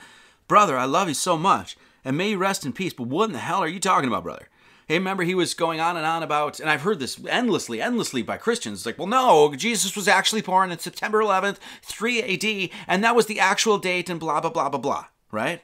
[0.48, 0.78] brother?
[0.78, 2.94] I love you so much, and may you rest in peace.
[2.94, 4.48] But what in the hell are you talking about, brother?
[4.92, 8.24] Hey, remember he was going on and on about, and I've heard this endlessly, endlessly
[8.24, 8.80] by Christians.
[8.80, 13.16] It's like, well, no, Jesus was actually born on September 11th, 3 AD, and that
[13.16, 15.62] was the actual date, and blah, blah, blah, blah, blah, right?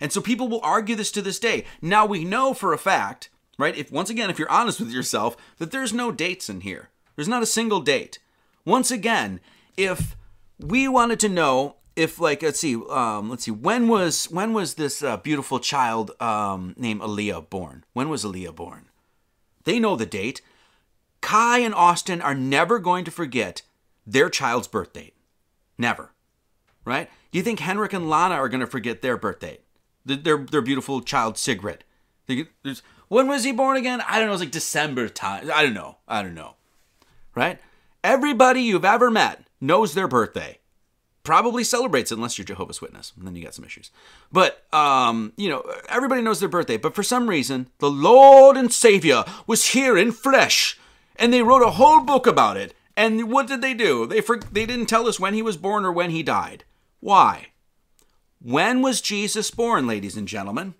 [0.00, 1.66] And so people will argue this to this day.
[1.82, 3.28] Now we know for a fact,
[3.58, 3.76] right?
[3.76, 6.88] If once again, if you're honest with yourself, that there's no dates in here.
[7.14, 8.20] There's not a single date.
[8.64, 9.38] Once again,
[9.76, 10.16] if
[10.58, 14.74] we wanted to know if like let's see um, let's see when was when was
[14.74, 17.84] this uh, beautiful child um, named Aaliyah born?
[17.94, 18.90] When was Aaliyah born?
[19.64, 20.42] They know the date.
[21.22, 23.62] Kai and Austin are never going to forget
[24.06, 25.14] their child's birth date.
[25.76, 26.12] Never.
[26.84, 27.10] Right?
[27.32, 29.62] Do you think Henrik and Lana are going to forget their birth date?
[30.04, 31.82] Their, their beautiful child Sigrid.
[33.08, 34.00] when was he born again?
[34.06, 34.34] I don't know.
[34.34, 35.50] It's like December time.
[35.52, 35.96] I don't know.
[36.06, 36.54] I don't know.
[37.34, 37.58] Right?
[38.04, 40.60] Everybody you've ever met knows their birthday
[41.26, 43.90] probably celebrates it unless you're Jehovah's Witness, and then you got some issues.
[44.32, 48.72] But um, you know, everybody knows their birthday, but for some reason, the Lord and
[48.72, 50.78] Savior was here in flesh,
[51.16, 52.74] and they wrote a whole book about it.
[52.96, 54.06] And what did they do?
[54.06, 56.64] They for, they didn't tell us when he was born or when he died.
[57.00, 57.48] Why?
[58.40, 60.74] When was Jesus born, ladies and gentlemen?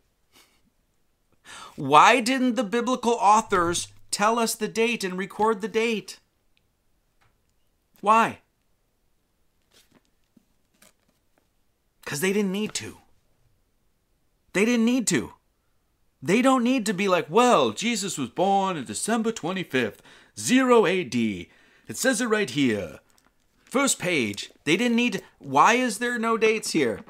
[1.74, 6.18] Why didn't the biblical authors tell us the date and record the date?
[8.01, 8.39] Why?
[12.06, 12.98] Because they didn't need to.
[14.52, 15.32] They didn't need to.
[16.22, 19.98] They don't need to be like, well, Jesus was born on December 25th,
[20.38, 21.14] 0 AD.
[21.16, 21.48] It
[21.96, 23.00] says it right here.
[23.64, 24.52] First page.
[24.62, 25.22] They didn't need to.
[25.40, 27.00] Why is there no dates here?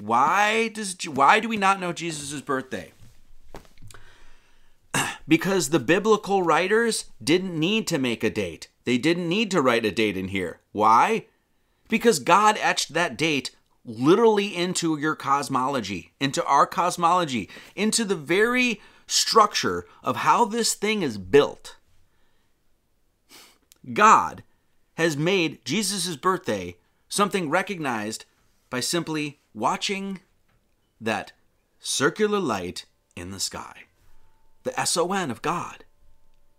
[0.00, 2.92] Why does why do we not know Jesus' birthday?
[5.28, 8.68] because the biblical writers didn't need to make a date.
[8.84, 10.60] They didn't need to write a date in here.
[10.72, 11.26] Why?
[11.90, 13.50] Because God etched that date
[13.84, 21.02] literally into your cosmology, into our cosmology, into the very structure of how this thing
[21.02, 21.76] is built.
[23.92, 24.42] God
[24.94, 26.76] has made Jesus' birthday
[27.08, 28.24] something recognized
[28.70, 30.20] by simply watching
[31.00, 31.32] that
[31.80, 32.86] circular light
[33.16, 33.84] in the sky.
[34.62, 35.84] The S O N of God,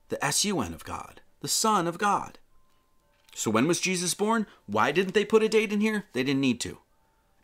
[0.10, 2.38] the S U N of God, the Son of God.
[3.34, 4.46] So when was Jesus born?
[4.68, 6.06] Why didn't they put a date in here?
[6.14, 6.80] They didn't need to.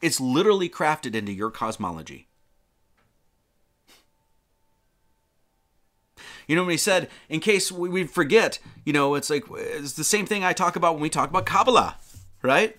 [0.02, 2.28] It's literally crafted into your cosmology.
[6.48, 9.94] You know, when he said, in case we, we forget, you know, it's like, it's
[9.94, 11.98] the same thing I talk about when we talk about Kabbalah,
[12.42, 12.76] right?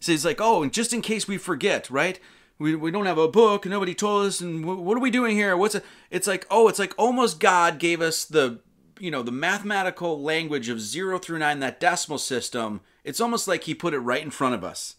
[0.00, 2.20] So he's like, oh, and just in case we forget, right?
[2.58, 5.56] We, we don't have a book, nobody told us, and what are we doing here?
[5.56, 5.84] What's it?
[6.10, 8.60] It's like, oh, it's like almost God gave us the,
[8.98, 12.80] you know, the mathematical language of zero through nine, that decimal system.
[13.02, 14.96] It's almost like he put it right in front of us.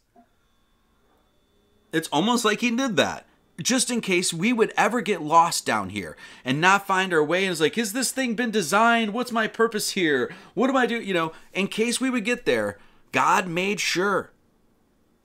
[1.98, 3.28] It's almost like he did that
[3.62, 6.16] just in case we would ever get lost down here
[6.46, 9.14] and not find our way and it's like has this thing been designed?
[9.14, 10.34] What's my purpose here?
[10.54, 12.78] What am i doing you know in case we would get there
[13.12, 14.32] god made sure.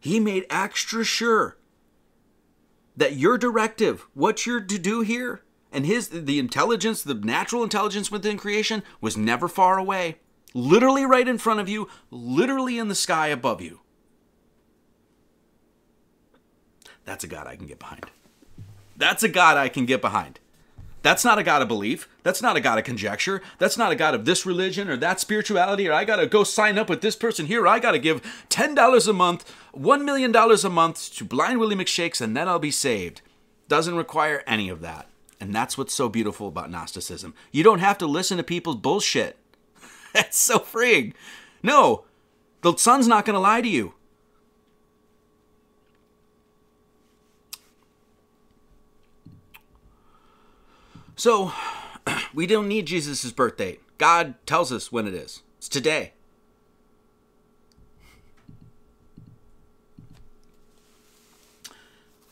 [0.01, 1.57] He made extra sure
[2.97, 8.11] that your directive what you're to do here and his the intelligence the natural intelligence
[8.11, 10.17] within creation was never far away.
[10.55, 13.81] Literally right in front of you literally in the sky above you
[17.05, 18.07] that's a god i can get behind
[18.97, 20.39] that's a God I can get behind.
[21.03, 22.09] That's not a God of belief.
[22.23, 23.43] That's not a God of conjecture.
[23.59, 26.45] That's not a God of this religion or that spirituality, or I got to go
[26.45, 30.35] sign up with this person here, I got to give $10 a month, $1 million
[30.37, 33.23] a month to Blind Willie McShakes, and then I'll be saved.
[33.67, 35.09] Doesn't require any of that.
[35.41, 37.35] And that's what's so beautiful about Gnosticism.
[37.51, 39.37] You don't have to listen to people's bullshit.
[40.13, 41.15] That's so freeing.
[41.65, 42.05] No,
[42.61, 43.95] the sun's not going to lie to you.
[51.23, 51.53] So,
[52.35, 53.79] we don't need Jesus' birthday.
[53.97, 55.45] God tells us when it is.
[55.57, 56.15] It's today.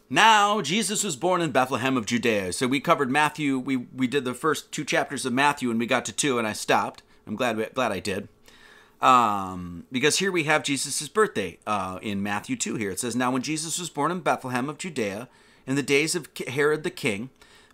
[0.09, 2.53] Now, Jesus was born in Bethlehem of Judea.
[2.53, 3.61] So we covered Matthew.
[3.61, 6.49] We, we did the first two chapters of Matthew and we got to two and
[6.49, 7.05] I stopped.
[7.29, 8.27] I'm glad, glad I did.
[9.01, 12.91] Um, because here we have Jesus' birthday uh, in Matthew 2 here.
[12.91, 15.29] It says, Now when Jesus was born in Bethlehem of Judea,
[15.65, 17.31] in the days of Herod the king,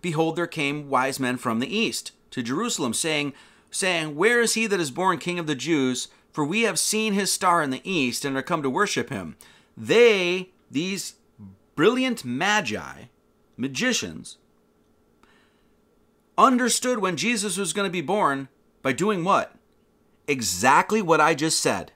[0.06, 3.32] behold, there came wise men from the east to Jerusalem, saying,
[3.72, 6.06] saying, Where is he that is born King of the Jews?
[6.32, 9.34] For we have seen his star in the east and are come to worship him.
[9.76, 11.14] They, these
[11.74, 13.06] brilliant magi,
[13.56, 14.36] magicians,
[16.38, 18.46] understood when Jesus was going to be born
[18.82, 19.56] by doing what?
[20.28, 21.90] Exactly what I just said.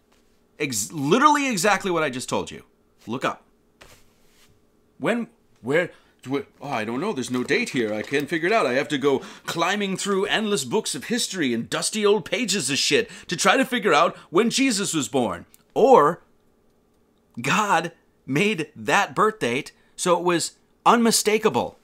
[0.59, 2.65] Ex- literally exactly what I just told you.
[3.07, 3.45] Look up.
[4.99, 5.29] When,
[5.63, 5.93] where,
[6.29, 7.13] Oh, I don't know.
[7.13, 7.95] There's no date here.
[7.95, 8.67] I can't figure it out.
[8.67, 12.79] I have to go climbing through endless books of history and dusty old pages of
[12.79, 15.47] shit to try to figure out when Jesus was born.
[15.73, 16.23] Or
[17.41, 17.93] God
[18.27, 21.79] made that birth date so it was unmistakable.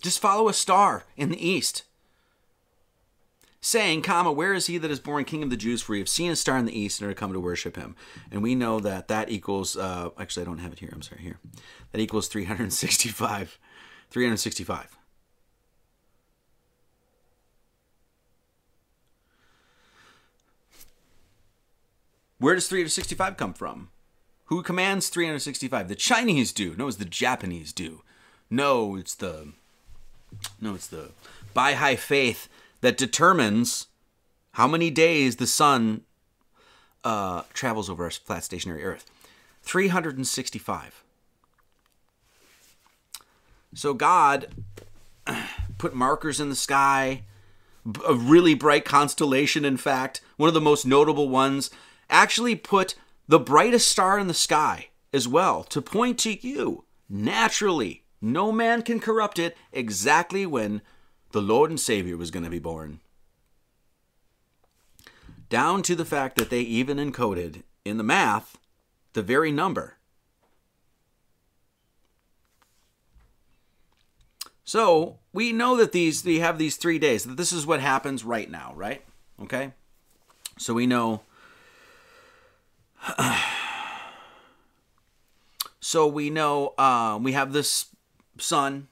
[0.00, 1.84] Just follow a star in the east
[3.64, 5.80] saying, comma, where is he that is born king of the Jews?
[5.80, 7.96] For we have seen a star in the east and are come to worship him.
[8.30, 10.90] And we know that that equals, uh, actually, I don't have it here.
[10.92, 11.38] I'm sorry, here.
[11.92, 13.58] That equals 365.
[14.10, 14.98] 365.
[22.38, 23.88] Where does 365 come from?
[24.46, 25.88] Who commands 365?
[25.88, 26.74] The Chinese do.
[26.76, 28.02] No, it's the Japanese do.
[28.50, 29.52] No, it's the
[30.60, 31.12] no, it's the
[31.54, 32.48] Baha'i faith
[32.84, 33.86] that determines
[34.52, 36.02] how many days the sun
[37.02, 39.10] uh, travels over a flat stationary Earth
[39.62, 41.02] 365.
[43.74, 44.48] So God
[45.78, 47.22] put markers in the sky,
[48.06, 51.70] a really bright constellation, in fact, one of the most notable ones,
[52.10, 52.96] actually put
[53.26, 58.04] the brightest star in the sky as well to point to you naturally.
[58.20, 60.82] No man can corrupt it exactly when
[61.34, 63.00] the Lord and Savior was going to be born.
[65.48, 68.56] Down to the fact that they even encoded in the math
[69.14, 69.96] the very number.
[74.62, 77.24] So we know that these we have these three days.
[77.24, 79.04] That this is what happens right now, right?
[79.42, 79.72] Okay.
[80.56, 81.22] So we know.
[85.80, 87.86] so we know uh, we have this
[88.38, 88.86] sun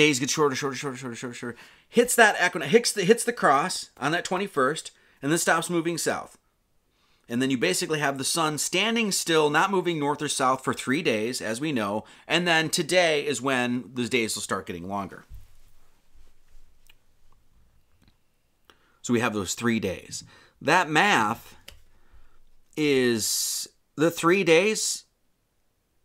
[0.00, 1.56] days get shorter, shorter, shorter, shorter, shorter, shorter.
[1.88, 4.90] Hits that equinox, hits the hits the cross on that 21st,
[5.20, 6.38] and then stops moving south.
[7.28, 10.72] And then you basically have the sun standing still, not moving north or south for
[10.72, 12.04] three days, as we know.
[12.26, 15.24] And then today is when those days will start getting longer.
[19.02, 20.24] So we have those three days.
[20.60, 21.56] That math
[22.76, 25.04] is the three days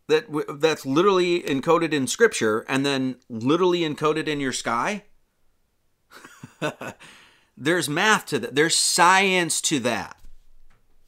[0.08, 5.04] that w- that's literally encoded in scripture and then literally encoded in your sky.
[7.56, 8.54] There's math to that.
[8.54, 10.16] There's science to that.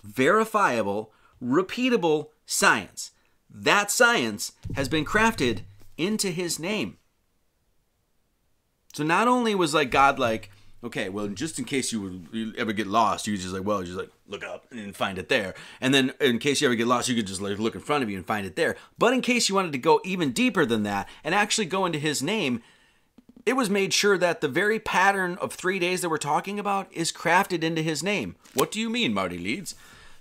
[0.03, 1.13] Verifiable,
[1.43, 3.13] repeatable science.
[3.51, 5.61] That science has been crafted
[5.97, 6.99] into his name.
[8.95, 10.51] So not only was like God like,
[10.83, 13.83] okay, well, just in case you would you ever get lost, you just like, well,
[13.83, 15.55] just like look up and find it there.
[15.81, 18.03] And then in case you ever get lost, you could just like look in front
[18.03, 18.77] of you and find it there.
[18.99, 21.99] But in case you wanted to go even deeper than that and actually go into
[21.99, 22.63] his name,
[23.47, 26.93] it was made sure that the very pattern of three days that we're talking about
[26.93, 28.37] is crafted into his name.
[28.55, 29.75] What do you mean, Marty Leeds?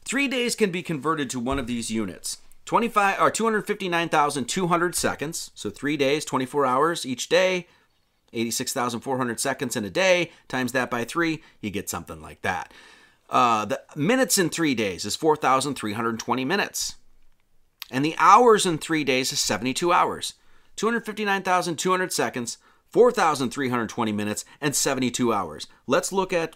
[0.06, 2.38] Three days can be converted to one of these units.
[2.64, 5.52] 25 or 259,200 seconds.
[5.56, 7.68] So 3 days, 24 hours each day,
[8.34, 12.74] 86,400 seconds in a day, times that by 3, you get something like that.
[13.30, 16.96] Uh, the minutes in 3 days is 4,320 minutes.
[17.90, 20.34] And the hours in 3 days is 72 hours.
[20.76, 22.58] 259,200 seconds,
[22.90, 25.68] 4,320 minutes, and 72 hours.
[25.88, 26.56] Let's look at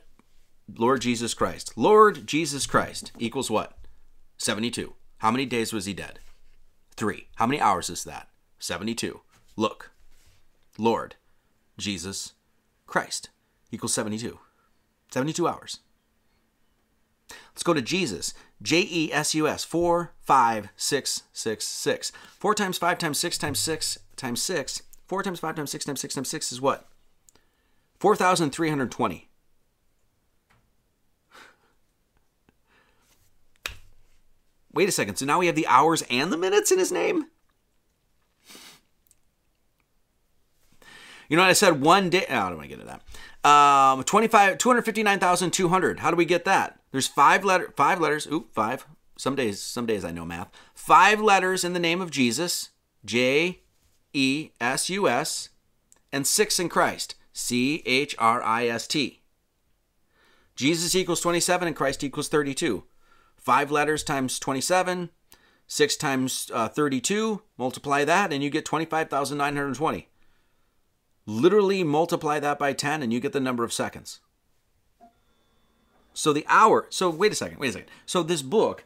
[0.78, 1.74] Lord Jesus Christ.
[1.76, 3.78] Lord Jesus Christ equals what?
[4.38, 4.94] 72.
[5.18, 6.20] How many days was he dead?
[6.96, 7.28] Three.
[7.36, 8.28] How many hours is that?
[8.60, 9.22] 72.
[9.56, 9.92] Look.
[10.78, 11.16] Lord
[11.82, 12.34] Jesus
[12.88, 13.30] Christ
[13.72, 14.40] equals 72.
[15.12, 15.80] 72 hours.
[17.54, 18.34] Let's go to Jesus.
[18.62, 19.64] J E S U S.
[19.64, 22.12] 4, 5, 6, 6, 6.
[22.40, 24.82] 4 times 5 times 6 times 6 times 6.
[25.08, 26.88] 4 times 5 times 6 times 6 times 6 is what?
[28.00, 29.30] 4,320.
[34.74, 35.18] Wait a second.
[35.18, 37.26] So now we have the hours and the minutes in his name?
[41.32, 41.80] You know what I said?
[41.80, 42.26] One day.
[42.30, 43.00] Oh, how do I get to
[43.44, 43.50] that?
[43.50, 46.02] Um, 25, 259,200.
[46.02, 46.82] How do we get that?
[46.92, 48.28] There's five letter, five letters.
[48.28, 48.86] Oop, five.
[49.18, 50.50] Some days, some days I know math.
[50.74, 52.72] Five letters in the name of Jesus.
[53.06, 53.62] J,
[54.12, 55.48] E, S, U, S,
[56.12, 57.16] and six in Christ.
[57.32, 59.22] C, H, R, I, S, T.
[60.58, 62.84] Jesus equals 27 and Christ equals 32.
[63.38, 65.10] Five letters times 27,
[65.66, 70.10] six times uh, 32, multiply that, and you get 25,920.
[71.26, 74.20] Literally multiply that by 10, and you get the number of seconds.
[76.14, 76.88] So the hour.
[76.90, 77.60] So wait a second.
[77.60, 77.90] Wait a second.
[78.06, 78.84] So this book,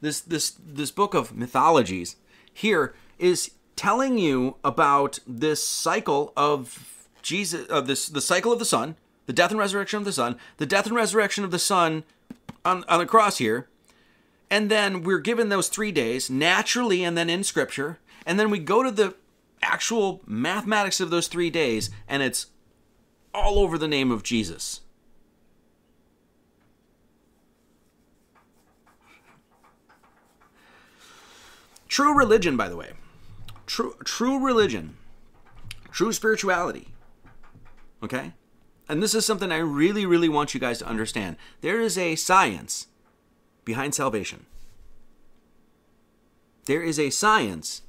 [0.00, 2.16] this this this book of mythologies,
[2.52, 8.64] here is telling you about this cycle of Jesus, of this the cycle of the
[8.64, 8.96] sun,
[9.26, 12.04] the death and resurrection of the sun, the death and resurrection of the sun
[12.64, 13.68] on on the cross here,
[14.50, 18.58] and then we're given those three days naturally, and then in Scripture, and then we
[18.58, 19.14] go to the
[19.64, 22.46] actual mathematics of those three days, and it's
[23.32, 24.80] all over the name of Jesus.
[31.88, 32.90] True religion, by the way,
[33.66, 34.96] true true religion,
[35.92, 36.88] true spirituality.
[38.02, 38.32] Okay?
[38.88, 41.36] And this is something I really, really want you guys to understand.
[41.62, 42.88] There is a science
[43.64, 44.46] behind salvation.
[46.66, 47.82] There is a science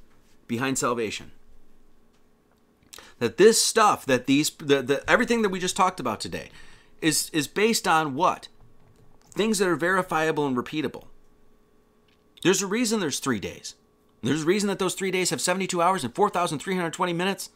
[0.46, 1.32] behind salvation.
[3.18, 6.50] That this stuff, that these, the, the, everything that we just talked about today,
[7.00, 8.48] is is based on what?
[9.30, 11.04] Things that are verifiable and repeatable.
[12.42, 13.74] There's a reason there's three days.
[14.22, 17.50] There's a reason that those three days have 72 hours and 4,320 minutes.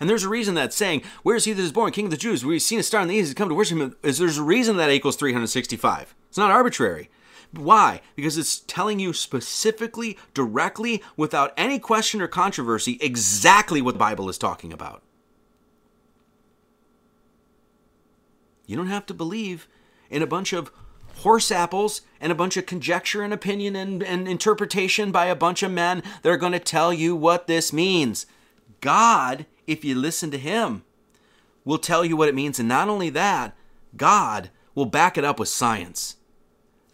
[0.00, 2.16] And there's a reason that saying, Where is he that is born, King of the
[2.16, 2.44] Jews?
[2.44, 3.96] We've seen a star in the east, come to worship him.
[4.02, 6.14] Is there's a reason that equals 365.
[6.28, 7.10] It's not arbitrary.
[7.52, 8.02] Why?
[8.14, 14.28] Because it's telling you specifically, directly, without any question or controversy, exactly what the Bible
[14.28, 15.02] is talking about.
[18.66, 19.66] You don't have to believe
[20.10, 20.70] in a bunch of
[21.16, 25.62] horse apples and a bunch of conjecture and opinion and, and interpretation by a bunch
[25.62, 28.26] of men that are going to tell you what this means.
[28.80, 30.84] God, if you listen to Him,
[31.64, 32.58] will tell you what it means.
[32.58, 33.56] And not only that,
[33.96, 36.16] God will back it up with science,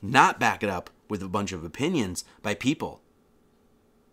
[0.04, 3.00] not back it up with a bunch of opinions by people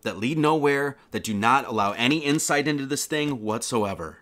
[0.02, 4.18] that lead nowhere, that do not allow any insight into this thing whatsoever.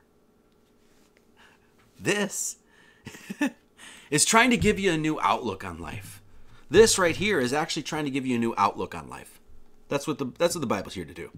[1.98, 2.56] This
[4.10, 6.22] is trying to give you a new outlook on life.
[6.70, 9.40] This right here is actually trying to give you a new outlook on life.
[9.88, 11.30] That's what the that's what the Bible's here to do.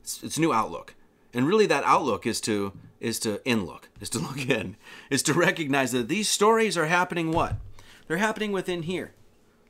[0.00, 0.94] It's, it's a new outlook,
[1.34, 4.76] and really that outlook is to is to in look, is to look in,
[5.10, 7.32] is to recognize that these stories are happening.
[7.32, 7.56] What?
[8.06, 9.15] They're happening within here.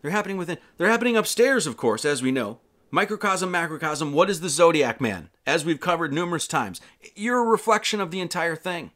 [0.07, 0.59] They're happening within.
[0.77, 2.61] They're happening upstairs, of course, as we know.
[2.93, 4.13] Microcosm, macrocosm.
[4.13, 5.31] What is the zodiac man?
[5.45, 6.81] As we've covered numerous times,
[7.17, 8.93] you're a reflection of the entire thing.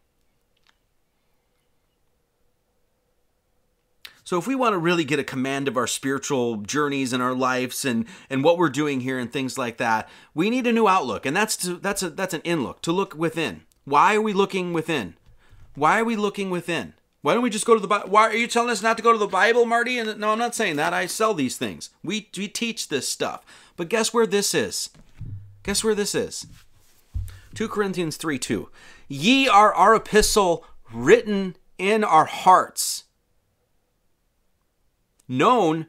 [4.23, 7.35] So if we want to really get a command of our spiritual journeys and our
[7.35, 10.87] lives and and what we're doing here and things like that, we need a new
[10.87, 13.63] outlook, and that's to, that's a that's an in look to look within.
[13.85, 15.17] Why are we looking within?
[15.75, 16.95] Why are we looking within?
[17.23, 18.09] Why don't we just go to the Bible?
[18.09, 19.99] Why are you telling us not to go to the Bible, Marty?
[19.99, 20.95] And no, I'm not saying that.
[20.95, 21.91] I sell these things.
[22.03, 23.45] We we teach this stuff.
[23.77, 24.91] But guess where this is?
[25.63, 26.47] Guess where this is?
[27.55, 28.71] 2 Corinthians 3 2.
[29.09, 33.05] Ye are our epistle written in our hearts,
[35.29, 35.89] known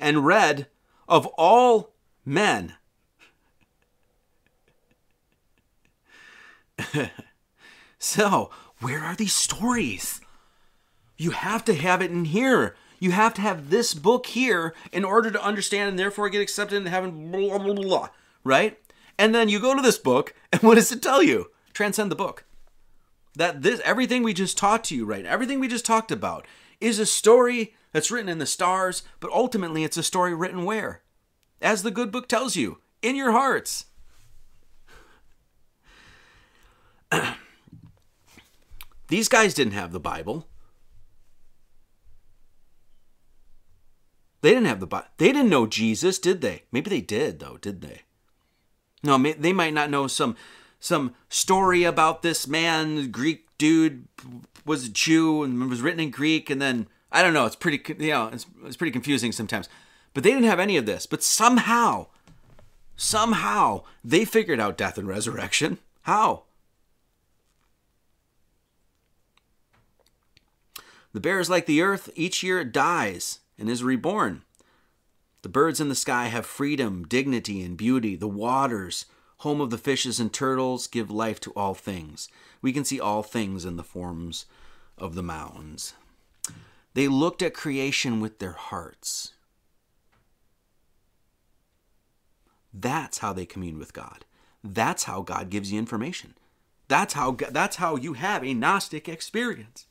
[0.00, 0.66] and read
[1.08, 1.94] of all
[2.24, 2.74] men.
[7.98, 10.20] so, where are these stories?
[11.16, 12.76] You have to have it in here.
[12.98, 16.76] You have to have this book here in order to understand and therefore get accepted
[16.76, 18.08] in heaven, blah, blah, blah,
[18.42, 18.78] right?
[19.18, 21.50] And then you go to this book, and what does it tell you?
[21.72, 22.44] Transcend the book.
[23.36, 25.26] That this everything we just taught to you, right?
[25.26, 26.46] Everything we just talked about
[26.80, 31.02] is a story that's written in the stars, but ultimately it's a story written where?
[31.60, 33.86] As the good book tells you, in your hearts.
[39.08, 40.48] These guys didn't have the Bible.
[44.44, 45.06] They didn't have the Bible.
[45.16, 46.64] They didn't know Jesus, did they?
[46.70, 48.02] Maybe they did, though, did they?
[49.02, 50.36] No, they might not know some
[50.78, 54.06] some story about this man, Greek dude,
[54.66, 57.46] was a Jew and was written in Greek, and then I don't know.
[57.46, 59.66] It's pretty, you know, it's, it's pretty confusing sometimes.
[60.12, 61.06] But they didn't have any of this.
[61.06, 62.08] But somehow,
[62.96, 65.78] somehow they figured out death and resurrection.
[66.02, 66.42] How?
[71.14, 74.42] The bear is like the earth, each year it dies and is reborn.
[75.42, 78.16] The birds in the sky have freedom, dignity, and beauty.
[78.16, 79.06] The waters,
[79.38, 82.28] home of the fishes and turtles, give life to all things.
[82.62, 84.46] We can see all things in the forms
[84.96, 85.94] of the mountains.
[86.94, 89.32] They looked at creation with their hearts.
[92.72, 94.24] That's how they commune with God.
[94.62, 96.34] That's how God gives you information.
[96.88, 99.86] That's how that's how you have a gnostic experience.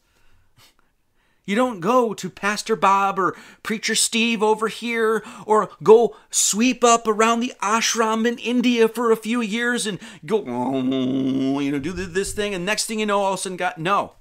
[1.45, 7.06] You don't go to Pastor Bob or Preacher Steve over here or go sweep up
[7.06, 11.91] around the ashram in India for a few years and go, oh, you know, do
[11.91, 12.53] this thing.
[12.53, 14.14] And next thing you know, all of a sudden, God, no.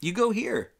[0.00, 0.72] You go here.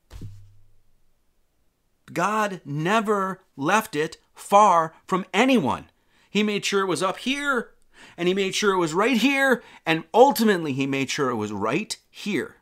[2.12, 5.86] God never left it far from anyone.
[6.30, 7.70] He made sure it was up here
[8.16, 11.52] and he made sure it was right here and ultimately he made sure it was
[11.52, 12.56] right here.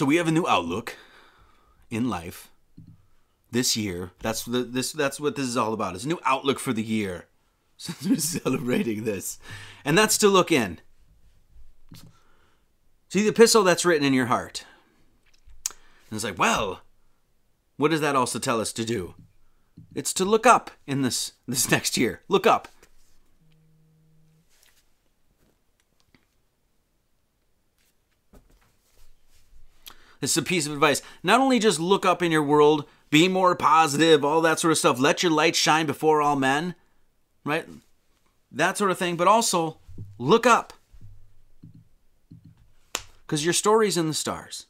[0.00, 0.96] So we have a new outlook
[1.90, 2.50] in life
[3.50, 4.12] this year.
[4.20, 5.94] That's the this that's what this is all about.
[5.94, 7.26] It's a new outlook for the year.
[7.76, 9.38] So we're celebrating this.
[9.84, 10.80] And that's to look in.
[13.10, 14.64] See the epistle that's written in your heart.
[15.68, 16.80] And it's like, well,
[17.76, 19.14] what does that also tell us to do?
[19.94, 22.22] It's to look up in this this next year.
[22.26, 22.68] Look up.
[30.20, 31.02] This is a piece of advice.
[31.22, 34.78] Not only just look up in your world, be more positive, all that sort of
[34.78, 35.00] stuff.
[35.00, 36.74] Let your light shine before all men,
[37.44, 37.66] right?
[38.52, 39.78] That sort of thing, but also
[40.18, 40.72] look up.
[43.26, 44.66] Because your story's in the stars.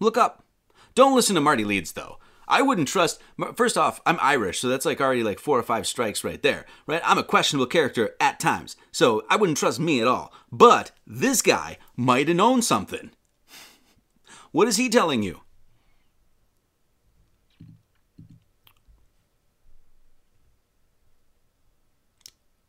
[0.00, 0.44] Look up.
[0.94, 2.18] Don't listen to Marty Leeds, though.
[2.46, 3.22] I wouldn't trust.
[3.56, 6.66] First off, I'm Irish, so that's like already like four or five strikes right there,
[6.86, 7.00] right?
[7.04, 10.32] I'm a questionable character at times, so I wouldn't trust me at all.
[10.52, 13.12] But this guy might have known something.
[14.54, 15.40] What is he telling you?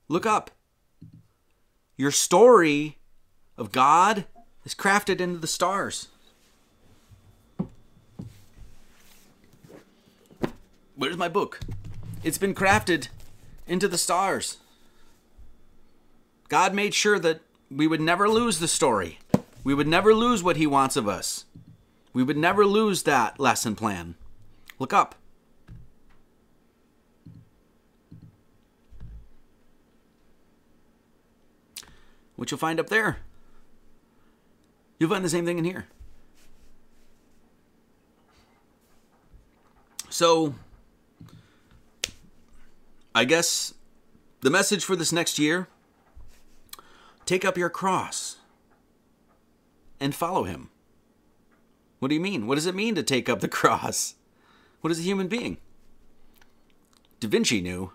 [0.08, 0.50] Look up.
[1.96, 2.98] Your story
[3.56, 4.26] of God
[4.64, 6.08] is crafted into the stars.
[10.96, 11.60] Where's my book?
[12.24, 13.10] It's been crafted
[13.68, 14.58] into the stars.
[16.48, 19.20] God made sure that we would never lose the story.
[19.64, 21.46] We would never lose what He wants of us.
[22.16, 24.16] We would never lose that lesson plan.
[24.80, 25.16] Look up.
[32.38, 33.18] What you'll find up there,
[34.98, 35.88] you'll find the same thing in here.
[40.10, 40.56] So,
[43.14, 43.74] I guess
[44.40, 45.68] the message for this next year
[47.26, 48.38] take up your cross
[50.00, 50.70] and follow him.
[52.06, 52.46] What do you mean?
[52.46, 54.14] What does it mean to take up the cross?
[54.82, 55.58] What is a human being?
[57.20, 57.94] Da Vinci knew.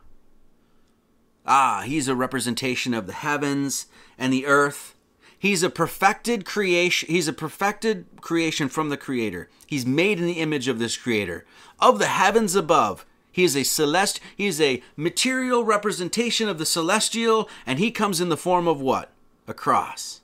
[1.47, 3.87] Ah, he's a representation of the heavens
[4.19, 4.97] and the earth.
[5.39, 7.09] He's a perfected creation.
[7.09, 9.49] He's a perfected creation from the creator.
[9.65, 11.47] He's made in the image of this creator.
[11.78, 16.66] Of the heavens above, he is a celest he is a material representation of the
[16.66, 19.12] celestial and he comes in the form of what?
[19.47, 20.19] A cross.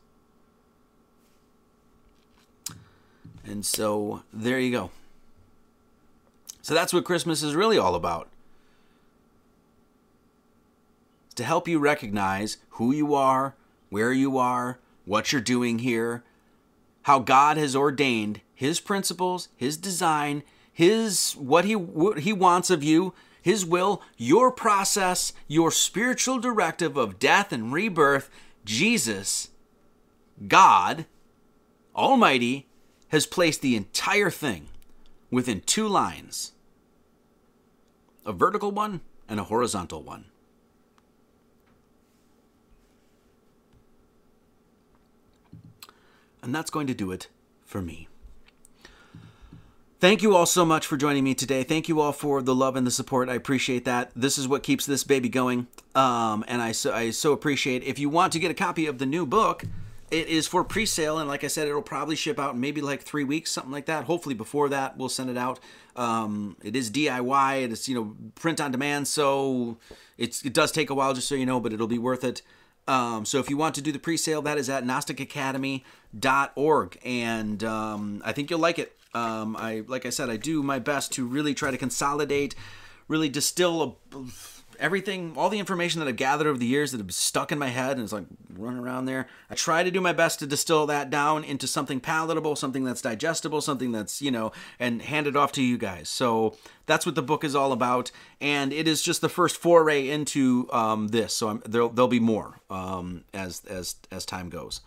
[3.47, 4.91] And so there you go.
[6.63, 8.29] So that's what Christmas is really all about.
[11.27, 13.55] It's to help you recognize who you are,
[13.89, 16.25] where you are, what you're doing here,
[17.03, 20.43] how God has ordained his principles, his design,
[20.73, 26.97] his what he what he wants of you, his will, your process, your spiritual directive
[26.97, 28.29] of death and rebirth,
[28.65, 29.51] Jesus,
[30.49, 31.07] God
[31.95, 32.67] Almighty
[33.17, 34.69] has placed the entire thing
[35.31, 36.53] within two lines.
[38.27, 40.27] A vertical one and a horizontal one.
[46.43, 47.29] And that's going to do it
[47.65, 48.07] for me.
[49.99, 51.63] Thank you all so much for joining me today.
[51.65, 53.31] Thank you all for the love and the support.
[53.31, 54.13] I appreciate that.
[54.15, 55.69] This is what keeps this baby going.
[55.95, 58.99] Um, and I so, I so appreciate If you want to get a copy of
[58.99, 59.65] the new book,
[60.11, 63.03] it is for pre-sale and like i said it'll probably ship out in maybe like
[63.03, 64.05] three weeks something like that.
[64.05, 65.59] Hopefully before that we'll send it out.
[65.97, 69.79] Um, it is diy it is you know print on demand so
[70.19, 72.43] it's, it does take a while just so you know but it'll be worth it.
[72.89, 78.23] Um, so if you want to do the pre-sale that is at gnosticacademy.org and um,
[78.25, 78.93] i think you'll like it.
[79.15, 82.55] Um, I like I said, I do my best to really try to consolidate,
[83.09, 84.17] really distill a,
[84.79, 87.69] everything, all the information that I've gathered over the years that have stuck in my
[87.69, 88.27] head and it's like
[88.57, 89.27] running around there.
[89.51, 93.03] I try to do my best to distill that down into something palatable, something that's
[93.03, 96.09] digestible, something that's you know, and hand it off to you guys.
[96.09, 100.09] So that's what the book is all about, and it is just the first foray
[100.09, 101.33] into um, this.
[101.35, 104.81] So I'm, there'll there'll be more um, as as as time goes.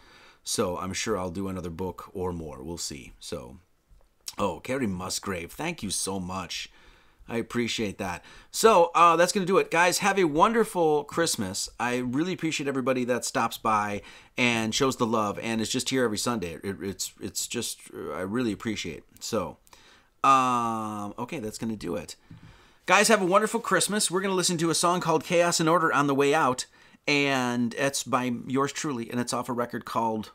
[0.44, 2.64] So I'm sure I'll do another book or more.
[2.64, 3.14] We'll see.
[3.20, 3.58] So
[4.40, 6.70] Oh, Carrie Musgrave, thank you so much.
[7.30, 8.24] I appreciate that.
[8.52, 9.70] So uh, that's going to do it.
[9.70, 11.70] Guys, have a wonderful Christmas.
[11.80, 14.02] I really appreciate everybody that stops by
[14.38, 16.58] and shows the love and is just here every Sunday.
[16.64, 19.24] It, it's, it's just, I really appreciate it.
[19.24, 19.58] So,
[20.24, 22.16] um, okay, that's going to do it.
[22.86, 24.10] Guys, have a wonderful Christmas.
[24.10, 26.66] We're going to listen to a song called Chaos and Order on the way out.
[27.08, 29.10] And it's by yours truly.
[29.12, 30.32] And it's off a record called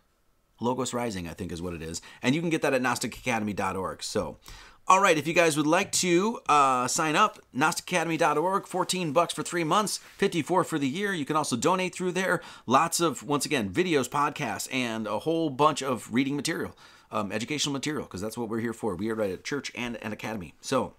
[0.61, 2.01] Logos Rising, I think is what it is.
[2.23, 4.03] And you can get that at GnosticAcademy.org.
[4.03, 4.39] So,
[4.87, 9.43] all right, if you guys would like to uh, sign up, GnosticAcademy.org, 14 bucks for
[9.43, 11.15] three months, 54 for the year.
[11.15, 12.43] You can also donate through there.
[12.67, 16.77] Lots of, once again, videos, podcasts, and a whole bunch of reading material,
[17.11, 18.95] um, educational material, because that's what we're here for.
[18.95, 20.55] We are right at church and an academy.
[20.61, 20.95] So,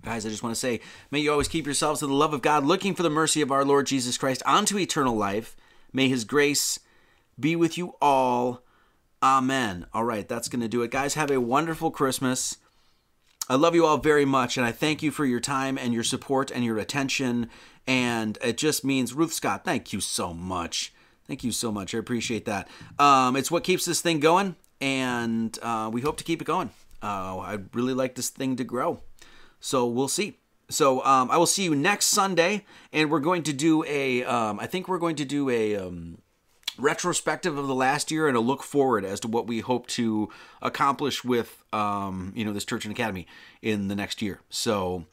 [0.00, 0.80] Guys, I just want to say,
[1.10, 3.52] may you always keep yourselves to the love of God, looking for the mercy of
[3.52, 5.54] our Lord Jesus Christ unto eternal life.
[5.92, 6.80] May his grace
[7.38, 8.62] be with you all.
[9.22, 9.86] Amen.
[9.92, 10.90] All right, that's going to do it.
[10.90, 12.56] Guys, have a wonderful Christmas.
[13.52, 16.04] I love you all very much, and I thank you for your time and your
[16.04, 17.50] support and your attention.
[17.86, 20.94] And it just means, Ruth Scott, thank you so much.
[21.26, 21.94] Thank you so much.
[21.94, 22.66] I appreciate that.
[22.98, 26.70] Um, it's what keeps this thing going, and uh, we hope to keep it going.
[27.02, 29.00] Uh, I'd really like this thing to grow.
[29.60, 30.38] So we'll see.
[30.70, 34.24] So um, I will see you next Sunday, and we're going to do a.
[34.24, 35.76] Um, I think we're going to do a.
[35.76, 36.21] Um,
[36.82, 40.28] retrospective of the last year and a look forward as to what we hope to
[40.60, 43.26] accomplish with um, you know this church and academy
[43.62, 44.40] in the next year.
[44.50, 45.06] So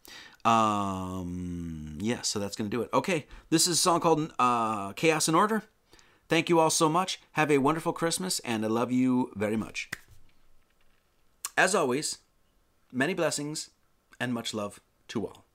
[0.46, 2.90] um yeah so that's gonna do it.
[2.94, 5.64] Okay this is a song called uh, chaos and order.
[6.28, 7.20] Thank you all so much.
[7.34, 9.90] Have a wonderful christmas and i love you very much.
[11.58, 12.20] As always
[12.91, 13.70] many blessings
[14.20, 14.80] and much love
[15.10, 15.48] to all